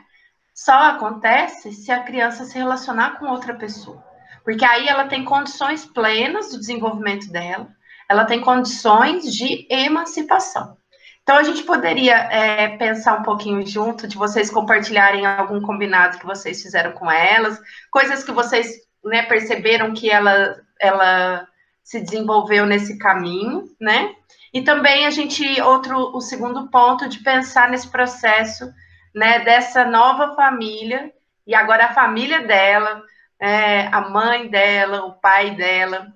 Só 0.54 0.72
acontece 0.72 1.72
se 1.72 1.90
a 1.90 2.02
criança 2.02 2.44
se 2.44 2.58
relacionar 2.58 3.18
com 3.18 3.26
outra 3.26 3.54
pessoa. 3.54 4.04
Porque 4.44 4.64
aí 4.64 4.86
ela 4.86 5.06
tem 5.06 5.24
condições 5.24 5.84
plenas 5.84 6.50
do 6.50 6.58
desenvolvimento 6.58 7.30
dela, 7.30 7.68
ela 8.08 8.24
tem 8.24 8.40
condições 8.40 9.34
de 9.34 9.66
emancipação. 9.70 10.76
Então, 11.22 11.36
a 11.36 11.42
gente 11.44 11.62
poderia 11.62 12.16
é, 12.16 12.76
pensar 12.76 13.18
um 13.18 13.22
pouquinho 13.22 13.64
junto, 13.66 14.08
de 14.08 14.16
vocês 14.16 14.50
compartilharem 14.50 15.24
algum 15.24 15.60
combinado 15.60 16.18
que 16.18 16.26
vocês 16.26 16.60
fizeram 16.60 16.92
com 16.92 17.10
elas, 17.10 17.60
coisas 17.90 18.24
que 18.24 18.32
vocês 18.32 18.80
né, 19.04 19.22
perceberam 19.22 19.94
que 19.94 20.10
ela, 20.10 20.60
ela 20.80 21.46
se 21.84 22.00
desenvolveu 22.00 22.66
nesse 22.66 22.98
caminho, 22.98 23.64
né? 23.80 24.14
E 24.52 24.62
também 24.62 25.06
a 25.06 25.10
gente, 25.10 25.60
outro, 25.62 26.14
o 26.14 26.20
segundo 26.20 26.68
ponto 26.68 27.08
de 27.08 27.20
pensar 27.20 27.70
nesse 27.70 27.88
processo, 27.88 28.72
né, 29.14 29.40
dessa 29.40 29.84
nova 29.84 30.34
família, 30.34 31.12
e 31.46 31.54
agora 31.54 31.86
a 31.86 31.94
família 31.94 32.46
dela, 32.46 33.02
é, 33.40 33.86
a 33.86 34.00
mãe 34.02 34.48
dela, 34.48 35.04
o 35.04 35.12
pai 35.12 35.52
dela, 35.52 36.12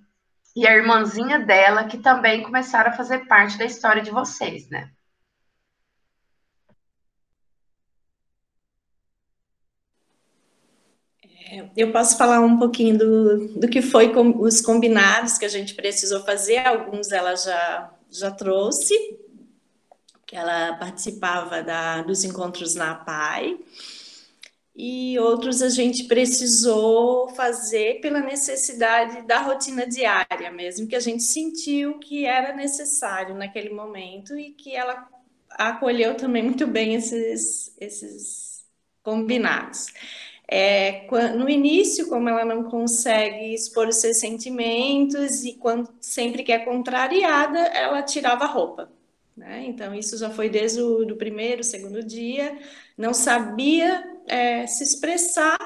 e 0.55 0.67
a 0.67 0.75
irmãzinha 0.75 1.39
dela, 1.39 1.85
que 1.85 1.99
também 1.99 2.43
começaram 2.43 2.91
a 2.91 2.95
fazer 2.95 3.27
parte 3.27 3.59
da 3.59 3.65
história 3.65 4.03
de 4.03 4.11
vocês, 4.11 4.69
né? 4.69 4.91
Eu 11.77 11.93
posso 11.93 12.17
falar 12.19 12.41
um 12.41 12.59
pouquinho 12.59 12.99
do, 12.99 13.49
do 13.61 13.69
que 13.69 13.81
foi 13.81 14.13
com, 14.13 14.41
os 14.41 14.61
combinados 14.61 15.39
que 15.39 15.45
a 15.45 15.49
gente 15.49 15.75
precisou 15.75 16.23
fazer. 16.23 16.59
Alguns 16.59 17.13
ela 17.13 17.37
já, 17.37 17.91
já 18.11 18.31
trouxe, 18.31 18.95
que 20.27 20.35
ela 20.35 20.75
participava 20.75 21.63
da, 21.63 22.03
dos 22.03 22.25
encontros 22.25 22.75
na 22.75 22.95
PAI, 22.95 23.59
e 24.79 25.19
outros 25.19 25.63
a 25.63 25.71
gente 25.71 26.05
precisou 26.05 27.31
fazer 27.31 28.01
pela 28.03 28.21
necessidade 28.21 29.27
da 29.27 29.41
rotina 29.41 29.87
diária 29.87 30.51
mesmo, 30.51 30.87
que 30.87 30.95
a 30.95 31.01
gente 31.01 31.23
sentiu 31.23 31.99
que 31.99 32.27
era 32.27 32.55
necessário 32.55 33.35
naquele 33.35 33.71
momento 33.71 34.39
e 34.39 34.51
que 34.51 34.77
ela 34.77 35.09
acolheu 35.49 36.15
também 36.15 36.43
muito 36.43 36.67
bem 36.67 36.95
esses, 36.95 37.75
esses 37.81 38.67
combinados. 39.03 39.87
É, 40.49 41.07
no 41.35 41.49
início, 41.49 42.09
como 42.09 42.29
ela 42.29 42.45
não 42.45 42.65
consegue 42.65 43.53
expor 43.53 43.89
os 43.89 43.97
seus 43.97 44.19
sentimentos 44.19 45.45
e 45.45 45.55
quando 45.55 45.93
sempre 46.01 46.45
que 46.45 46.53
é 46.53 46.61
contrariada, 46.61 47.59
ela 47.59 48.03
tirava 48.03 48.45
a 48.45 48.49
roupa. 48.49 48.91
Né? 49.37 49.65
Então, 49.67 49.95
isso 49.95 50.17
já 50.17 50.31
foi 50.31 50.49
desde 50.49 50.81
o 50.81 51.05
do 51.05 51.17
primeiro, 51.17 51.65
segundo 51.65 52.03
dia, 52.03 52.57
não 52.97 53.13
sabia 53.13 54.19
é, 54.27 54.67
se 54.67 54.85
expressar 54.85 55.59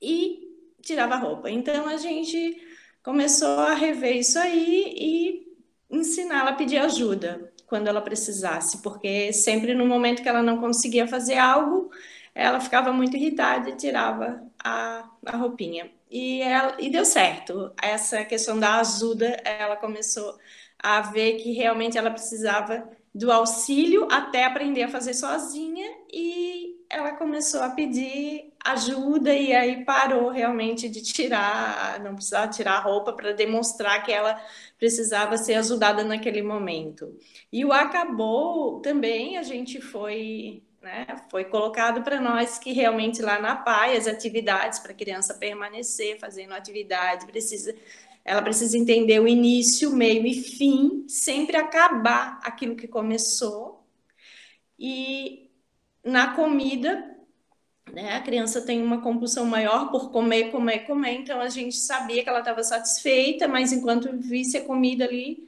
e 0.00 0.48
tirava 0.80 1.14
a 1.14 1.18
roupa. 1.18 1.50
Então, 1.50 1.86
a 1.88 1.96
gente 1.96 2.56
começou 3.02 3.58
a 3.60 3.74
rever 3.74 4.16
isso 4.16 4.38
aí 4.38 4.94
e 4.96 5.46
ensiná-la 5.90 6.50
a 6.50 6.54
pedir 6.54 6.78
ajuda 6.78 7.52
quando 7.66 7.88
ela 7.88 8.00
precisasse, 8.00 8.80
porque 8.80 9.32
sempre 9.32 9.74
no 9.74 9.84
momento 9.84 10.22
que 10.22 10.28
ela 10.28 10.42
não 10.42 10.58
conseguia 10.58 11.06
fazer 11.06 11.36
algo, 11.36 11.90
ela 12.36 12.60
ficava 12.60 12.92
muito 12.92 13.16
irritada 13.16 13.70
e 13.70 13.76
tirava 13.76 14.42
a, 14.62 15.08
a 15.24 15.36
roupinha. 15.38 15.90
E, 16.10 16.42
ela, 16.42 16.76
e 16.78 16.90
deu 16.90 17.04
certo. 17.04 17.72
Essa 17.82 18.24
questão 18.26 18.60
da 18.60 18.78
ajuda, 18.78 19.40
ela 19.42 19.74
começou 19.74 20.38
a 20.78 21.00
ver 21.00 21.38
que 21.38 21.52
realmente 21.52 21.96
ela 21.96 22.10
precisava 22.10 22.86
do 23.14 23.32
auxílio 23.32 24.06
até 24.10 24.44
aprender 24.44 24.82
a 24.82 24.88
fazer 24.88 25.14
sozinha 25.14 25.90
e 26.12 26.76
ela 26.90 27.12
começou 27.12 27.62
a 27.62 27.70
pedir 27.70 28.52
ajuda 28.62 29.32
e 29.34 29.54
aí 29.54 29.84
parou 29.86 30.28
realmente 30.28 30.90
de 30.90 31.02
tirar, 31.02 31.98
não 32.00 32.14
precisava 32.14 32.48
tirar 32.48 32.74
a 32.74 32.80
roupa 32.80 33.14
para 33.14 33.32
demonstrar 33.32 34.04
que 34.04 34.12
ela 34.12 34.38
precisava 34.78 35.38
ser 35.38 35.54
ajudada 35.54 36.04
naquele 36.04 36.42
momento. 36.42 37.16
E 37.50 37.64
o 37.64 37.72
acabou 37.72 38.80
também, 38.80 39.38
a 39.38 39.42
gente 39.42 39.80
foi 39.80 40.62
né? 40.86 41.04
Foi 41.28 41.44
colocado 41.44 42.02
para 42.02 42.20
nós 42.20 42.58
que 42.58 42.72
realmente 42.72 43.20
lá 43.20 43.40
na 43.40 43.56
PAI 43.56 43.96
as 43.96 44.06
atividades 44.06 44.78
para 44.78 44.92
a 44.92 44.94
criança 44.94 45.34
permanecer 45.34 46.18
fazendo 46.20 46.54
atividade 46.54 47.26
precisa 47.26 47.74
ela 48.24 48.42
precisa 48.42 48.76
entender 48.76 49.20
o 49.20 49.28
início, 49.28 49.94
meio 49.94 50.26
e 50.26 50.34
fim, 50.42 51.04
sempre 51.08 51.56
acabar 51.56 52.40
aquilo 52.42 52.74
que 52.74 52.88
começou. 52.88 53.86
E 54.76 55.48
na 56.04 56.34
comida, 56.34 57.16
né, 57.92 58.14
a 58.14 58.20
criança 58.20 58.60
tem 58.60 58.82
uma 58.82 59.00
compulsão 59.00 59.46
maior 59.46 59.92
por 59.92 60.10
comer, 60.10 60.50
comer, 60.50 60.80
comer, 60.80 61.12
então 61.12 61.40
a 61.40 61.48
gente 61.48 61.76
sabia 61.76 62.24
que 62.24 62.28
ela 62.28 62.40
estava 62.40 62.64
satisfeita, 62.64 63.46
mas 63.46 63.72
enquanto 63.72 64.10
visse 64.18 64.56
a 64.56 64.64
comida 64.64 65.04
ali, 65.04 65.46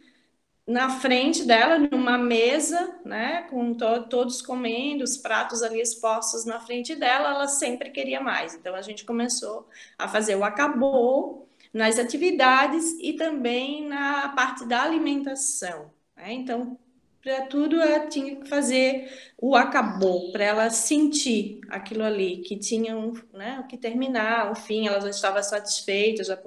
na 0.68 0.90
frente 0.90 1.44
dela, 1.44 1.78
numa 1.78 2.18
mesa, 2.18 2.94
né, 3.02 3.46
com 3.48 3.72
to 3.72 4.02
todos 4.10 4.42
comendo, 4.42 5.02
os 5.02 5.16
pratos 5.16 5.62
ali 5.62 5.80
expostos 5.80 6.44
na 6.44 6.60
frente 6.60 6.94
dela, 6.94 7.30
ela 7.30 7.48
sempre 7.48 7.88
queria 7.88 8.20
mais. 8.20 8.54
Então 8.54 8.74
a 8.74 8.82
gente 8.82 9.02
começou 9.06 9.66
a 9.96 10.06
fazer 10.06 10.36
o 10.36 10.44
acabou 10.44 11.48
nas 11.72 11.98
atividades 11.98 12.98
e 13.00 13.14
também 13.14 13.88
na 13.88 14.28
parte 14.28 14.66
da 14.66 14.82
alimentação. 14.82 15.90
Né? 16.14 16.34
Então, 16.34 16.78
para 17.22 17.46
tudo 17.46 17.80
ela 17.80 18.06
tinha 18.06 18.36
que 18.36 18.46
fazer 18.46 19.10
o 19.38 19.56
acabou, 19.56 20.30
para 20.32 20.44
ela 20.44 20.68
sentir 20.68 21.60
aquilo 21.70 22.04
ali, 22.04 22.38
que 22.38 22.58
tinha 22.58 22.94
um, 22.94 23.14
né, 23.32 23.64
que 23.70 23.78
terminar, 23.78 24.52
o 24.52 24.54
fim, 24.54 24.86
ela 24.86 25.00
já 25.00 25.10
estava 25.10 25.42
satisfeita, 25.42 26.22
já 26.24 26.38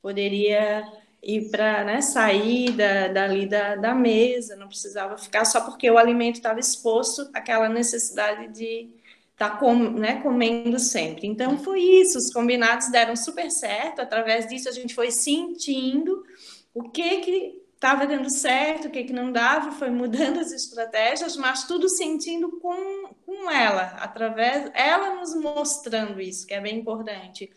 poderia 0.00 0.90
e 1.22 1.48
para 1.50 1.84
né, 1.84 2.00
sair 2.00 2.70
da, 2.72 3.08
dali 3.08 3.46
da, 3.46 3.76
da 3.76 3.94
mesa, 3.94 4.56
não 4.56 4.68
precisava 4.68 5.18
ficar 5.18 5.44
só 5.44 5.60
porque 5.60 5.90
o 5.90 5.98
alimento 5.98 6.36
estava 6.36 6.60
exposto 6.60 7.28
àquela 7.34 7.68
necessidade 7.68 8.48
de 8.52 8.88
estar 9.32 9.50
tá 9.50 9.56
com, 9.56 9.74
né, 9.74 10.20
comendo 10.22 10.78
sempre. 10.78 11.26
Então 11.26 11.58
foi 11.58 11.80
isso, 11.80 12.18
os 12.18 12.32
combinados 12.32 12.90
deram 12.90 13.16
super 13.16 13.50
certo, 13.50 14.00
através 14.00 14.46
disso 14.48 14.68
a 14.68 14.72
gente 14.72 14.94
foi 14.94 15.10
sentindo 15.10 16.24
o 16.72 16.84
que 16.84 17.18
que 17.18 17.62
estava 17.74 18.06
dando 18.06 18.28
certo, 18.28 18.86
o 18.88 18.90
que 18.90 19.04
que 19.04 19.12
não 19.12 19.30
dava, 19.30 19.70
foi 19.72 19.90
mudando 19.90 20.40
as 20.40 20.50
estratégias, 20.50 21.36
mas 21.36 21.64
tudo 21.64 21.88
sentindo 21.88 22.58
com, 22.58 23.08
com 23.24 23.50
ela, 23.50 23.96
através 24.00 24.70
ela 24.74 25.14
nos 25.14 25.34
mostrando 25.36 26.20
isso, 26.20 26.46
que 26.46 26.54
é 26.54 26.60
bem 26.60 26.78
importante 26.78 27.50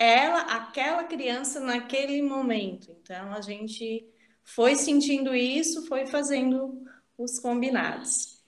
ela, 0.00 0.40
aquela 0.56 1.04
criança 1.04 1.60
naquele 1.60 2.22
momento. 2.22 2.90
Então 2.90 3.34
a 3.34 3.42
gente 3.42 4.08
foi 4.42 4.74
sentindo 4.74 5.34
isso, 5.34 5.86
foi 5.86 6.06
fazendo 6.06 6.82
os 7.18 7.38
combinados. 7.38 8.40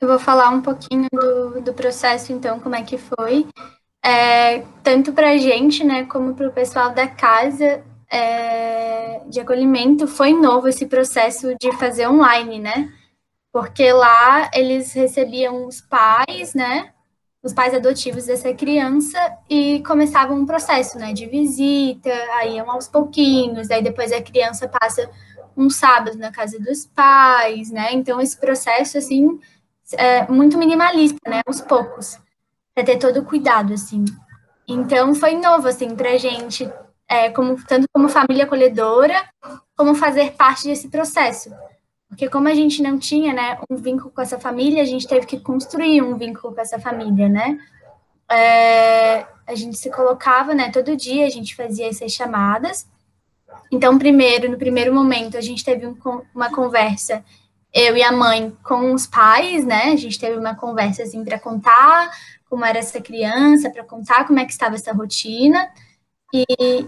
Eu 0.00 0.08
vou 0.08 0.18
falar 0.18 0.50
um 0.50 0.62
pouquinho 0.62 1.08
do, 1.10 1.60
do 1.62 1.74
processo, 1.74 2.32
então, 2.32 2.60
como 2.60 2.76
é 2.76 2.82
que 2.84 2.96
foi. 2.98 3.46
É, 4.04 4.60
tanto 4.82 5.12
para 5.12 5.30
a 5.30 5.38
gente, 5.38 5.82
né, 5.82 6.04
como 6.04 6.34
para 6.34 6.48
o 6.48 6.52
pessoal 6.52 6.92
da 6.94 7.08
casa 7.08 7.82
é, 8.12 9.20
de 9.26 9.40
acolhimento, 9.40 10.06
foi 10.06 10.34
novo 10.34 10.68
esse 10.68 10.86
processo 10.86 11.56
de 11.58 11.72
fazer 11.78 12.06
online, 12.06 12.60
né? 12.60 12.92
Porque 13.54 13.92
lá 13.92 14.50
eles 14.52 14.92
recebiam 14.94 15.64
os 15.68 15.80
pais, 15.80 16.54
né, 16.54 16.92
os 17.40 17.52
pais 17.52 17.72
adotivos 17.72 18.26
dessa 18.26 18.52
criança 18.52 19.16
e 19.48 19.80
começavam 19.86 20.36
um 20.36 20.44
processo, 20.44 20.98
né, 20.98 21.12
de 21.12 21.26
visita, 21.26 22.10
aí 22.32 22.56
iam 22.56 22.68
aos 22.68 22.88
pouquinhos, 22.88 23.70
aí 23.70 23.80
depois 23.80 24.10
a 24.10 24.20
criança 24.20 24.66
passa 24.66 25.08
um 25.56 25.70
sábado 25.70 26.18
na 26.18 26.32
casa 26.32 26.58
dos 26.58 26.84
pais, 26.84 27.70
né, 27.70 27.92
então 27.92 28.20
esse 28.20 28.36
processo, 28.36 28.98
assim, 28.98 29.38
é 29.92 30.26
muito 30.26 30.58
minimalista, 30.58 31.20
né, 31.24 31.40
aos 31.46 31.60
poucos, 31.60 32.18
para 32.74 32.82
ter 32.82 32.98
todo 32.98 33.20
o 33.20 33.24
cuidado, 33.24 33.72
assim. 33.72 34.04
Então 34.66 35.14
foi 35.14 35.36
novo 35.36 35.68
assim 35.68 35.94
para 35.94 36.18
gente, 36.18 36.68
é, 37.08 37.30
como 37.30 37.54
tanto 37.66 37.86
como 37.92 38.08
família 38.08 38.46
acolhedora, 38.46 39.14
como 39.76 39.94
fazer 39.94 40.32
parte 40.32 40.64
desse 40.64 40.88
processo. 40.88 41.50
Porque 42.08 42.28
como 42.28 42.48
a 42.48 42.54
gente 42.54 42.82
não 42.82 42.98
tinha, 42.98 43.32
né, 43.32 43.58
um 43.68 43.76
vínculo 43.76 44.10
com 44.10 44.20
essa 44.20 44.38
família, 44.38 44.82
a 44.82 44.86
gente 44.86 45.06
teve 45.06 45.26
que 45.26 45.40
construir 45.40 46.02
um 46.02 46.16
vínculo 46.16 46.54
com 46.54 46.60
essa 46.60 46.78
família, 46.78 47.28
né? 47.28 47.58
É, 48.30 49.26
a 49.46 49.54
gente 49.54 49.76
se 49.76 49.90
colocava, 49.90 50.54
né, 50.54 50.70
todo 50.70 50.96
dia 50.96 51.26
a 51.26 51.30
gente 51.30 51.54
fazia 51.54 51.88
essas 51.88 52.12
chamadas. 52.12 52.86
Então, 53.70 53.98
primeiro, 53.98 54.50
no 54.50 54.58
primeiro 54.58 54.94
momento, 54.94 55.36
a 55.36 55.40
gente 55.40 55.64
teve 55.64 55.86
um, 55.86 55.96
uma 56.34 56.50
conversa, 56.50 57.24
eu 57.72 57.96
e 57.96 58.02
a 58.02 58.12
mãe, 58.12 58.56
com 58.62 58.92
os 58.92 59.06
pais, 59.06 59.64
né? 59.64 59.92
A 59.92 59.96
gente 59.96 60.18
teve 60.18 60.36
uma 60.38 60.54
conversa 60.54 61.02
assim 61.02 61.24
para 61.24 61.38
contar 61.38 62.10
como 62.48 62.64
era 62.64 62.78
essa 62.78 63.00
criança, 63.00 63.68
para 63.70 63.82
contar 63.82 64.26
como 64.26 64.38
é 64.38 64.44
que 64.44 64.52
estava 64.52 64.76
essa 64.76 64.92
rotina. 64.92 65.68
E, 66.32 66.44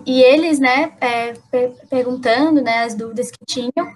e 0.06 0.22
eles, 0.22 0.58
né, 0.58 0.92
é, 1.00 1.34
perguntando, 1.88 2.62
né, 2.62 2.84
as 2.84 2.94
dúvidas 2.94 3.30
que 3.30 3.44
tinham. 3.46 3.94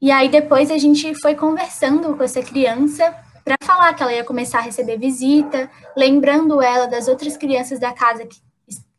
E 0.00 0.10
aí 0.10 0.28
depois 0.28 0.70
a 0.70 0.78
gente 0.78 1.14
foi 1.16 1.34
conversando 1.34 2.16
com 2.16 2.22
essa 2.22 2.42
criança 2.42 3.14
para 3.44 3.56
falar 3.62 3.94
que 3.94 4.02
ela 4.02 4.12
ia 4.12 4.24
começar 4.24 4.58
a 4.58 4.62
receber 4.62 4.98
visita, 4.98 5.70
lembrando 5.96 6.62
ela 6.62 6.86
das 6.86 7.08
outras 7.08 7.36
crianças 7.36 7.78
da 7.78 7.92
casa 7.92 8.26
que 8.26 8.38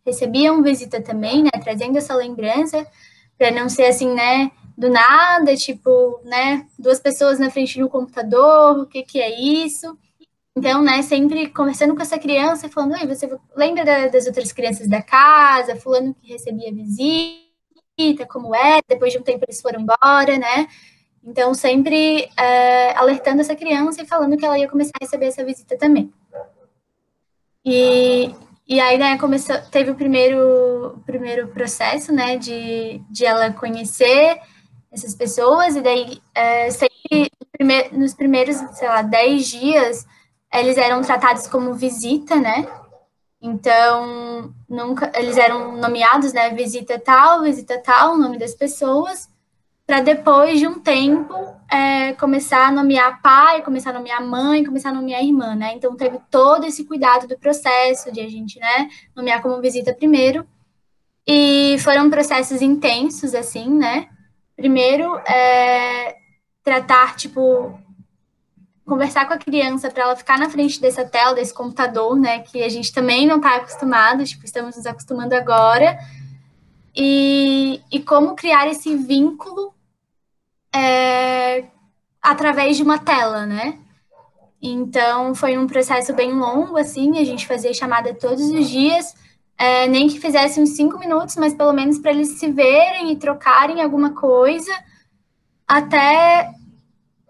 recebiam 0.05 0.61
visita 0.63 1.01
também, 1.01 1.43
né, 1.43 1.51
trazendo 1.63 1.97
essa 1.97 2.15
lembrança, 2.15 2.85
para 3.37 3.51
não 3.51 3.69
ser 3.69 3.85
assim, 3.85 4.13
né, 4.13 4.51
do 4.77 4.89
nada, 4.89 5.55
tipo, 5.55 6.19
né, 6.23 6.65
duas 6.77 6.99
pessoas 6.99 7.37
na 7.37 7.49
frente 7.49 7.79
do 7.79 7.87
computador, 7.87 8.79
o 8.79 8.85
que 8.87 9.03
que 9.03 9.21
é 9.21 9.39
isso? 9.39 9.97
Então, 10.57 10.81
né, 10.81 11.01
sempre 11.03 11.47
conversando 11.49 11.95
com 11.95 12.01
essa 12.01 12.17
criança, 12.17 12.67
falando, 12.69 12.93
Oi, 12.93 13.07
você 13.07 13.29
lembra 13.55 13.85
da, 13.85 14.07
das 14.07 14.25
outras 14.25 14.51
crianças 14.51 14.89
da 14.89 15.01
casa, 15.01 15.75
fulano 15.75 16.13
que 16.15 16.33
recebia 16.33 16.73
visita, 16.73 17.48
como 18.29 18.55
é, 18.55 18.79
depois 18.87 19.11
de 19.11 19.19
um 19.19 19.23
tempo 19.23 19.45
eles 19.45 19.61
foram 19.61 19.81
embora, 19.81 20.37
né? 20.37 20.67
Então, 21.23 21.53
sempre 21.53 22.29
é, 22.37 22.97
alertando 22.97 23.41
essa 23.41 23.55
criança 23.55 24.01
e 24.01 24.07
falando 24.07 24.37
que 24.37 24.45
ela 24.45 24.57
ia 24.57 24.69
começar 24.69 24.93
a 24.99 25.03
receber 25.03 25.27
essa 25.27 25.43
visita 25.43 25.77
também. 25.77 26.11
E, 27.63 28.33
e 28.67 28.79
aí, 28.79 28.97
né, 28.97 29.17
começou, 29.17 29.57
teve 29.69 29.91
o 29.91 29.95
primeiro, 29.95 31.01
primeiro 31.05 31.47
processo, 31.49 32.13
né, 32.13 32.37
de, 32.37 33.01
de 33.09 33.25
ela 33.25 33.51
conhecer 33.51 34.39
essas 34.91 35.13
pessoas, 35.13 35.75
e 35.75 35.81
daí, 35.81 36.19
é, 36.33 36.71
sempre, 36.71 37.31
nos 37.91 38.13
primeiros, 38.15 38.55
sei 38.73 38.87
lá, 38.87 39.01
dez 39.01 39.47
dias, 39.47 40.07
eles 40.53 40.77
eram 40.77 41.01
tratados 41.01 41.47
como 41.47 41.75
visita, 41.75 42.37
né? 42.37 42.67
Então, 43.41 44.53
nunca, 44.67 45.11
eles 45.15 45.37
eram 45.37 45.77
nomeados, 45.77 46.33
né? 46.33 46.49
Visita 46.49 46.99
tal, 46.99 47.43
visita 47.43 47.77
tal, 47.77 48.13
o 48.13 48.17
nome 48.17 48.37
das 48.37 48.53
pessoas, 48.53 49.29
para 49.87 50.01
depois 50.01 50.59
de 50.59 50.67
um 50.67 50.79
tempo 50.79 51.33
é, 51.71 52.13
começar 52.13 52.67
a 52.67 52.71
nomear 52.71 53.21
pai, 53.21 53.61
começar 53.61 53.91
a 53.91 53.93
nomear 53.93 54.21
mãe, 54.23 54.65
começar 54.65 54.89
a 54.89 54.93
nomear 54.93 55.23
irmã, 55.23 55.55
né? 55.55 55.73
Então, 55.73 55.95
teve 55.95 56.19
todo 56.29 56.65
esse 56.65 56.83
cuidado 56.83 57.27
do 57.27 57.39
processo 57.39 58.11
de 58.11 58.19
a 58.19 58.29
gente, 58.29 58.59
né? 58.59 58.89
Nomear 59.15 59.41
como 59.41 59.61
visita 59.61 59.93
primeiro. 59.93 60.45
E 61.25 61.77
foram 61.79 62.09
processos 62.09 62.61
intensos, 62.61 63.33
assim, 63.33 63.69
né? 63.69 64.09
Primeiro, 64.55 65.17
é, 65.19 66.17
tratar, 66.63 67.15
tipo, 67.15 67.79
conversar 68.89 69.27
com 69.27 69.33
a 69.33 69.37
criança 69.37 69.89
para 69.89 70.03
ela 70.03 70.15
ficar 70.15 70.37
na 70.37 70.49
frente 70.49 70.81
dessa 70.81 71.05
tela, 71.05 71.35
desse 71.35 71.53
computador, 71.53 72.19
né? 72.19 72.39
Que 72.39 72.63
a 72.63 72.69
gente 72.69 72.91
também 72.91 73.25
não 73.25 73.37
está 73.37 73.55
acostumado, 73.55 74.25
tipo, 74.25 74.43
estamos 74.43 74.75
nos 74.75 74.85
acostumando 74.85 75.35
agora. 75.35 75.97
E, 76.95 77.81
e 77.91 78.01
como 78.01 78.35
criar 78.35 78.67
esse 78.67 78.95
vínculo 78.95 79.73
é, 80.75 81.65
através 82.21 82.75
de 82.75 82.83
uma 82.83 82.97
tela, 82.99 83.45
né? 83.45 83.79
Então, 84.61 85.33
foi 85.33 85.57
um 85.57 85.67
processo 85.67 86.13
bem 86.13 86.33
longo, 86.33 86.77
assim, 86.77 87.17
a 87.17 87.23
gente 87.23 87.47
fazia 87.47 87.73
chamada 87.73 88.13
todos 88.13 88.49
os 88.51 88.69
dias, 88.69 89.15
é, 89.57 89.87
nem 89.87 90.09
que 90.09 90.19
fizesse 90.19 90.59
uns 90.59 90.71
cinco 90.71 90.99
minutos, 90.99 91.35
mas 91.37 91.53
pelo 91.53 91.71
menos 91.71 91.97
para 91.97 92.11
eles 92.11 92.39
se 92.39 92.51
verem 92.51 93.11
e 93.11 93.15
trocarem 93.15 93.81
alguma 93.81 94.13
coisa, 94.13 94.71
até 95.65 96.51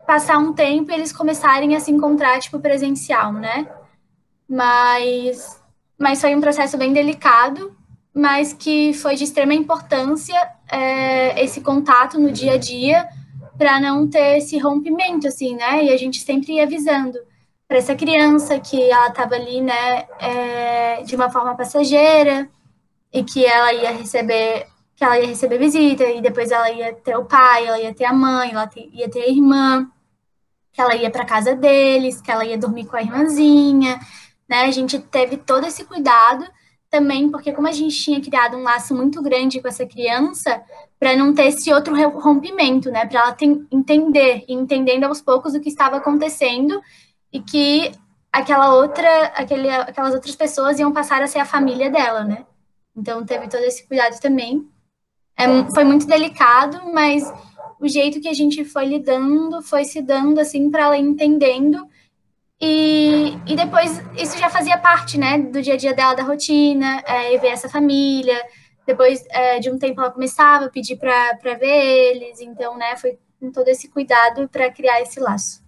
passar 0.10 0.40
um 0.40 0.52
tempo 0.54 0.90
e 0.90 0.96
eles 0.96 1.14
começarem 1.14 1.76
a 1.76 1.80
se 1.80 1.92
encontrar, 1.92 2.40
tipo, 2.40 2.60
presencial, 2.60 3.32
né? 3.32 3.68
Mas, 4.50 5.62
mas 6.00 6.20
foi 6.20 6.36
um 6.36 6.42
processo 6.42 6.80
bem 6.80 6.92
delicado, 6.92 7.78
mas 8.12 8.52
que 8.52 8.92
foi 8.92 9.14
de 9.14 9.26
extrema 9.26 9.54
importância 9.54 10.36
é, 10.68 11.40
esse 11.44 11.62
contato 11.62 12.20
no 12.20 12.32
dia 12.32 12.54
a 12.54 12.58
dia 12.58 13.08
para 13.56 13.80
não 13.80 14.10
ter 14.10 14.40
esse 14.40 14.58
rompimento, 14.58 15.28
assim, 15.28 15.56
né? 15.56 15.84
E 15.84 15.94
a 15.94 15.98
gente 15.98 16.20
sempre 16.22 16.54
ia 16.54 16.64
avisando 16.64 17.20
para 17.68 17.78
essa 17.78 17.94
criança 17.94 18.60
que 18.60 18.82
ela 18.90 19.10
estava 19.10 19.36
ali, 19.36 19.62
né, 19.62 20.08
é, 20.20 21.04
de 21.04 21.16
uma 21.16 21.30
forma 21.30 21.56
passageira 21.56 22.50
e 23.14 23.24
que 23.24 23.46
ela 23.46 23.72
ia 23.76 23.92
receber 23.92 24.66
que 24.96 25.04
ela 25.04 25.20
ia 25.20 25.28
receber 25.28 25.60
visita 25.60 26.04
e 26.06 26.20
depois 26.20 26.50
ela 26.50 26.70
ia 26.72 26.94
ter 26.94 27.16
o 27.16 27.26
pai, 27.26 27.68
ela 27.68 27.80
ia 27.80 27.94
ter 27.94 28.06
a 28.06 28.12
mãe, 28.12 28.52
ela 28.52 28.68
ia 28.76 29.08
ter 29.08 29.22
a 29.22 29.30
irmã 29.30 29.88
que 30.80 30.82
ela 30.82 30.96
ia 30.96 31.12
para 31.12 31.26
casa 31.26 31.54
deles, 31.54 32.22
que 32.22 32.32
ela 32.32 32.46
ia 32.46 32.58
dormir 32.58 32.86
com 32.86 32.96
a 32.96 33.02
irmãzinha, 33.02 34.00
né? 34.48 34.62
A 34.62 34.72
gente 34.72 34.98
teve 34.98 35.36
todo 35.36 35.68
esse 35.68 35.84
cuidado 35.84 36.50
também, 36.90 37.30
porque 37.30 37.52
como 37.52 37.68
a 37.68 37.72
gente 37.74 38.02
tinha 38.02 38.22
criado 38.22 38.56
um 38.56 38.64
laço 38.64 38.96
muito 38.96 39.22
grande 39.22 39.62
com 39.62 39.68
essa 39.68 39.86
criança, 39.86 40.62
para 40.98 41.18
não 41.18 41.34
ter 41.34 41.48
esse 41.48 41.72
outro 41.74 41.94
rompimento, 42.18 42.90
né? 42.90 43.06
Para 43.06 43.20
ela 43.20 43.38
entender, 43.70 44.46
entendendo 44.48 45.04
aos 45.04 45.22
poucos 45.22 45.54
o 45.54 45.60
que 45.60 45.68
estava 45.68 45.98
acontecendo 45.98 46.82
e 47.32 47.42
que 47.42 47.92
aquela 48.32 48.74
outra, 48.74 49.26
aquele, 49.36 49.70
aquelas 49.70 50.14
outras 50.14 50.36
pessoas 50.36 50.80
iam 50.80 50.94
passar 50.94 51.22
a 51.22 51.28
ser 51.28 51.40
a 51.40 51.46
família 51.46 51.92
dela, 51.92 52.24
né? 52.24 52.46
Então 52.96 53.26
teve 53.26 53.50
todo 53.50 53.64
esse 53.64 53.86
cuidado 53.86 54.18
também. 54.22 54.66
É, 55.38 55.46
foi 55.74 55.84
muito 55.84 56.08
delicado, 56.08 56.90
mas 56.94 57.30
o 57.80 57.88
jeito 57.88 58.20
que 58.20 58.28
a 58.28 58.34
gente 58.34 58.66
foi 58.66 58.86
lidando, 58.86 59.62
foi 59.62 59.86
se 59.86 60.02
dando 60.02 60.40
assim 60.40 60.70
para 60.70 60.84
ela 60.84 60.98
entendendo. 60.98 61.88
E, 62.62 63.38
e 63.48 63.56
depois 63.56 64.02
isso 64.18 64.38
já 64.38 64.50
fazia 64.50 64.78
parte, 64.78 65.18
né, 65.18 65.38
do 65.38 65.62
dia 65.62 65.76
a 65.76 65.78
dia 65.78 65.94
dela, 65.94 66.14
da 66.14 66.24
rotina, 66.24 67.02
é, 67.08 67.34
e 67.34 67.38
ver 67.38 67.48
essa 67.48 67.70
família. 67.70 68.38
Depois 68.86 69.26
é, 69.30 69.60
de 69.60 69.72
um 69.72 69.80
tempo 69.80 70.02
ela 70.02 70.12
começava 70.12 70.66
a 70.66 70.70
pedir 70.70 70.98
para 70.98 71.54
ver 71.54 71.68
eles, 71.68 72.42
então, 72.42 72.78
né, 72.78 72.98
foi 72.98 73.18
com 73.40 73.52
todo 73.52 73.70
esse 73.70 73.88
cuidado 73.88 74.50
para 74.50 74.72
criar 74.72 75.02
esse 75.02 75.20
laço. 75.20 75.64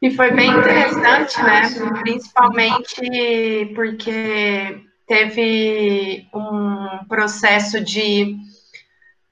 E 0.00 0.10
foi 0.10 0.30
bem 0.30 0.50
interessante, 0.50 1.42
né? 1.42 1.62
Principalmente 2.00 3.72
porque 3.74 4.82
teve 5.06 6.28
um 6.34 7.06
processo 7.08 7.82
de 7.82 8.36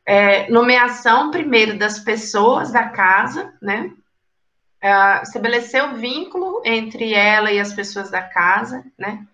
é, 0.07 0.51
nomeação 0.51 1.31
primeiro 1.31 1.79
das 1.79 1.99
pessoas 1.99 2.71
da 2.71 2.89
casa, 2.89 3.55
né? 3.61 3.91
É, 4.81 5.23
estabeleceu 5.23 5.95
vínculo 5.95 6.61
entre 6.65 7.15
ela 7.15 7.51
e 7.51 7.59
as 7.59 7.73
pessoas 7.73 8.11
da 8.11 8.23
casa, 8.23 8.85
né? 8.99 9.25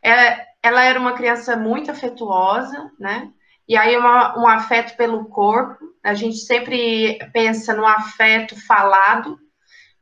Ela, 0.00 0.22
é, 0.22 0.46
ela 0.62 0.84
era 0.84 1.00
uma 1.00 1.14
criança 1.14 1.56
muito 1.56 1.90
afetuosa, 1.90 2.90
né? 2.98 3.30
E 3.68 3.76
aí 3.76 3.96
uma, 3.96 4.38
um 4.38 4.46
afeto 4.46 4.96
pelo 4.96 5.24
corpo. 5.24 5.82
A 6.02 6.14
gente 6.14 6.36
sempre 6.36 7.18
pensa 7.32 7.74
no 7.74 7.86
afeto 7.86 8.54
falado, 8.66 9.38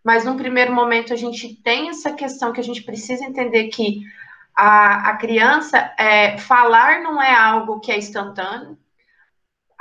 mas 0.05 0.25
num 0.25 0.37
primeiro 0.37 0.75
momento 0.75 1.13
a 1.13 1.17
gente 1.17 1.55
tem 1.63 1.89
essa 1.89 2.13
questão 2.13 2.53
que 2.53 2.61
a 2.61 2.65
gente 2.65 2.83
precisa 2.83 3.25
entender 3.25 3.69
que 3.69 4.03
a, 4.55 5.11
a 5.11 5.17
criança 5.17 5.95
é, 5.97 6.37
falar 6.37 7.01
não 7.01 7.23
é 7.23 7.35
algo 7.35 7.81
que 7.81 7.91
é 7.91 7.97
instantâneo, 7.97 8.77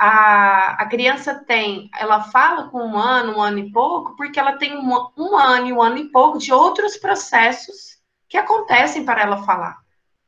a, 0.04 0.82
a 0.82 0.86
criança 0.86 1.32
tem, 1.32 1.88
ela 1.96 2.24
fala 2.24 2.68
com 2.68 2.78
um 2.84 2.98
ano, 2.98 3.36
um 3.36 3.40
ano 3.40 3.60
e 3.60 3.70
pouco, 3.70 4.16
porque 4.16 4.40
ela 4.40 4.54
tem 4.54 4.76
um, 4.76 4.90
um 5.16 5.38
ano 5.38 5.68
e 5.68 5.72
um 5.72 5.80
ano 5.80 5.96
e 5.96 6.08
pouco 6.08 6.38
de 6.38 6.52
outros 6.52 6.96
processos 6.96 7.98
que 8.28 8.36
acontecem 8.36 9.04
para 9.04 9.22
ela 9.22 9.44
falar. 9.44 9.78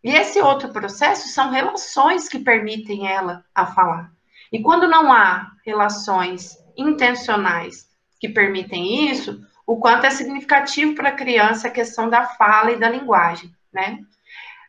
E 0.04 0.10
esse 0.10 0.40
outro 0.40 0.68
processo 0.68 1.26
são 1.26 1.50
relações 1.50 2.28
que 2.28 2.38
permitem 2.38 3.08
ela 3.08 3.44
a 3.52 3.66
falar. 3.66 4.12
E 4.52 4.62
quando 4.62 4.86
não 4.86 5.12
há 5.12 5.50
relações 5.66 6.56
intencionais 6.76 7.88
que 8.20 8.28
permitem 8.28 9.10
isso, 9.10 9.44
o 9.66 9.78
quanto 9.78 10.06
é 10.06 10.10
significativo 10.10 10.94
para 10.94 11.08
a 11.08 11.16
criança 11.16 11.66
a 11.66 11.72
questão 11.72 12.08
da 12.08 12.26
fala 12.26 12.70
e 12.70 12.78
da 12.78 12.88
linguagem, 12.88 13.52
né? 13.72 13.98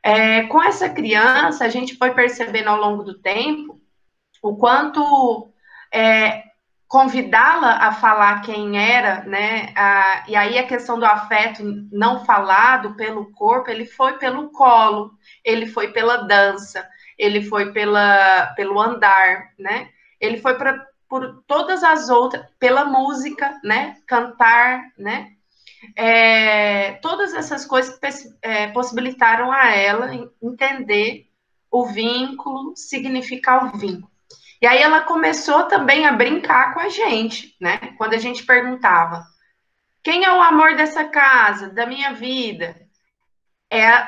É, 0.02 0.44
com 0.48 0.64
essa 0.64 0.90
criança, 0.90 1.64
a 1.64 1.70
gente 1.70 1.96
foi 1.96 2.12
percebendo 2.12 2.70
ao 2.70 2.80
longo 2.80 3.04
do 3.04 3.20
tempo 3.20 3.75
o 4.46 4.56
quanto 4.56 5.52
é, 5.92 6.44
convidá-la 6.88 7.88
a 7.88 7.92
falar 7.92 8.44
quem 8.44 8.78
era, 8.78 9.24
né? 9.24 9.74
Ah, 9.76 10.24
e 10.28 10.36
aí 10.36 10.60
a 10.60 10.68
questão 10.68 11.00
do 11.00 11.06
afeto 11.06 11.64
não 11.92 12.24
falado 12.24 12.96
pelo 12.96 13.32
corpo, 13.32 13.72
ele 13.72 13.86
foi 13.86 14.20
pelo 14.20 14.52
colo, 14.52 15.12
ele 15.44 15.66
foi 15.66 15.92
pela 15.92 16.18
dança, 16.18 16.88
ele 17.18 17.42
foi 17.42 17.74
pela, 17.74 18.54
pelo 18.56 18.80
andar, 18.80 19.52
né? 19.58 19.90
Ele 20.22 20.38
foi 20.38 20.56
pra, 20.60 20.80
por 21.10 21.44
todas 21.48 21.84
as 21.84 22.10
outras, 22.10 22.46
pela 22.60 22.86
música, 22.86 23.60
né? 23.64 23.98
Cantar, 24.06 24.92
né? 24.96 25.32
É, 25.96 26.94
todas 27.02 27.34
essas 27.34 27.66
coisas 27.66 28.00
é, 28.44 28.68
possibilitaram 28.68 29.52
a 29.52 29.72
ela 29.72 30.08
entender 30.40 31.28
o 31.72 31.88
vínculo, 31.88 32.74
significar 32.76 33.66
o 33.66 33.78
vínculo. 33.78 34.15
E 34.66 34.68
aí 34.68 34.82
ela 34.82 35.02
começou 35.02 35.66
também 35.66 36.08
a 36.08 36.12
brincar 36.12 36.74
com 36.74 36.80
a 36.80 36.90
gente, 36.90 37.56
né? 37.62 37.78
Quando 38.00 38.16
a 38.16 38.18
gente 38.18 38.44
perguntava: 38.44 39.24
quem 40.04 40.26
é 40.26 40.34
o 40.34 40.42
amor 40.42 40.76
dessa 40.76 41.04
casa, 41.04 41.70
da 41.70 41.86
minha 41.86 42.14
vida? 42.14 42.76
É, 43.72 44.08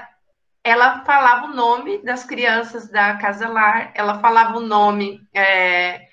ela 0.63 1.05
falava 1.05 1.45
o 1.45 1.53
nome 1.53 2.03
das 2.03 2.23
crianças 2.23 2.89
da 2.89 3.17
Casa 3.17 3.47
Lar, 3.47 3.91
ela 3.93 4.17
falava 4.17 4.57
o 4.57 4.61
nome 4.61 5.21
é, 5.31 6.07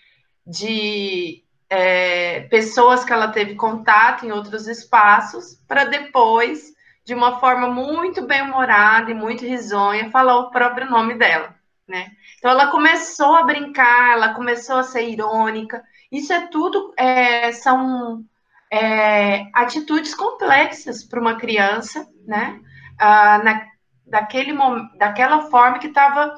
de 0.47 1.42
é, 1.70 2.40
pessoas 2.40 3.03
que 3.03 3.14
ela 3.14 3.28
teve 3.28 3.55
contato 3.55 4.26
em 4.26 4.30
outros 4.30 4.68
espaços, 4.68 5.55
para 5.66 5.84
depois, 5.86 6.70
de 7.03 7.14
uma 7.14 7.40
forma 7.40 7.68
muito 7.68 8.26
bem-humorada 8.26 9.11
e 9.11 9.14
muito 9.14 9.47
risonha, 9.47 10.11
falar 10.11 10.36
o 10.36 10.51
próprio 10.51 10.90
nome 10.90 11.14
dela, 11.14 11.55
né? 11.89 12.12
Então 12.39 12.51
ela 12.51 12.70
começou 12.70 13.37
a 13.37 13.45
brincar, 13.45 14.12
ela 14.12 14.35
começou 14.35 14.76
a 14.76 14.82
ser 14.82 15.09
irônica. 15.09 15.82
Isso 16.11 16.32
é 16.32 16.47
tudo, 16.49 16.93
é, 16.97 17.53
são 17.53 18.24
é, 18.72 19.47
atitudes 19.53 20.14
complexas 20.14 21.05
para 21.05 21.20
uma 21.20 21.37
criança, 21.37 22.09
né? 22.26 22.61
Ah, 22.99 23.39
na, 23.39 23.66
daquele, 24.07 24.53
daquela 24.99 25.51
forma 25.51 25.78
que 25.78 25.89
estava 25.89 26.37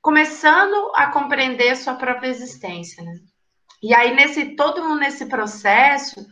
começando 0.00 0.92
a 0.94 1.06
compreender 1.08 1.76
sua 1.76 1.94
própria 1.94 2.28
existência, 2.28 3.02
né? 3.02 3.18
E 3.82 3.94
aí, 3.94 4.14
nesse 4.14 4.54
todo 4.56 4.94
nesse 4.96 5.26
processo, 5.26 6.24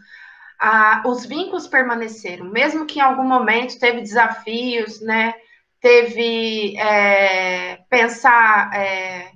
ah, 0.60 1.02
os 1.06 1.24
vínculos 1.26 1.66
permaneceram, 1.66 2.46
mesmo 2.46 2.86
que 2.86 2.98
em 2.98 3.02
algum 3.02 3.24
momento 3.24 3.78
teve 3.78 4.02
desafios, 4.02 5.00
né? 5.00 5.34
Teve 5.80 6.76
é, 6.78 7.76
pensar, 7.88 8.70
é, 8.74 9.30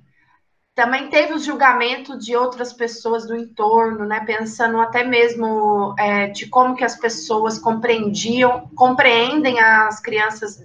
também 0.75 1.09
teve 1.09 1.33
o 1.33 1.39
julgamento 1.39 2.19
de 2.19 2.35
outras 2.35 2.73
pessoas 2.73 3.25
do 3.25 3.35
entorno, 3.35 4.05
né? 4.05 4.23
Pensando 4.25 4.79
até 4.79 5.03
mesmo 5.03 5.95
é, 5.97 6.27
de 6.27 6.47
como 6.47 6.75
que 6.75 6.83
as 6.83 6.95
pessoas 6.95 7.57
compreendiam, 7.57 8.69
compreendem 8.75 9.59
as 9.59 9.99
crianças 9.99 10.63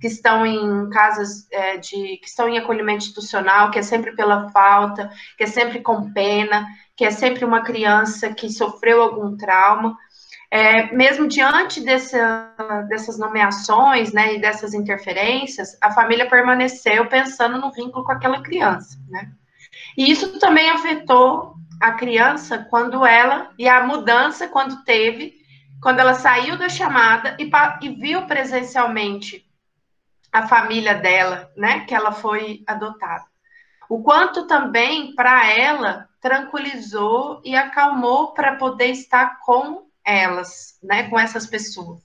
que 0.00 0.06
estão 0.06 0.44
em 0.44 0.90
casas 0.90 1.46
é, 1.50 1.76
de 1.76 2.18
que 2.18 2.26
estão 2.26 2.48
em 2.48 2.58
acolhimento 2.58 3.04
institucional, 3.04 3.70
que 3.70 3.78
é 3.78 3.82
sempre 3.82 4.12
pela 4.14 4.48
falta, 4.50 5.10
que 5.36 5.44
é 5.44 5.46
sempre 5.46 5.80
com 5.80 6.12
pena, 6.12 6.66
que 6.94 7.04
é 7.04 7.10
sempre 7.10 7.44
uma 7.44 7.62
criança 7.62 8.32
que 8.32 8.50
sofreu 8.50 9.02
algum 9.02 9.36
trauma. 9.36 9.96
É, 10.50 10.94
mesmo 10.94 11.26
diante 11.26 11.80
dessa, 11.80 12.54
dessas 12.88 13.18
nomeações 13.18 14.12
né, 14.12 14.34
e 14.34 14.40
dessas 14.40 14.74
interferências, 14.74 15.76
a 15.80 15.90
família 15.90 16.28
permaneceu 16.28 17.06
pensando 17.08 17.58
no 17.60 17.72
vínculo 17.72 18.04
com 18.04 18.12
aquela 18.12 18.42
criança. 18.42 18.98
Né? 19.08 19.30
E 19.96 20.10
isso 20.10 20.38
também 20.38 20.70
afetou 20.70 21.56
a 21.80 21.92
criança 21.92 22.66
quando 22.70 23.04
ela, 23.04 23.50
e 23.58 23.68
a 23.68 23.84
mudança 23.86 24.48
quando 24.48 24.84
teve, 24.84 25.34
quando 25.82 26.00
ela 26.00 26.14
saiu 26.14 26.56
da 26.56 26.68
chamada 26.68 27.36
e, 27.38 27.50
e 27.82 27.88
viu 27.94 28.26
presencialmente 28.26 29.44
a 30.32 30.46
família 30.46 30.94
dela, 30.94 31.50
né, 31.56 31.80
que 31.80 31.94
ela 31.94 32.12
foi 32.12 32.62
adotada. 32.66 33.24
O 33.88 34.02
quanto 34.02 34.46
também 34.46 35.14
para 35.14 35.50
ela 35.50 36.08
tranquilizou 36.20 37.40
e 37.44 37.54
acalmou 37.54 38.32
para 38.32 38.56
poder 38.56 38.88
estar 38.88 39.38
com 39.40 39.85
elas, 40.06 40.78
né, 40.82 41.08
com 41.10 41.18
essas 41.18 41.46
pessoas. 41.46 42.00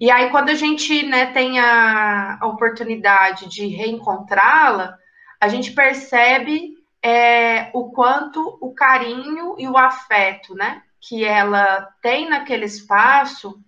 E 0.00 0.10
aí 0.10 0.30
quando 0.30 0.50
a 0.50 0.54
gente, 0.54 1.04
né, 1.04 1.26
tem 1.26 1.58
a, 1.58 2.38
a 2.40 2.46
oportunidade 2.46 3.48
de 3.48 3.66
reencontrá-la, 3.66 4.96
a 5.40 5.48
gente 5.48 5.72
percebe 5.72 6.74
é, 7.02 7.70
o 7.72 7.90
quanto 7.90 8.58
o 8.60 8.74
carinho 8.74 9.54
e 9.58 9.68
o 9.68 9.76
afeto, 9.76 10.54
né, 10.54 10.82
que 11.00 11.24
ela 11.24 11.88
tem 12.02 12.28
naquele 12.28 12.64
espaço 12.64 13.58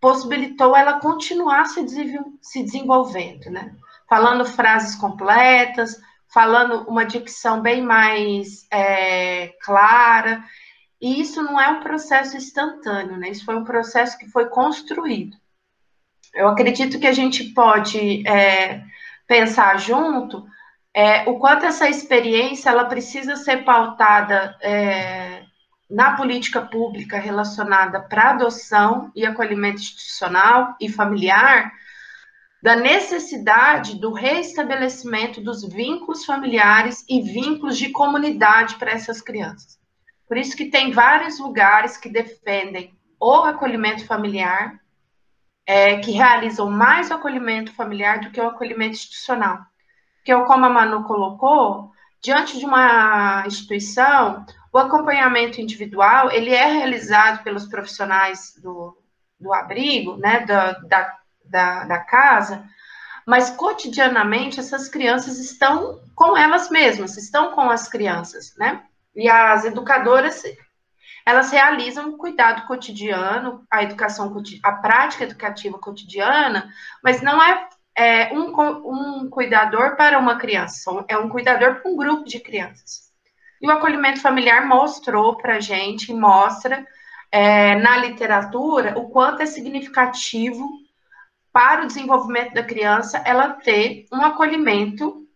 possibilitou 0.00 0.76
ela 0.76 1.00
continuar 1.00 1.64
se, 1.66 1.84
se 2.40 2.62
desenvolvendo, 2.62 3.50
né? 3.50 3.74
Falando 4.08 4.44
frases 4.44 4.94
completas, 4.94 5.96
falando 6.32 6.88
uma 6.88 7.04
dicção 7.04 7.60
bem 7.60 7.82
mais 7.82 8.66
é, 8.70 9.48
clara. 9.62 10.44
E 11.00 11.20
isso 11.20 11.42
não 11.42 11.60
é 11.60 11.68
um 11.68 11.80
processo 11.80 12.36
instantâneo, 12.36 13.16
né? 13.16 13.30
Isso 13.30 13.44
foi 13.44 13.56
um 13.56 13.64
processo 13.64 14.18
que 14.18 14.28
foi 14.28 14.48
construído. 14.48 15.36
Eu 16.34 16.48
acredito 16.48 16.98
que 16.98 17.06
a 17.06 17.12
gente 17.12 17.44
pode 17.52 18.26
é, 18.26 18.82
pensar 19.26 19.78
junto 19.78 20.46
é, 20.94 21.28
o 21.28 21.38
quanto 21.38 21.66
essa 21.66 21.88
experiência 21.88 22.70
ela 22.70 22.86
precisa 22.86 23.36
ser 23.36 23.64
pautada 23.64 24.56
é, 24.62 25.42
na 25.90 26.16
política 26.16 26.62
pública 26.62 27.18
relacionada 27.18 28.00
para 28.00 28.30
adoção 28.30 29.12
e 29.14 29.24
acolhimento 29.24 29.80
institucional 29.80 30.74
e 30.80 30.88
familiar, 30.88 31.70
da 32.62 32.74
necessidade 32.74 34.00
do 34.00 34.12
reestabelecimento 34.12 35.40
dos 35.40 35.62
vínculos 35.68 36.24
familiares 36.24 37.04
e 37.08 37.20
vínculos 37.20 37.76
de 37.76 37.90
comunidade 37.90 38.76
para 38.76 38.90
essas 38.90 39.20
crianças. 39.20 39.78
Por 40.28 40.36
isso 40.36 40.56
que 40.56 40.66
tem 40.66 40.92
vários 40.92 41.38
lugares 41.38 41.96
que 41.96 42.08
defendem 42.08 42.96
o 43.20 43.32
acolhimento 43.42 44.04
familiar, 44.04 44.80
é, 45.64 45.98
que 45.98 46.12
realizam 46.12 46.70
mais 46.70 47.10
o 47.10 47.14
acolhimento 47.14 47.72
familiar 47.72 48.20
do 48.20 48.30
que 48.30 48.40
o 48.40 48.48
acolhimento 48.48 48.94
institucional. 48.94 49.58
Porque, 50.16 50.34
como 50.44 50.66
a 50.66 50.68
Manu 50.68 51.04
colocou, 51.04 51.90
diante 52.22 52.58
de 52.58 52.64
uma 52.64 53.44
instituição, 53.46 54.44
o 54.72 54.78
acompanhamento 54.78 55.60
individual, 55.60 56.30
ele 56.30 56.50
é 56.50 56.66
realizado 56.66 57.42
pelos 57.42 57.66
profissionais 57.66 58.54
do, 58.62 58.96
do 59.40 59.52
abrigo, 59.52 60.16
né, 60.16 60.40
da, 60.40 60.72
da, 60.72 61.18
da, 61.44 61.84
da 61.84 61.98
casa, 62.00 62.64
mas 63.26 63.50
cotidianamente 63.50 64.60
essas 64.60 64.88
crianças 64.88 65.38
estão 65.38 66.00
com 66.14 66.36
elas 66.36 66.70
mesmas, 66.70 67.16
estão 67.16 67.52
com 67.52 67.70
as 67.70 67.88
crianças, 67.88 68.54
né? 68.56 68.84
E 69.16 69.28
as 69.28 69.64
educadoras, 69.64 70.42
elas 71.24 71.50
realizam 71.50 72.10
um 72.10 72.18
cuidado 72.18 72.66
cotidiano, 72.66 73.64
a 73.70 73.82
educação, 73.82 74.32
a 74.62 74.72
prática 74.72 75.24
educativa 75.24 75.78
cotidiana, 75.78 76.70
mas 77.02 77.22
não 77.22 77.42
é, 77.42 77.68
é 77.96 78.32
um, 78.34 78.52
um 79.24 79.30
cuidador 79.30 79.96
para 79.96 80.18
uma 80.18 80.36
criança, 80.36 81.04
é 81.08 81.16
um 81.16 81.30
cuidador 81.30 81.76
para 81.76 81.90
um 81.90 81.96
grupo 81.96 82.24
de 82.24 82.38
crianças. 82.38 83.06
E 83.60 83.66
o 83.66 83.70
acolhimento 83.70 84.20
familiar 84.20 84.66
mostrou 84.66 85.36
para 85.36 85.56
a 85.56 85.60
gente, 85.60 86.12
mostra 86.12 86.86
é, 87.32 87.74
na 87.76 87.96
literatura, 87.96 88.98
o 88.98 89.08
quanto 89.08 89.42
é 89.42 89.46
significativo 89.46 90.68
para 91.52 91.84
o 91.84 91.86
desenvolvimento 91.86 92.52
da 92.52 92.62
criança 92.62 93.16
ela 93.24 93.48
ter 93.48 94.06
um 94.12 94.22
acolhimento 94.22 95.26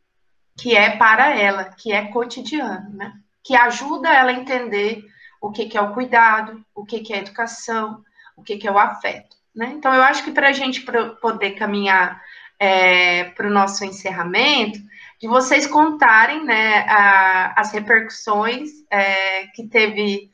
que 0.56 0.76
é 0.76 0.96
para 0.98 1.34
ela, 1.34 1.64
que 1.64 1.92
é 1.92 2.08
cotidiano, 2.08 2.90
né? 2.90 3.14
Que 3.44 3.56
ajuda 3.56 4.12
ela 4.12 4.30
a 4.30 4.34
entender 4.34 5.04
o 5.40 5.50
que, 5.50 5.66
que 5.66 5.78
é 5.78 5.80
o 5.80 5.94
cuidado, 5.94 6.64
o 6.74 6.84
que, 6.84 7.00
que 7.00 7.12
é 7.12 7.16
a 7.16 7.20
educação, 7.20 8.02
o 8.36 8.42
que, 8.42 8.56
que 8.56 8.68
é 8.68 8.72
o 8.72 8.78
afeto. 8.78 9.36
Né? 9.54 9.72
Então, 9.74 9.92
eu 9.94 10.02
acho 10.02 10.22
que 10.24 10.32
para 10.32 10.48
a 10.48 10.52
gente 10.52 10.84
poder 11.20 11.52
caminhar 11.52 12.22
é, 12.58 13.24
para 13.24 13.46
o 13.46 13.52
nosso 13.52 13.84
encerramento, 13.84 14.78
de 15.20 15.28
vocês 15.28 15.66
contarem 15.66 16.44
né, 16.44 16.80
a, 16.88 17.60
as 17.60 17.72
repercussões 17.72 18.70
é, 18.90 19.46
que 19.48 19.66
teve. 19.68 20.30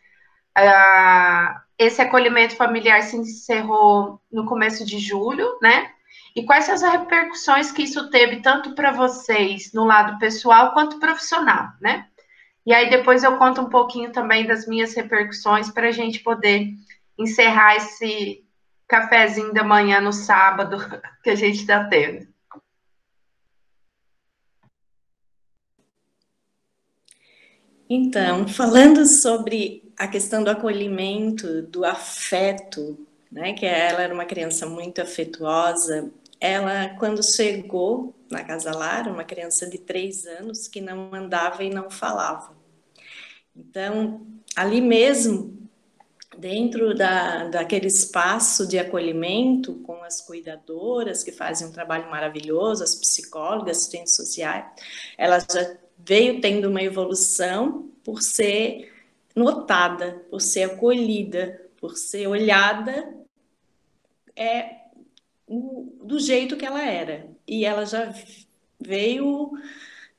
A, 0.54 1.62
esse 1.78 2.00
acolhimento 2.00 2.56
familiar 2.56 3.02
se 3.02 3.16
encerrou 3.16 4.18
no 4.32 4.46
começo 4.46 4.86
de 4.86 4.98
julho, 4.98 5.58
né? 5.60 5.90
E 6.34 6.42
quais 6.44 6.64
são 6.64 6.74
as 6.74 6.82
repercussões 6.82 7.70
que 7.70 7.82
isso 7.82 8.08
teve 8.08 8.40
tanto 8.40 8.74
para 8.74 8.92
vocês 8.92 9.72
no 9.74 9.84
lado 9.84 10.18
pessoal 10.18 10.72
quanto 10.72 10.98
profissional, 10.98 11.68
né? 11.78 12.06
E 12.66 12.74
aí 12.74 12.90
depois 12.90 13.22
eu 13.22 13.38
conto 13.38 13.60
um 13.60 13.70
pouquinho 13.70 14.10
também 14.10 14.44
das 14.44 14.66
minhas 14.66 14.92
repercussões 14.92 15.70
para 15.70 15.86
a 15.88 15.92
gente 15.92 16.18
poder 16.18 16.74
encerrar 17.16 17.76
esse 17.76 18.44
cafezinho 18.88 19.54
da 19.54 19.62
manhã 19.62 20.00
no 20.00 20.12
sábado 20.12 20.76
que 21.22 21.30
a 21.30 21.36
gente 21.36 21.60
está 21.60 21.84
tendo. 21.84 22.26
Então, 27.88 28.48
falando 28.48 29.06
sobre 29.06 29.92
a 29.96 30.08
questão 30.08 30.42
do 30.42 30.50
acolhimento, 30.50 31.62
do 31.62 31.84
afeto, 31.84 32.98
né, 33.30 33.52
que 33.52 33.64
ela 33.64 34.02
era 34.02 34.12
uma 34.12 34.24
criança 34.24 34.66
muito 34.66 35.00
afetuosa, 35.00 36.10
ela, 36.40 36.88
quando 36.98 37.22
chegou 37.22 38.12
na 38.28 38.42
Casa 38.42 38.76
Lara, 38.76 39.10
uma 39.10 39.22
criança 39.22 39.70
de 39.70 39.78
três 39.78 40.26
anos 40.26 40.66
que 40.66 40.80
não 40.80 41.14
andava 41.14 41.62
e 41.62 41.70
não 41.70 41.88
falava. 41.88 42.55
Então, 43.56 44.26
ali 44.54 44.80
mesmo, 44.80 45.56
dentro 46.36 46.94
da, 46.94 47.48
daquele 47.48 47.86
espaço 47.86 48.66
de 48.66 48.78
acolhimento 48.78 49.74
com 49.76 50.02
as 50.02 50.20
cuidadoras 50.20 51.24
que 51.24 51.32
fazem 51.32 51.66
um 51.66 51.72
trabalho 51.72 52.10
maravilhoso, 52.10 52.84
as 52.84 52.94
psicólogas, 52.94 53.78
assistentes 53.78 54.14
sociais, 54.14 54.66
ela 55.16 55.38
já 55.38 55.76
veio 55.98 56.40
tendo 56.40 56.68
uma 56.68 56.82
evolução 56.82 57.90
por 58.04 58.22
ser 58.22 58.92
notada, 59.34 60.24
por 60.30 60.40
ser 60.40 60.64
acolhida, 60.64 61.60
por 61.78 61.96
ser 61.96 62.26
olhada 62.26 63.14
é, 64.34 64.76
do 65.48 66.18
jeito 66.18 66.56
que 66.56 66.66
ela 66.66 66.82
era. 66.84 67.28
E 67.46 67.64
ela 67.64 67.84
já 67.84 68.12
veio 68.78 69.52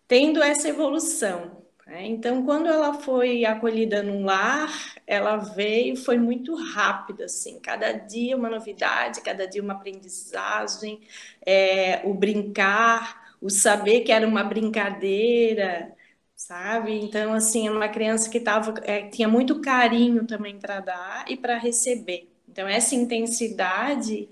tendo 0.07 0.41
essa 0.41 0.67
evolução. 0.67 1.56
Né? 1.87 2.05
Então, 2.07 2.43
quando 2.45 2.67
ela 2.67 2.93
foi 2.95 3.45
acolhida 3.45 4.03
num 4.03 4.25
lar, 4.25 4.69
ela 5.07 5.37
veio, 5.37 5.95
foi 5.95 6.17
muito 6.17 6.53
rápida, 6.55 7.25
assim, 7.25 7.59
cada 7.61 7.93
dia 7.93 8.35
uma 8.35 8.49
novidade, 8.49 9.21
cada 9.21 9.47
dia 9.47 9.63
uma 9.63 9.73
aprendizagem, 9.73 10.99
é, 11.45 12.01
o 12.05 12.13
brincar, 12.13 13.35
o 13.41 13.49
saber 13.49 14.01
que 14.01 14.11
era 14.11 14.27
uma 14.27 14.43
brincadeira, 14.43 15.95
sabe? 16.35 16.91
Então, 16.93 17.33
assim, 17.33 17.69
uma 17.69 17.87
criança 17.87 18.29
que 18.29 18.39
tava, 18.41 18.73
é, 18.83 19.07
tinha 19.09 19.27
muito 19.29 19.61
carinho 19.61 20.27
também 20.27 20.59
para 20.59 20.81
dar 20.81 21.25
e 21.29 21.37
para 21.37 21.57
receber. 21.57 22.29
Então, 22.49 22.67
essa 22.67 22.95
intensidade 22.95 24.27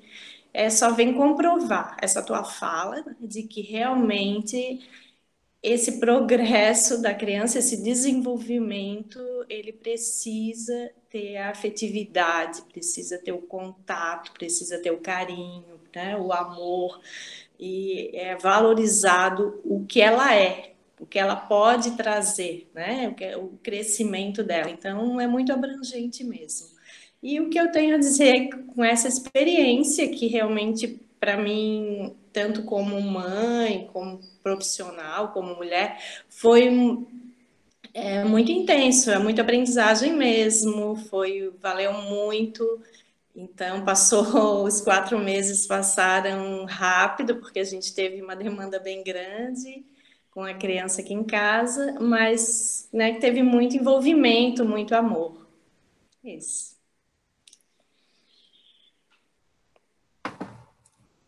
é, 0.53 0.69
só 0.69 0.91
vem 0.93 1.13
comprovar 1.13 1.97
essa 2.01 2.21
tua 2.23 2.43
fala 2.43 3.03
de 3.19 3.43
que 3.43 3.61
realmente 3.61 4.79
esse 5.66 5.93
progresso 5.93 7.01
da 7.01 7.11
criança, 7.11 7.57
esse 7.57 7.82
desenvolvimento, 7.82 9.20
ele 9.49 9.74
precisa 9.74 10.91
ter 11.09 11.38
a 11.38 11.49
afetividade, 11.49 12.61
precisa 12.72 13.18
ter 13.18 13.32
o 13.32 13.39
contato, 13.39 14.32
precisa 14.34 14.78
ter 14.78 14.91
o 14.91 14.99
carinho, 14.99 15.80
né, 15.95 16.16
o 16.16 16.32
amor, 16.32 17.01
e 17.59 18.11
é 18.13 18.36
valorizado 18.36 19.59
o 19.66 19.84
que 19.88 20.01
ela 20.01 20.36
é, 20.36 20.74
o 20.99 21.05
que 21.07 21.18
ela 21.18 21.36
pode 21.36 21.97
trazer, 21.97 22.70
né, 22.72 23.09
o, 23.09 23.16
que, 23.16 23.36
o 23.36 23.47
crescimento 23.63 24.43
dela. 24.43 24.70
Então, 24.70 25.20
é 25.20 25.26
muito 25.26 25.51
abrangente 25.51 26.24
mesmo. 26.24 26.68
E 27.24 27.39
o 27.39 27.49
que 27.49 27.59
eu 27.59 27.72
tenho 27.72 27.95
a 27.95 27.97
dizer 27.97 28.49
com 28.68 28.84
essa 28.84 29.07
experiência, 29.07 30.07
que 30.09 30.28
realmente, 30.28 31.01
para 31.20 31.38
mim, 31.38 32.16
tanto 32.32 32.61
como 32.61 33.01
mãe, 33.01 33.89
como 33.91 34.20
profissional, 34.45 35.29
como 35.29 35.55
mulher, 35.55 35.99
foi 36.29 36.69
é, 37.91 38.23
muito 38.23 38.51
intenso, 38.51 39.09
é 39.09 39.17
muita 39.17 39.41
aprendizagem 39.41 40.13
mesmo, 40.13 40.95
foi, 40.95 41.51
valeu 41.59 41.93
muito. 41.93 42.79
Então, 43.35 43.83
passou, 43.83 44.63
os 44.63 44.81
quatro 44.81 45.17
meses 45.17 45.65
passaram 45.65 46.63
rápido, 46.65 47.37
porque 47.37 47.59
a 47.59 47.63
gente 47.63 47.91
teve 47.95 48.21
uma 48.21 48.35
demanda 48.35 48.79
bem 48.79 49.03
grande 49.03 49.83
com 50.29 50.43
a 50.43 50.53
criança 50.53 51.01
aqui 51.01 51.13
em 51.13 51.23
casa, 51.23 51.97
mas 51.99 52.87
né, 52.93 53.13
teve 53.15 53.41
muito 53.41 53.75
envolvimento, 53.75 54.63
muito 54.63 54.93
amor. 54.93 55.47
Isso. 56.23 56.75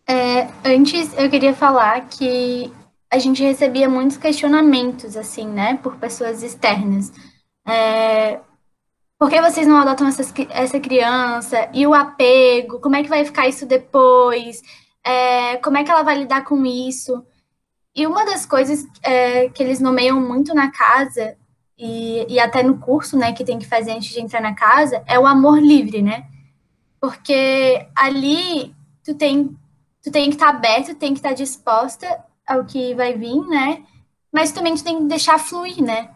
É, 0.06 0.48
antes 0.64 1.18
eu 1.18 1.30
queria 1.30 1.54
falar 1.54 2.08
que 2.08 2.72
a 3.10 3.18
gente 3.18 3.42
recebia 3.44 3.90
muitos 3.90 4.18
questionamentos, 4.18 5.16
assim, 5.16 5.48
né, 5.48 5.78
por 5.82 5.96
pessoas 5.98 6.44
externas. 6.44 7.12
É, 7.66 8.40
por 9.18 9.30
que 9.30 9.42
vocês 9.42 9.66
não 9.66 9.78
adotam 9.78 10.08
essas, 10.08 10.34
essa 10.50 10.80
criança? 10.80 11.70
E 11.74 11.88
o 11.88 11.94
apego? 11.94 12.80
Como 12.80 12.96
é 12.96 13.04
que 13.04 13.10
vai 13.10 13.26
ficar 13.26 13.48
isso 13.48 13.66
depois? 13.66 14.62
É, 15.04 15.58
como 15.58 15.78
é 15.78 15.84
que 15.84 15.92
ela 15.92 16.04
vai 16.04 16.18
lidar 16.18 16.44
com 16.44 16.66
isso? 16.66 17.26
E 17.96 18.06
uma 18.06 18.26
das 18.26 18.46
coisas 18.46 18.86
é, 19.02 19.50
que 19.50 19.64
eles 19.64 19.80
nomeiam 19.80 20.20
muito 20.22 20.54
na 20.54 20.72
casa, 20.72 21.36
e, 21.78 22.26
e 22.34 22.40
até 22.40 22.64
no 22.64 22.78
curso, 22.80 23.18
né, 23.18 23.34
que 23.34 23.46
tem 23.46 23.60
que 23.60 23.68
fazer 23.68 23.92
antes 23.92 24.10
de 24.14 24.20
entrar 24.20 24.42
na 24.42 24.56
casa, 24.56 25.04
é 25.08 25.18
o 25.20 25.28
amor 25.28 25.60
livre, 25.60 26.02
né? 26.02 26.26
Porque 27.00 27.88
ali 27.96 28.76
tu 29.04 29.14
tem 29.16 29.56
tu 30.04 30.12
tem 30.12 30.30
que 30.30 30.36
estar 30.36 30.52
tá 30.52 30.58
aberto, 30.58 30.96
tem 30.96 31.14
que 31.14 31.20
estar 31.20 31.30
tá 31.30 31.36
disposta 31.36 32.08
ao 32.48 32.66
que 32.66 32.96
vai 32.96 33.14
vir, 33.14 33.46
né? 33.48 33.84
Mas 34.32 34.52
também 34.52 34.76
tu 34.76 34.84
tem 34.84 34.98
que 35.00 35.06
deixar 35.06 35.38
fluir, 35.38 35.84
né? 35.84 36.10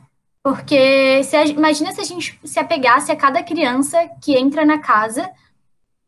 Porque 0.44 1.24
se 1.24 1.36
a, 1.36 1.46
imagina 1.46 1.92
se 1.92 2.02
a 2.02 2.04
gente 2.04 2.40
se 2.44 2.60
apegasse 2.60 3.12
a 3.12 3.16
cada 3.16 3.44
criança 3.44 4.10
que 4.24 4.38
entra 4.38 4.66
na 4.66 4.80
casa, 4.80 5.30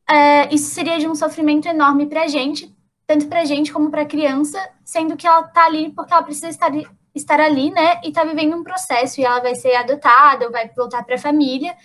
é, 0.10 0.54
isso 0.54 0.72
seria 0.72 0.98
de 1.00 1.08
um 1.08 1.16
sofrimento 1.16 1.68
enorme 1.68 2.08
para 2.08 2.24
a 2.24 2.28
gente, 2.28 2.74
tanto 3.06 3.28
para 3.28 3.42
a 3.42 3.46
gente 3.46 3.72
como 3.72 3.92
para 3.92 4.04
a 4.04 4.08
criança, 4.08 4.60
sendo 4.84 5.16
que 5.16 5.28
ela 5.28 5.42
está 5.42 5.66
ali 5.66 5.92
porque 5.92 6.14
ela 6.14 6.24
precisa 6.24 6.50
estar, 6.50 6.72
estar 7.14 7.40
ali, 7.40 7.70
né? 7.72 8.02
E 8.04 8.10
está 8.10 8.24
vivendo 8.24 8.56
um 8.56 8.64
processo 8.64 9.22
e 9.22 9.26
ela 9.26 9.40
vai 9.40 9.56
ser 9.56 9.76
adotada 9.76 10.46
ou 10.46 10.52
vai 10.52 10.70
voltar 10.70 11.04
para 11.04 11.16
a 11.16 11.20
família. 11.20 11.76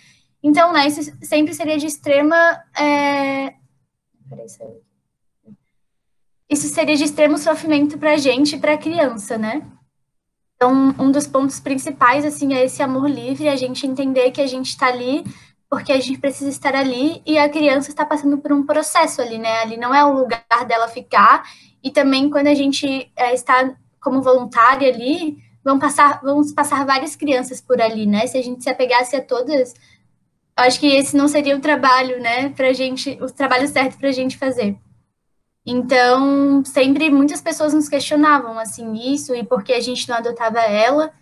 Então, 0.41 0.73
né? 0.73 0.87
Isso 0.87 1.11
sempre 1.21 1.53
seria 1.53 1.77
de 1.77 1.85
extrema. 1.85 2.35
É... 2.77 3.53
Peraí, 4.29 4.49
saiu 4.49 4.88
isso 6.49 6.67
seria 6.67 6.95
de 6.95 7.03
extremo 7.03 7.37
sofrimento 7.37 7.97
para 7.97 8.13
a 8.13 8.17
gente 8.17 8.55
e 8.55 8.59
para 8.59 8.73
a 8.73 8.77
criança, 8.77 9.37
né? 9.37 9.61
Então, 10.55 10.93
um 10.99 11.11
dos 11.11 11.25
pontos 11.25 11.59
principais, 11.59 12.25
assim, 12.25 12.53
é 12.53 12.65
esse 12.65 12.83
amor 12.83 13.09
livre, 13.09 13.47
a 13.47 13.55
gente 13.55 13.87
entender 13.87 14.31
que 14.31 14.41
a 14.41 14.47
gente 14.47 14.69
está 14.69 14.87
ali 14.87 15.23
porque 15.69 15.91
a 15.91 15.99
gente 15.99 16.17
precisa 16.17 16.49
estar 16.49 16.75
ali 16.75 17.21
e 17.25 17.37
a 17.37 17.47
criança 17.47 17.89
está 17.89 18.03
passando 18.03 18.39
por 18.39 18.51
um 18.51 18.65
processo 18.65 19.21
ali, 19.21 19.37
né? 19.37 19.61
Ali 19.61 19.77
não 19.77 19.93
é 19.93 20.03
o 20.03 20.17
lugar 20.17 20.43
dela 20.67 20.87
ficar. 20.87 21.43
E 21.83 21.91
também 21.91 22.29
quando 22.29 22.47
a 22.47 22.55
gente 22.55 23.11
é, 23.15 23.33
está 23.33 23.75
como 24.01 24.21
voluntária 24.21 24.91
ali, 24.91 25.37
vão 25.63 25.77
passar, 25.77 26.21
vamos 26.23 26.51
passar 26.51 26.85
várias 26.85 27.15
crianças 27.15 27.61
por 27.61 27.79
ali, 27.79 28.07
né? 28.07 28.25
Se 28.25 28.37
a 28.37 28.41
gente 28.41 28.63
se 28.63 28.69
apegasse 28.69 29.15
a 29.15 29.23
todas, 29.23 29.75
acho 30.57 30.79
que 30.79 30.87
esse 30.87 31.15
não 31.15 31.27
seria 31.27 31.55
o 31.55 31.61
trabalho, 31.61 32.19
né? 32.19 32.49
Para 32.49 32.73
gente, 32.73 33.17
o 33.21 33.27
trabalho 33.27 33.67
certo 33.67 33.97
para 33.97 34.09
a 34.09 34.13
gente 34.13 34.37
fazer. 34.37 34.75
Então, 35.71 36.65
sempre 36.65 37.11
muitas 37.11 37.41
pessoas 37.41 37.75
nos 37.75 37.87
questionavam 37.87 38.57
assim 38.57 38.91
isso 39.13 39.35
e 39.35 39.43
por 39.43 39.63
que 39.63 39.71
a 39.71 39.79
gente 39.79 40.09
não 40.09 40.15
adotava 40.15 40.59
ela. 40.61 41.13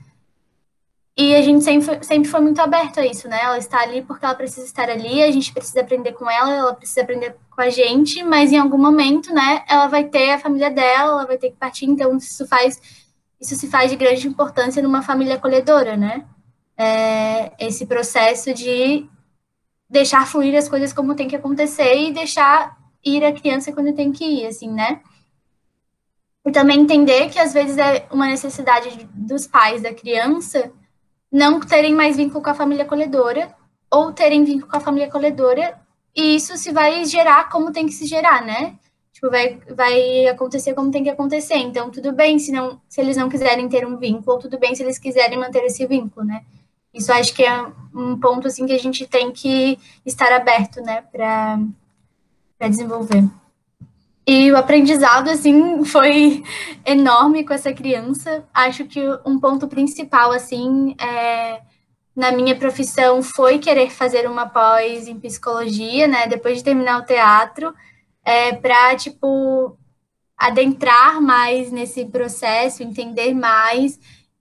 E 1.18 1.36
a 1.36 1.42
gente 1.42 1.66
sempre, 1.66 2.02
sempre 2.02 2.30
foi 2.30 2.40
muito 2.40 2.62
aberto 2.62 3.02
a 3.02 3.06
isso, 3.06 3.28
né? 3.28 3.42
Ela 3.44 3.58
está 3.58 3.82
ali 3.82 4.04
porque 4.04 4.24
ela 4.24 4.36
precisa 4.36 4.66
estar 4.66 4.90
ali, 4.90 5.22
a 5.22 5.30
gente 5.32 5.52
precisa 5.52 5.82
aprender 5.82 6.14
com 6.14 6.30
ela, 6.32 6.56
ela 6.56 6.74
precisa 6.74 7.02
aprender 7.02 7.36
com 7.54 7.62
a 7.62 7.70
gente, 7.70 8.24
mas 8.24 8.54
em 8.54 8.58
algum 8.58 8.78
momento, 8.78 9.34
né, 9.34 9.66
ela 9.68 9.88
vai 9.88 10.06
ter 10.06 10.32
a 10.32 10.40
família 10.40 10.72
dela, 10.72 11.12
ela 11.12 11.26
vai 11.26 11.38
ter 11.38 11.50
que 11.50 11.58
partir, 11.58 11.86
então 11.86 12.16
isso 12.16 12.48
faz 12.48 12.80
isso 13.42 13.54
se 13.56 13.68
faz 13.68 13.92
de 13.92 13.98
grande 13.98 14.28
importância 14.30 14.82
numa 14.82 15.02
família 15.02 15.36
acolhedora, 15.36 15.98
né? 15.98 16.26
É, 16.78 17.52
esse 17.60 17.86
processo 17.86 18.54
de 18.54 19.06
deixar 19.90 20.26
fluir 20.26 20.58
as 20.58 20.70
coisas 20.70 20.94
como 20.94 21.16
tem 21.16 21.28
que 21.28 21.36
acontecer 21.36 21.96
e 21.98 22.14
deixar 22.14 22.78
ir 23.04 23.24
a 23.24 23.34
criança 23.34 23.72
quando 23.72 23.94
tem 23.94 24.12
que 24.12 24.24
ir, 24.24 24.46
assim, 24.46 24.72
né? 24.72 25.02
E 26.46 26.52
também 26.52 26.80
entender 26.80 27.30
que 27.30 27.40
às 27.40 27.54
vezes 27.54 27.78
é 27.78 28.08
uma 28.12 28.28
necessidade 28.28 29.08
dos 29.14 29.46
pais 29.46 29.82
da 29.82 29.94
criança 29.94 30.72
não 31.32 31.60
terem 31.60 31.94
mais 31.94 32.16
vínculo 32.16 32.42
com 32.42 32.50
a 32.50 32.56
família 32.56 32.86
acolhedora 32.86 33.54
ou 33.92 34.14
terem 34.14 34.44
vínculo 34.44 34.72
com 34.72 34.78
a 34.78 34.82
família 34.82 35.08
acolhedora 35.08 35.78
e 36.16 36.36
isso 36.36 36.58
se 36.58 36.72
vai 36.72 37.06
gerar 37.06 37.50
como 37.50 37.72
tem 37.72 37.86
que 37.86 37.94
se 37.94 38.06
gerar, 38.06 38.44
né? 38.46 38.76
Tipo, 39.14 39.30
vai, 39.30 39.60
vai 39.76 40.28
acontecer 40.28 40.74
como 40.74 40.92
tem 40.92 41.04
que 41.04 41.10
acontecer. 41.10 41.58
Então, 41.58 41.90
tudo 41.90 42.12
bem 42.12 42.40
se, 42.40 42.52
não, 42.52 42.80
se 42.88 43.02
eles 43.02 43.18
não 43.18 43.28
quiserem 43.28 43.68
ter 43.68 43.86
um 43.86 43.98
vínculo, 43.98 44.34
ou 44.34 44.40
tudo 44.40 44.60
bem 44.60 44.76
se 44.76 44.84
eles 44.84 45.00
quiserem 45.00 45.38
manter 45.38 45.64
esse 45.64 45.86
vínculo, 45.86 46.26
né? 46.26 46.44
Isso 46.94 47.12
acho 47.12 47.34
que 47.34 47.44
é 47.44 47.66
um 47.94 48.20
ponto, 48.20 48.48
assim, 48.48 48.66
que 48.66 48.74
a 48.74 48.80
gente 48.80 49.06
tem 49.06 49.32
que 49.32 49.78
estar 50.06 50.32
aberto, 50.32 50.82
né, 50.82 51.04
para 51.12 51.60
para 52.58 52.70
desenvolver. 52.70 53.24
E 54.26 54.52
o 54.52 54.58
aprendizado, 54.58 55.30
assim, 55.30 55.84
foi 55.86 56.44
enorme 56.86 57.46
com 57.46 57.54
essa 57.54 57.72
criança. 57.72 58.44
Acho 58.54 58.86
que 58.86 59.00
um 59.26 59.40
ponto 59.40 59.68
principal, 59.68 60.32
assim, 60.32 60.96
é, 61.00 61.62
na 62.16 62.32
minha 62.32 62.56
profissão 62.56 63.22
foi 63.22 63.58
querer 63.60 63.90
fazer 63.90 64.28
uma 64.30 64.48
pós 64.48 65.08
em 65.08 65.20
psicologia, 65.20 66.08
né, 66.08 66.28
depois 66.28 66.58
de 66.58 66.64
terminar 66.64 67.00
o 67.00 67.06
teatro, 67.06 67.74
é, 68.26 68.54
para, 68.54 68.96
tipo, 68.96 69.78
adentrar 70.38 71.22
mais 71.22 71.72
nesse 71.72 72.06
processo, 72.06 72.84
entender 72.84 73.34
mais 73.34 74.00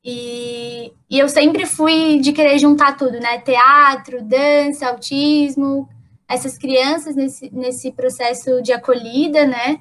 E, 0.09 0.93
e 1.11 1.19
eu 1.19 1.29
sempre 1.29 1.67
fui 1.67 2.21
de 2.21 2.33
querer 2.33 2.59
juntar 2.61 2.97
tudo, 2.97 3.19
né? 3.19 3.41
Teatro, 3.41 4.23
dança, 4.23 4.89
autismo, 4.89 5.89
essas 6.29 6.59
crianças 6.59 7.15
nesse, 7.15 7.51
nesse 7.53 7.93
processo 7.93 8.61
de 8.63 8.73
acolhida, 8.73 9.47
né? 9.47 9.81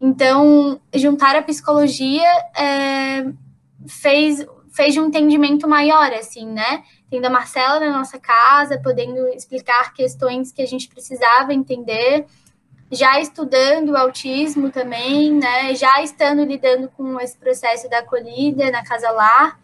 Então, 0.00 0.80
juntar 0.94 1.36
a 1.36 1.42
psicologia 1.42 2.28
é, 2.56 3.24
fez, 3.86 4.44
fez 4.72 4.96
um 4.96 5.06
entendimento 5.06 5.68
maior, 5.68 6.12
assim, 6.12 6.46
né? 6.46 6.82
Tendo 7.10 7.26
a 7.26 7.30
Marcela 7.30 7.78
na 7.78 7.98
nossa 7.98 8.18
casa, 8.18 8.80
podendo 8.82 9.28
explicar 9.28 9.92
questões 9.92 10.50
que 10.50 10.62
a 10.62 10.66
gente 10.66 10.88
precisava 10.88 11.54
entender, 11.54 12.26
já 12.90 13.20
estudando 13.20 13.90
o 13.90 13.96
autismo 13.96 14.70
também, 14.70 15.32
né? 15.32 15.74
Já 15.74 16.02
estando 16.02 16.44
lidando 16.44 16.88
com 16.88 17.20
esse 17.20 17.38
processo 17.38 17.88
da 17.88 17.98
acolhida 18.00 18.70
na 18.70 18.82
casa 18.82 19.10
lar. 19.10 19.60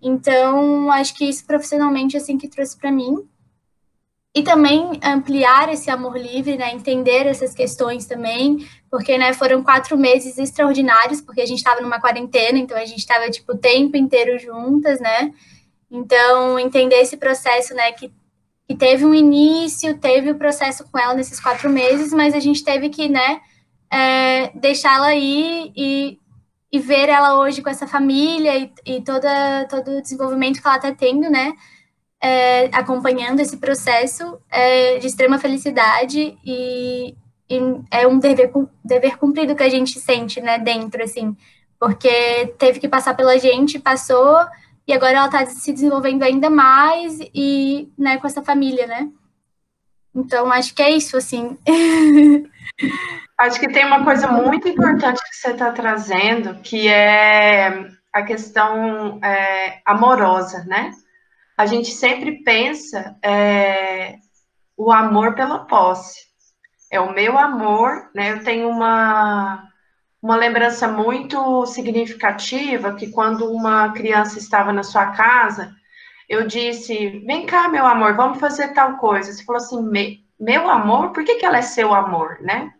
Então, 0.00 0.90
acho 0.90 1.14
que 1.14 1.24
isso 1.24 1.44
profissionalmente 1.46 2.16
assim 2.16 2.38
que 2.38 2.48
trouxe 2.48 2.76
para 2.76 2.90
mim. 2.90 3.28
E 4.34 4.42
também 4.42 4.98
ampliar 5.02 5.72
esse 5.72 5.88
amor 5.90 6.18
livre, 6.18 6.56
né? 6.56 6.72
Entender 6.72 7.26
essas 7.26 7.54
questões 7.54 8.04
também, 8.04 8.66
porque 8.90 9.16
né, 9.16 9.32
foram 9.32 9.62
quatro 9.62 9.96
meses 9.96 10.36
extraordinários, 10.38 11.20
porque 11.20 11.40
a 11.40 11.46
gente 11.46 11.58
estava 11.58 11.80
numa 11.80 12.00
quarentena, 12.00 12.58
então 12.58 12.76
a 12.76 12.84
gente 12.84 12.98
estava 12.98 13.30
tipo 13.30 13.52
o 13.52 13.58
tempo 13.58 13.96
inteiro 13.96 14.36
juntas, 14.38 14.98
né? 14.98 15.32
Então, 15.88 16.58
entender 16.58 16.96
esse 16.96 17.16
processo, 17.16 17.72
né, 17.74 17.92
que 17.92 18.12
que 18.66 18.74
teve 18.74 19.04
um 19.04 19.14
início, 19.14 19.98
teve 19.98 20.30
o 20.30 20.38
processo 20.38 20.84
com 20.90 20.98
ela 20.98 21.14
nesses 21.14 21.38
quatro 21.38 21.68
meses, 21.68 22.12
mas 22.12 22.34
a 22.34 22.40
gente 22.40 22.64
teve 22.64 22.88
que, 22.88 23.08
né, 23.08 23.40
é, 23.92 24.50
deixá-la 24.54 25.08
aí 25.08 25.70
e, 25.76 26.18
e 26.72 26.78
ver 26.78 27.08
ela 27.08 27.38
hoje 27.38 27.62
com 27.62 27.68
essa 27.68 27.86
família 27.86 28.56
e, 28.56 28.72
e 28.86 29.00
toda, 29.02 29.66
todo 29.68 29.98
o 29.98 30.02
desenvolvimento 30.02 30.60
que 30.60 30.66
ela 30.66 30.76
está 30.76 30.92
tendo, 30.92 31.30
né, 31.30 31.52
é, 32.24 32.70
acompanhando 32.72 33.40
esse 33.40 33.58
processo 33.58 34.40
é, 34.50 34.96
de 34.96 35.06
extrema 35.06 35.38
felicidade 35.38 36.38
e, 36.42 37.14
e, 37.50 37.60
é 37.90 38.06
um 38.06 38.18
dever, 38.18 38.50
dever 38.82 39.18
cumprido 39.18 39.54
que 39.54 39.62
a 39.62 39.68
gente 39.68 40.00
sente, 40.00 40.40
né, 40.40 40.58
dentro, 40.58 41.02
assim, 41.02 41.36
porque 41.78 42.54
teve 42.58 42.80
que 42.80 42.88
passar 42.88 43.12
pela 43.14 43.38
gente, 43.38 43.78
passou, 43.78 44.38
e 44.88 44.94
agora 44.94 45.18
ela 45.18 45.26
está 45.26 45.44
se 45.44 45.70
desenvolvendo 45.70 46.22
ainda 46.22 46.48
mais 46.48 47.18
e, 47.34 47.92
né, 47.98 48.16
com 48.16 48.26
essa 48.26 48.42
família, 48.42 48.86
né? 48.86 49.10
Então, 50.14 50.50
acho 50.50 50.74
que 50.74 50.82
é 50.82 50.92
isso, 50.92 51.18
assim. 51.18 51.58
acho 53.36 53.60
que 53.60 53.68
tem 53.68 53.84
uma 53.84 54.02
coisa 54.02 54.28
muito 54.28 54.66
importante 54.66 55.20
que 55.20 55.36
você 55.36 55.50
está 55.50 55.72
trazendo, 55.72 56.54
que 56.62 56.88
é 56.88 57.86
a 58.10 58.22
questão 58.22 59.18
é, 59.22 59.82
amorosa, 59.84 60.64
né? 60.64 60.90
A 61.56 61.66
gente 61.66 61.90
sempre 61.90 62.42
pensa 62.42 63.16
é, 63.22 64.16
o 64.76 64.90
amor 64.90 65.34
pela 65.34 65.60
posse. 65.60 66.20
É 66.90 67.00
o 67.00 67.12
meu 67.12 67.38
amor, 67.38 68.10
né? 68.14 68.32
Eu 68.32 68.44
tenho 68.44 68.68
uma 68.68 69.70
uma 70.22 70.36
lembrança 70.36 70.88
muito 70.88 71.66
significativa 71.66 72.94
que 72.94 73.10
quando 73.10 73.52
uma 73.52 73.92
criança 73.92 74.38
estava 74.38 74.72
na 74.72 74.82
sua 74.82 75.08
casa, 75.08 75.70
eu 76.28 76.46
disse: 76.46 77.22
"Vem 77.26 77.44
cá, 77.44 77.68
meu 77.68 77.84
amor, 77.86 78.14
vamos 78.16 78.40
fazer 78.40 78.68
tal 78.72 78.96
coisa". 78.96 79.32
Você 79.32 79.44
falou 79.44 79.60
assim: 79.60 80.22
"Meu 80.40 80.68
amor, 80.70 81.12
por 81.12 81.24
que, 81.24 81.36
que 81.36 81.44
ela 81.44 81.58
é 81.58 81.62
seu 81.62 81.92
amor, 81.92 82.38
né?" 82.40 82.72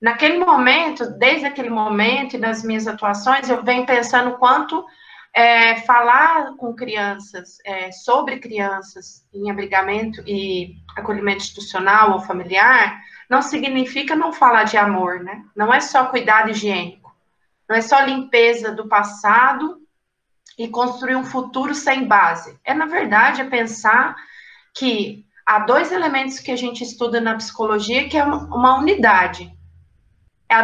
Naquele 0.00 0.38
momento, 0.38 1.04
desde 1.18 1.46
aquele 1.46 1.68
momento 1.68 2.34
e 2.34 2.38
nas 2.38 2.62
minhas 2.64 2.86
atuações, 2.86 3.50
eu 3.50 3.62
venho 3.62 3.84
pensando 3.84 4.38
quanto 4.38 4.84
é, 5.34 5.76
falar 5.82 6.56
com 6.56 6.74
crianças 6.74 7.58
é, 7.64 7.92
sobre 7.92 8.38
crianças 8.38 9.26
em 9.32 9.50
abrigamento 9.50 10.22
e 10.26 10.76
acolhimento 10.96 11.38
institucional 11.38 12.12
ou 12.12 12.20
familiar 12.20 13.00
não 13.28 13.40
significa 13.40 14.16
não 14.16 14.32
falar 14.32 14.64
de 14.64 14.76
amor, 14.76 15.20
né? 15.20 15.44
Não 15.54 15.72
é 15.72 15.80
só 15.80 16.06
cuidado 16.06 16.50
higiênico, 16.50 17.14
não 17.68 17.76
é 17.76 17.80
só 17.80 18.00
limpeza 18.00 18.72
do 18.72 18.88
passado 18.88 19.80
e 20.58 20.66
construir 20.66 21.14
um 21.14 21.24
futuro 21.24 21.74
sem 21.74 22.06
base. 22.06 22.58
É, 22.64 22.74
na 22.74 22.86
verdade, 22.86 23.40
é 23.40 23.44
pensar 23.44 24.16
que 24.74 25.24
há 25.46 25.60
dois 25.60 25.92
elementos 25.92 26.40
que 26.40 26.50
a 26.50 26.56
gente 26.56 26.82
estuda 26.82 27.20
na 27.20 27.36
psicologia 27.36 28.08
que 28.08 28.18
é 28.18 28.24
uma 28.24 28.78
unidade. 28.78 29.50
É 30.50 30.54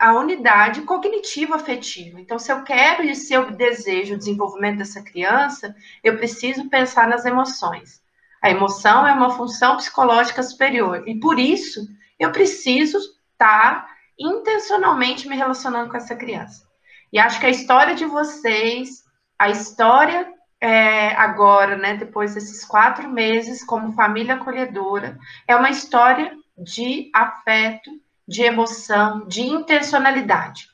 a 0.00 0.12
unidade 0.12 0.82
cognitiva 0.82 1.54
afetiva. 1.54 2.20
Então, 2.20 2.36
se 2.36 2.50
eu 2.50 2.64
quero 2.64 3.04
e 3.04 3.14
se 3.14 3.32
eu 3.32 3.52
desejo 3.52 4.14
o 4.14 4.18
desenvolvimento 4.18 4.78
dessa 4.78 5.00
criança, 5.00 5.72
eu 6.02 6.16
preciso 6.16 6.68
pensar 6.68 7.06
nas 7.06 7.24
emoções. 7.24 8.02
A 8.42 8.50
emoção 8.50 9.06
é 9.06 9.12
uma 9.12 9.30
função 9.30 9.76
psicológica 9.76 10.42
superior. 10.42 11.04
E 11.06 11.20
por 11.20 11.38
isso, 11.38 11.86
eu 12.18 12.32
preciso 12.32 12.98
estar 13.30 13.86
intencionalmente 14.18 15.28
me 15.28 15.36
relacionando 15.36 15.90
com 15.90 15.96
essa 15.96 16.16
criança. 16.16 16.66
E 17.12 17.18
acho 17.20 17.38
que 17.38 17.46
a 17.46 17.50
história 17.50 17.94
de 17.94 18.04
vocês, 18.04 19.04
a 19.38 19.48
história 19.48 20.28
é, 20.60 21.14
agora, 21.14 21.76
né, 21.76 21.96
depois 21.96 22.34
desses 22.34 22.64
quatro 22.64 23.08
meses 23.08 23.62
como 23.62 23.92
família 23.92 24.34
acolhedora, 24.34 25.16
é 25.46 25.54
uma 25.54 25.70
história 25.70 26.36
de 26.58 27.10
afeto, 27.14 27.92
de 28.26 28.42
emoção, 28.42 29.26
de 29.26 29.42
intencionalidade. 29.42 30.68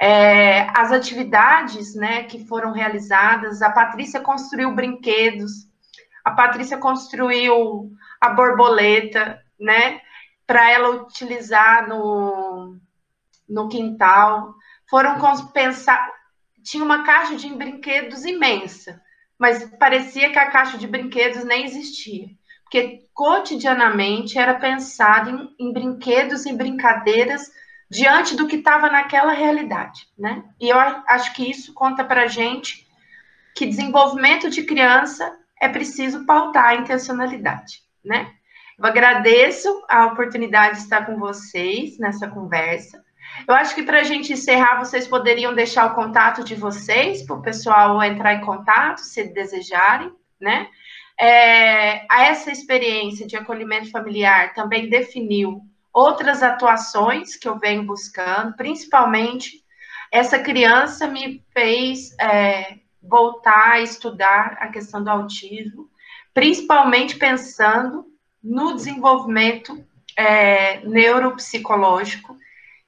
É, 0.00 0.68
as 0.78 0.92
atividades 0.92 1.94
né, 1.94 2.24
que 2.24 2.44
foram 2.46 2.72
realizadas, 2.72 3.62
a 3.62 3.70
Patrícia 3.70 4.20
construiu 4.20 4.74
brinquedos, 4.74 5.66
a 6.24 6.30
Patrícia 6.32 6.76
construiu 6.76 7.90
a 8.20 8.30
borboleta, 8.30 9.40
né? 9.58 10.00
para 10.46 10.70
ela 10.70 10.90
utilizar 10.90 11.88
no, 11.88 12.78
no 13.48 13.68
quintal. 13.68 14.54
Foram 14.88 15.18
pensar. 15.52 16.12
Tinha 16.62 16.84
uma 16.84 17.04
caixa 17.04 17.36
de 17.36 17.48
brinquedos 17.52 18.24
imensa, 18.24 19.02
mas 19.38 19.64
parecia 19.78 20.30
que 20.30 20.38
a 20.38 20.50
caixa 20.50 20.78
de 20.78 20.86
brinquedos 20.86 21.44
nem 21.44 21.64
existia. 21.64 22.28
Porque 22.76 23.08
cotidianamente 23.14 24.38
era 24.38 24.52
pensado 24.52 25.30
em, 25.30 25.48
em 25.58 25.72
brinquedos 25.72 26.44
e 26.44 26.52
brincadeiras 26.52 27.50
diante 27.90 28.36
do 28.36 28.46
que 28.46 28.56
estava 28.56 28.90
naquela 28.90 29.32
realidade, 29.32 30.06
né? 30.18 30.44
E 30.60 30.68
eu 30.68 30.78
acho 30.78 31.32
que 31.32 31.50
isso 31.50 31.72
conta 31.72 32.04
para 32.04 32.26
gente 32.26 32.86
que 33.54 33.64
desenvolvimento 33.64 34.50
de 34.50 34.62
criança 34.64 35.34
é 35.58 35.70
preciso 35.70 36.26
pautar 36.26 36.66
a 36.66 36.74
intencionalidade, 36.74 37.80
né? 38.04 38.30
Eu 38.78 38.84
agradeço 38.84 39.82
a 39.88 40.08
oportunidade 40.08 40.76
de 40.76 40.82
estar 40.82 41.06
com 41.06 41.18
vocês 41.18 41.98
nessa 41.98 42.28
conversa. 42.28 43.02
Eu 43.48 43.54
acho 43.54 43.74
que 43.74 43.84
para 43.84 44.00
a 44.00 44.04
gente 44.04 44.34
encerrar, 44.34 44.84
vocês 44.84 45.08
poderiam 45.08 45.54
deixar 45.54 45.86
o 45.86 45.94
contato 45.94 46.44
de 46.44 46.54
vocês 46.54 47.22
para 47.22 47.36
o 47.36 47.42
pessoal 47.42 48.02
entrar 48.02 48.34
em 48.34 48.42
contato, 48.42 48.98
se 48.98 49.24
desejarem, 49.32 50.12
né? 50.38 50.68
É, 51.18 52.06
essa 52.24 52.50
experiência 52.50 53.26
de 53.26 53.36
acolhimento 53.36 53.90
familiar 53.90 54.52
também 54.54 54.88
definiu 54.88 55.62
outras 55.92 56.42
atuações 56.42 57.36
que 57.36 57.48
eu 57.48 57.58
venho 57.58 57.84
buscando, 57.84 58.54
principalmente 58.54 59.64
essa 60.12 60.38
criança 60.38 61.06
me 61.06 61.42
fez 61.52 62.14
é, 62.18 62.78
voltar 63.02 63.72
a 63.72 63.80
estudar 63.80 64.58
a 64.60 64.68
questão 64.68 65.02
do 65.02 65.10
autismo, 65.10 65.88
principalmente 66.34 67.16
pensando 67.16 68.06
no 68.42 68.74
desenvolvimento 68.74 69.84
é, 70.16 70.80
neuropsicológico 70.86 72.36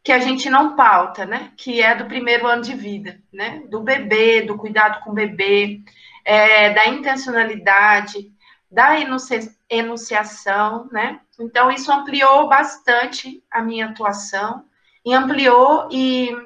que 0.03 0.13
a 0.13 0.19
gente 0.19 0.49
não 0.49 0.77
pauta, 0.77 1.27
né? 1.27 1.53
Que 1.57 1.83
é 1.83 1.95
do 1.95 2.07
primeiro 2.07 2.47
ano 2.47 2.63
de 2.63 2.75
vida, 2.75 3.21
né? 3.33 3.63
Do 3.69 3.81
bebê, 3.81 4.43
do 4.43 4.57
cuidado 4.57 5.03
com 5.03 5.11
o 5.11 5.15
bebê, 5.15 5.81
é, 6.29 6.75
da 6.75 6.87
intencionalidade, 6.89 8.31
da 8.71 8.97
enunciação, 9.71 10.87
né? 10.93 11.21
Então, 11.41 11.71
isso 11.71 11.91
ampliou 11.91 12.47
bastante 12.47 13.43
a 13.51 13.63
minha 13.63 13.87
atuação 13.87 14.67
e 15.03 15.15
ampliou 15.15 15.89
e 15.91 16.37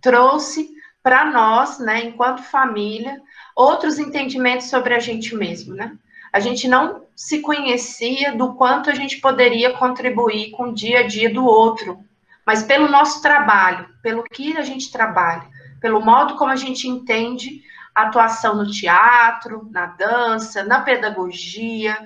trouxe 0.00 0.70
para 1.02 1.26
nós, 1.26 1.78
né, 1.78 2.04
enquanto 2.04 2.42
família, 2.42 3.20
outros 3.54 3.98
entendimentos 3.98 4.70
sobre 4.70 4.94
a 4.94 4.98
gente 4.98 5.34
mesmo, 5.36 5.74
né? 5.74 5.94
A 6.32 6.40
gente 6.40 6.66
não 6.66 7.02
se 7.14 7.40
conhecia 7.40 8.32
do 8.32 8.54
quanto 8.54 8.88
a 8.88 8.94
gente 8.94 9.20
poderia 9.20 9.74
contribuir 9.74 10.52
com 10.52 10.70
o 10.70 10.74
dia 10.74 11.00
a 11.00 11.06
dia 11.06 11.28
do 11.28 11.44
outro, 11.44 12.02
mas 12.46 12.62
pelo 12.62 12.88
nosso 12.88 13.20
trabalho, 13.20 13.90
pelo 14.02 14.22
que 14.22 14.56
a 14.56 14.62
gente 14.62 14.90
trabalha, 14.90 15.46
pelo 15.82 16.00
modo 16.00 16.36
como 16.36 16.50
a 16.50 16.56
gente 16.56 16.88
entende 16.88 17.62
atuação 17.94 18.56
no 18.56 18.70
teatro, 18.70 19.68
na 19.70 19.86
dança, 19.86 20.64
na 20.64 20.80
pedagogia, 20.80 21.96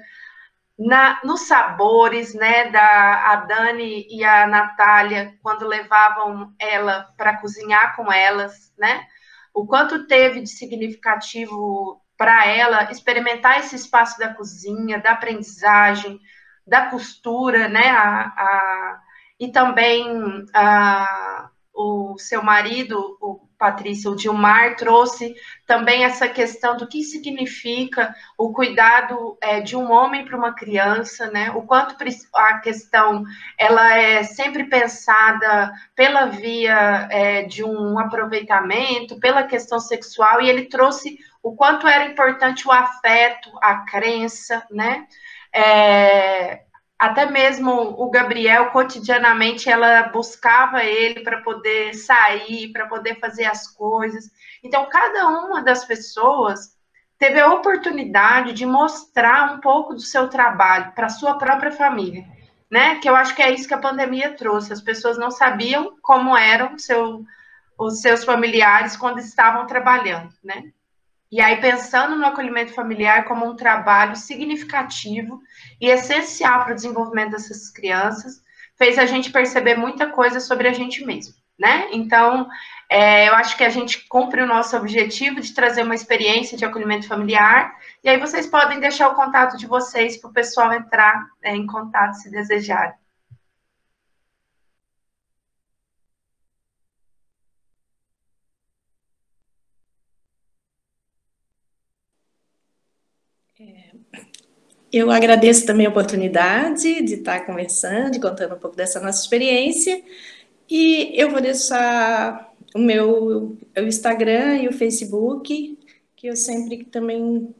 na, 0.78 1.20
nos 1.24 1.42
sabores, 1.42 2.34
né, 2.34 2.70
da 2.70 3.32
a 3.32 3.36
Dani 3.36 4.06
e 4.10 4.24
a 4.24 4.46
Natália, 4.46 5.34
quando 5.42 5.66
levavam 5.66 6.52
ela 6.58 7.12
para 7.16 7.36
cozinhar 7.38 7.96
com 7.96 8.12
elas, 8.12 8.72
né, 8.78 9.06
o 9.54 9.66
quanto 9.66 10.06
teve 10.06 10.42
de 10.42 10.50
significativo 10.50 12.00
para 12.16 12.46
ela 12.46 12.90
experimentar 12.90 13.58
esse 13.58 13.76
espaço 13.76 14.18
da 14.18 14.32
cozinha, 14.34 15.00
da 15.00 15.12
aprendizagem, 15.12 16.20
da 16.66 16.86
costura, 16.90 17.68
né? 17.68 17.88
A, 17.90 18.26
a, 18.26 19.00
e 19.38 19.48
também 19.52 20.44
a, 20.54 21.50
o 21.74 22.16
seu 22.18 22.42
marido, 22.42 23.16
o 23.20 23.45
Patrícia, 23.58 24.10
o 24.10 24.16
Dilmar, 24.16 24.76
trouxe 24.76 25.34
também 25.66 26.04
essa 26.04 26.28
questão 26.28 26.76
do 26.76 26.86
que 26.86 27.02
significa 27.02 28.14
o 28.36 28.52
cuidado 28.52 29.36
é, 29.40 29.60
de 29.60 29.74
um 29.76 29.90
homem 29.90 30.24
para 30.24 30.36
uma 30.36 30.54
criança, 30.54 31.30
né? 31.30 31.50
O 31.52 31.62
quanto 31.62 31.96
a 32.34 32.58
questão 32.58 33.24
ela 33.58 33.98
é 33.98 34.22
sempre 34.22 34.64
pensada 34.64 35.72
pela 35.94 36.26
via 36.26 37.08
é, 37.10 37.42
de 37.44 37.64
um 37.64 37.98
aproveitamento, 37.98 39.18
pela 39.18 39.42
questão 39.42 39.80
sexual, 39.80 40.40
e 40.42 40.48
ele 40.50 40.66
trouxe 40.66 41.18
o 41.42 41.54
quanto 41.54 41.86
era 41.86 42.04
importante 42.04 42.66
o 42.66 42.72
afeto, 42.72 43.50
a 43.62 43.84
crença, 43.84 44.66
né? 44.70 45.06
É, 45.52 46.65
até 46.98 47.26
mesmo 47.26 47.72
o 47.72 48.10
Gabriel, 48.10 48.70
cotidianamente, 48.70 49.68
ela 49.68 50.04
buscava 50.04 50.82
ele 50.82 51.20
para 51.20 51.42
poder 51.42 51.94
sair, 51.94 52.72
para 52.72 52.86
poder 52.86 53.20
fazer 53.20 53.44
as 53.44 53.66
coisas. 53.66 54.30
Então, 54.62 54.88
cada 54.88 55.28
uma 55.28 55.62
das 55.62 55.84
pessoas 55.84 56.74
teve 57.18 57.38
a 57.38 57.52
oportunidade 57.52 58.52
de 58.54 58.64
mostrar 58.64 59.52
um 59.52 59.60
pouco 59.60 59.92
do 59.94 60.00
seu 60.00 60.28
trabalho 60.28 60.92
para 60.92 61.10
sua 61.10 61.36
própria 61.36 61.70
família, 61.70 62.24
né? 62.70 62.96
Que 62.96 63.08
eu 63.08 63.16
acho 63.16 63.34
que 63.34 63.42
é 63.42 63.52
isso 63.52 63.68
que 63.68 63.74
a 63.74 63.78
pandemia 63.78 64.34
trouxe. 64.34 64.72
As 64.72 64.80
pessoas 64.80 65.18
não 65.18 65.30
sabiam 65.30 65.96
como 66.00 66.36
eram 66.36 66.78
seu, 66.78 67.24
os 67.78 68.00
seus 68.00 68.24
familiares 68.24 68.96
quando 68.96 69.18
estavam 69.18 69.66
trabalhando, 69.66 70.32
né? 70.42 70.72
E 71.36 71.40
aí, 71.42 71.60
pensando 71.60 72.16
no 72.16 72.24
acolhimento 72.24 72.72
familiar 72.72 73.26
como 73.26 73.44
um 73.44 73.54
trabalho 73.54 74.16
significativo 74.16 75.42
e 75.78 75.86
essencial 75.86 76.64
para 76.64 76.72
o 76.72 76.74
desenvolvimento 76.74 77.32
dessas 77.32 77.70
crianças, 77.70 78.40
fez 78.74 78.98
a 78.98 79.04
gente 79.04 79.30
perceber 79.30 79.76
muita 79.76 80.06
coisa 80.06 80.40
sobre 80.40 80.66
a 80.66 80.72
gente 80.72 81.04
mesmo, 81.04 81.34
né? 81.58 81.88
Então, 81.92 82.48
é, 82.88 83.28
eu 83.28 83.34
acho 83.34 83.54
que 83.54 83.64
a 83.64 83.68
gente 83.68 84.08
cumpre 84.08 84.40
o 84.40 84.46
nosso 84.46 84.78
objetivo 84.78 85.42
de 85.42 85.52
trazer 85.52 85.82
uma 85.82 85.94
experiência 85.94 86.56
de 86.56 86.64
acolhimento 86.64 87.06
familiar, 87.06 87.76
e 88.02 88.08
aí 88.08 88.18
vocês 88.18 88.46
podem 88.46 88.80
deixar 88.80 89.10
o 89.10 89.14
contato 89.14 89.58
de 89.58 89.66
vocês 89.66 90.16
para 90.16 90.30
o 90.30 90.32
pessoal 90.32 90.72
entrar 90.72 91.22
é, 91.42 91.54
em 91.54 91.66
contato 91.66 92.14
se 92.14 92.30
desejarem. 92.30 92.94
Eu 104.96 105.10
agradeço 105.10 105.66
também 105.66 105.84
a 105.84 105.90
oportunidade 105.90 107.02
de 107.02 107.16
estar 107.16 107.44
conversando, 107.44 108.18
contando 108.18 108.54
um 108.54 108.58
pouco 108.58 108.74
dessa 108.74 108.98
nossa 108.98 109.20
experiência. 109.20 110.02
E 110.70 111.12
eu 111.14 111.30
vou 111.30 111.38
deixar 111.38 112.50
o 112.74 112.78
meu 112.78 113.58
o 113.76 113.80
Instagram 113.80 114.56
e 114.56 114.68
o 114.68 114.72
Facebook, 114.72 115.78
que 116.16 116.26
eu 116.26 116.34
sempre 116.34 116.82
também 116.84 117.54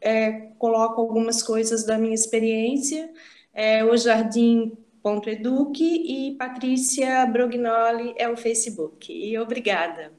é, 0.00 0.48
coloco 0.58 1.00
algumas 1.00 1.44
coisas 1.44 1.84
da 1.84 1.96
minha 1.96 2.12
experiência. 2.12 3.08
É 3.54 3.84
o 3.84 3.96
jardim.eduque 3.96 5.84
e 5.84 6.34
Patrícia 6.34 7.24
Brognoli 7.24 8.14
é 8.16 8.28
o 8.28 8.36
Facebook. 8.36 9.12
E 9.12 9.38
obrigada. 9.38 10.12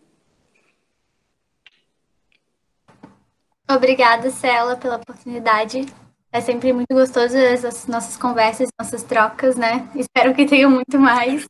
Obrigada, 3.69 4.31
Cela, 4.31 4.77
pela 4.77 4.95
oportunidade. 4.95 5.85
É 6.33 6.39
sempre 6.39 6.71
muito 6.71 6.93
gostoso 6.93 7.35
essas 7.35 7.87
nossas 7.87 8.15
conversas, 8.15 8.69
nossas 8.79 9.03
trocas, 9.03 9.57
né? 9.57 9.89
Espero 9.93 10.33
que 10.33 10.45
tenham 10.45 10.71
muito 10.71 10.97
mais. 10.97 11.45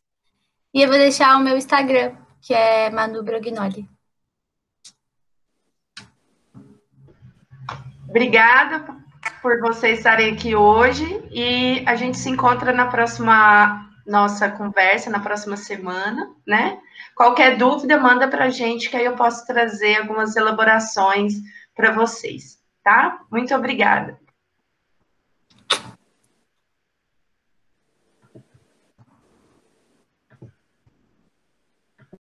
E 0.74 0.82
eu 0.82 0.88
vou 0.88 0.98
deixar 0.98 1.38
o 1.38 1.44
meu 1.44 1.56
Instagram, 1.56 2.16
que 2.42 2.52
é 2.52 2.90
Manu 2.90 3.22
Brognoli. 3.22 3.88
Obrigada 8.10 8.98
por 9.40 9.60
vocês 9.60 10.00
estarem 10.00 10.34
aqui 10.34 10.56
hoje 10.56 11.06
e 11.30 11.84
a 11.86 11.96
gente 11.96 12.18
se 12.18 12.30
encontra 12.30 12.74
na 12.74 12.88
próxima 12.88 13.88
nossa 14.06 14.50
conversa, 14.50 15.12
na 15.12 15.20
próxima 15.20 15.58
semana, 15.58 16.34
né? 16.46 16.80
Qualquer 17.16 17.56
dúvida, 17.56 18.00
manda 18.00 18.28
para 18.28 18.46
a 18.46 18.50
gente 18.50 18.90
que 18.90 18.98
aí 18.98 19.06
eu 19.06 19.16
posso 19.16 19.46
trazer 19.46 19.98
algumas 19.98 20.36
elaborações 20.36 21.36
para 21.76 21.92
vocês, 21.92 22.58
tá? 22.84 23.22
Muito 23.32 23.54
obrigada. 23.54 24.20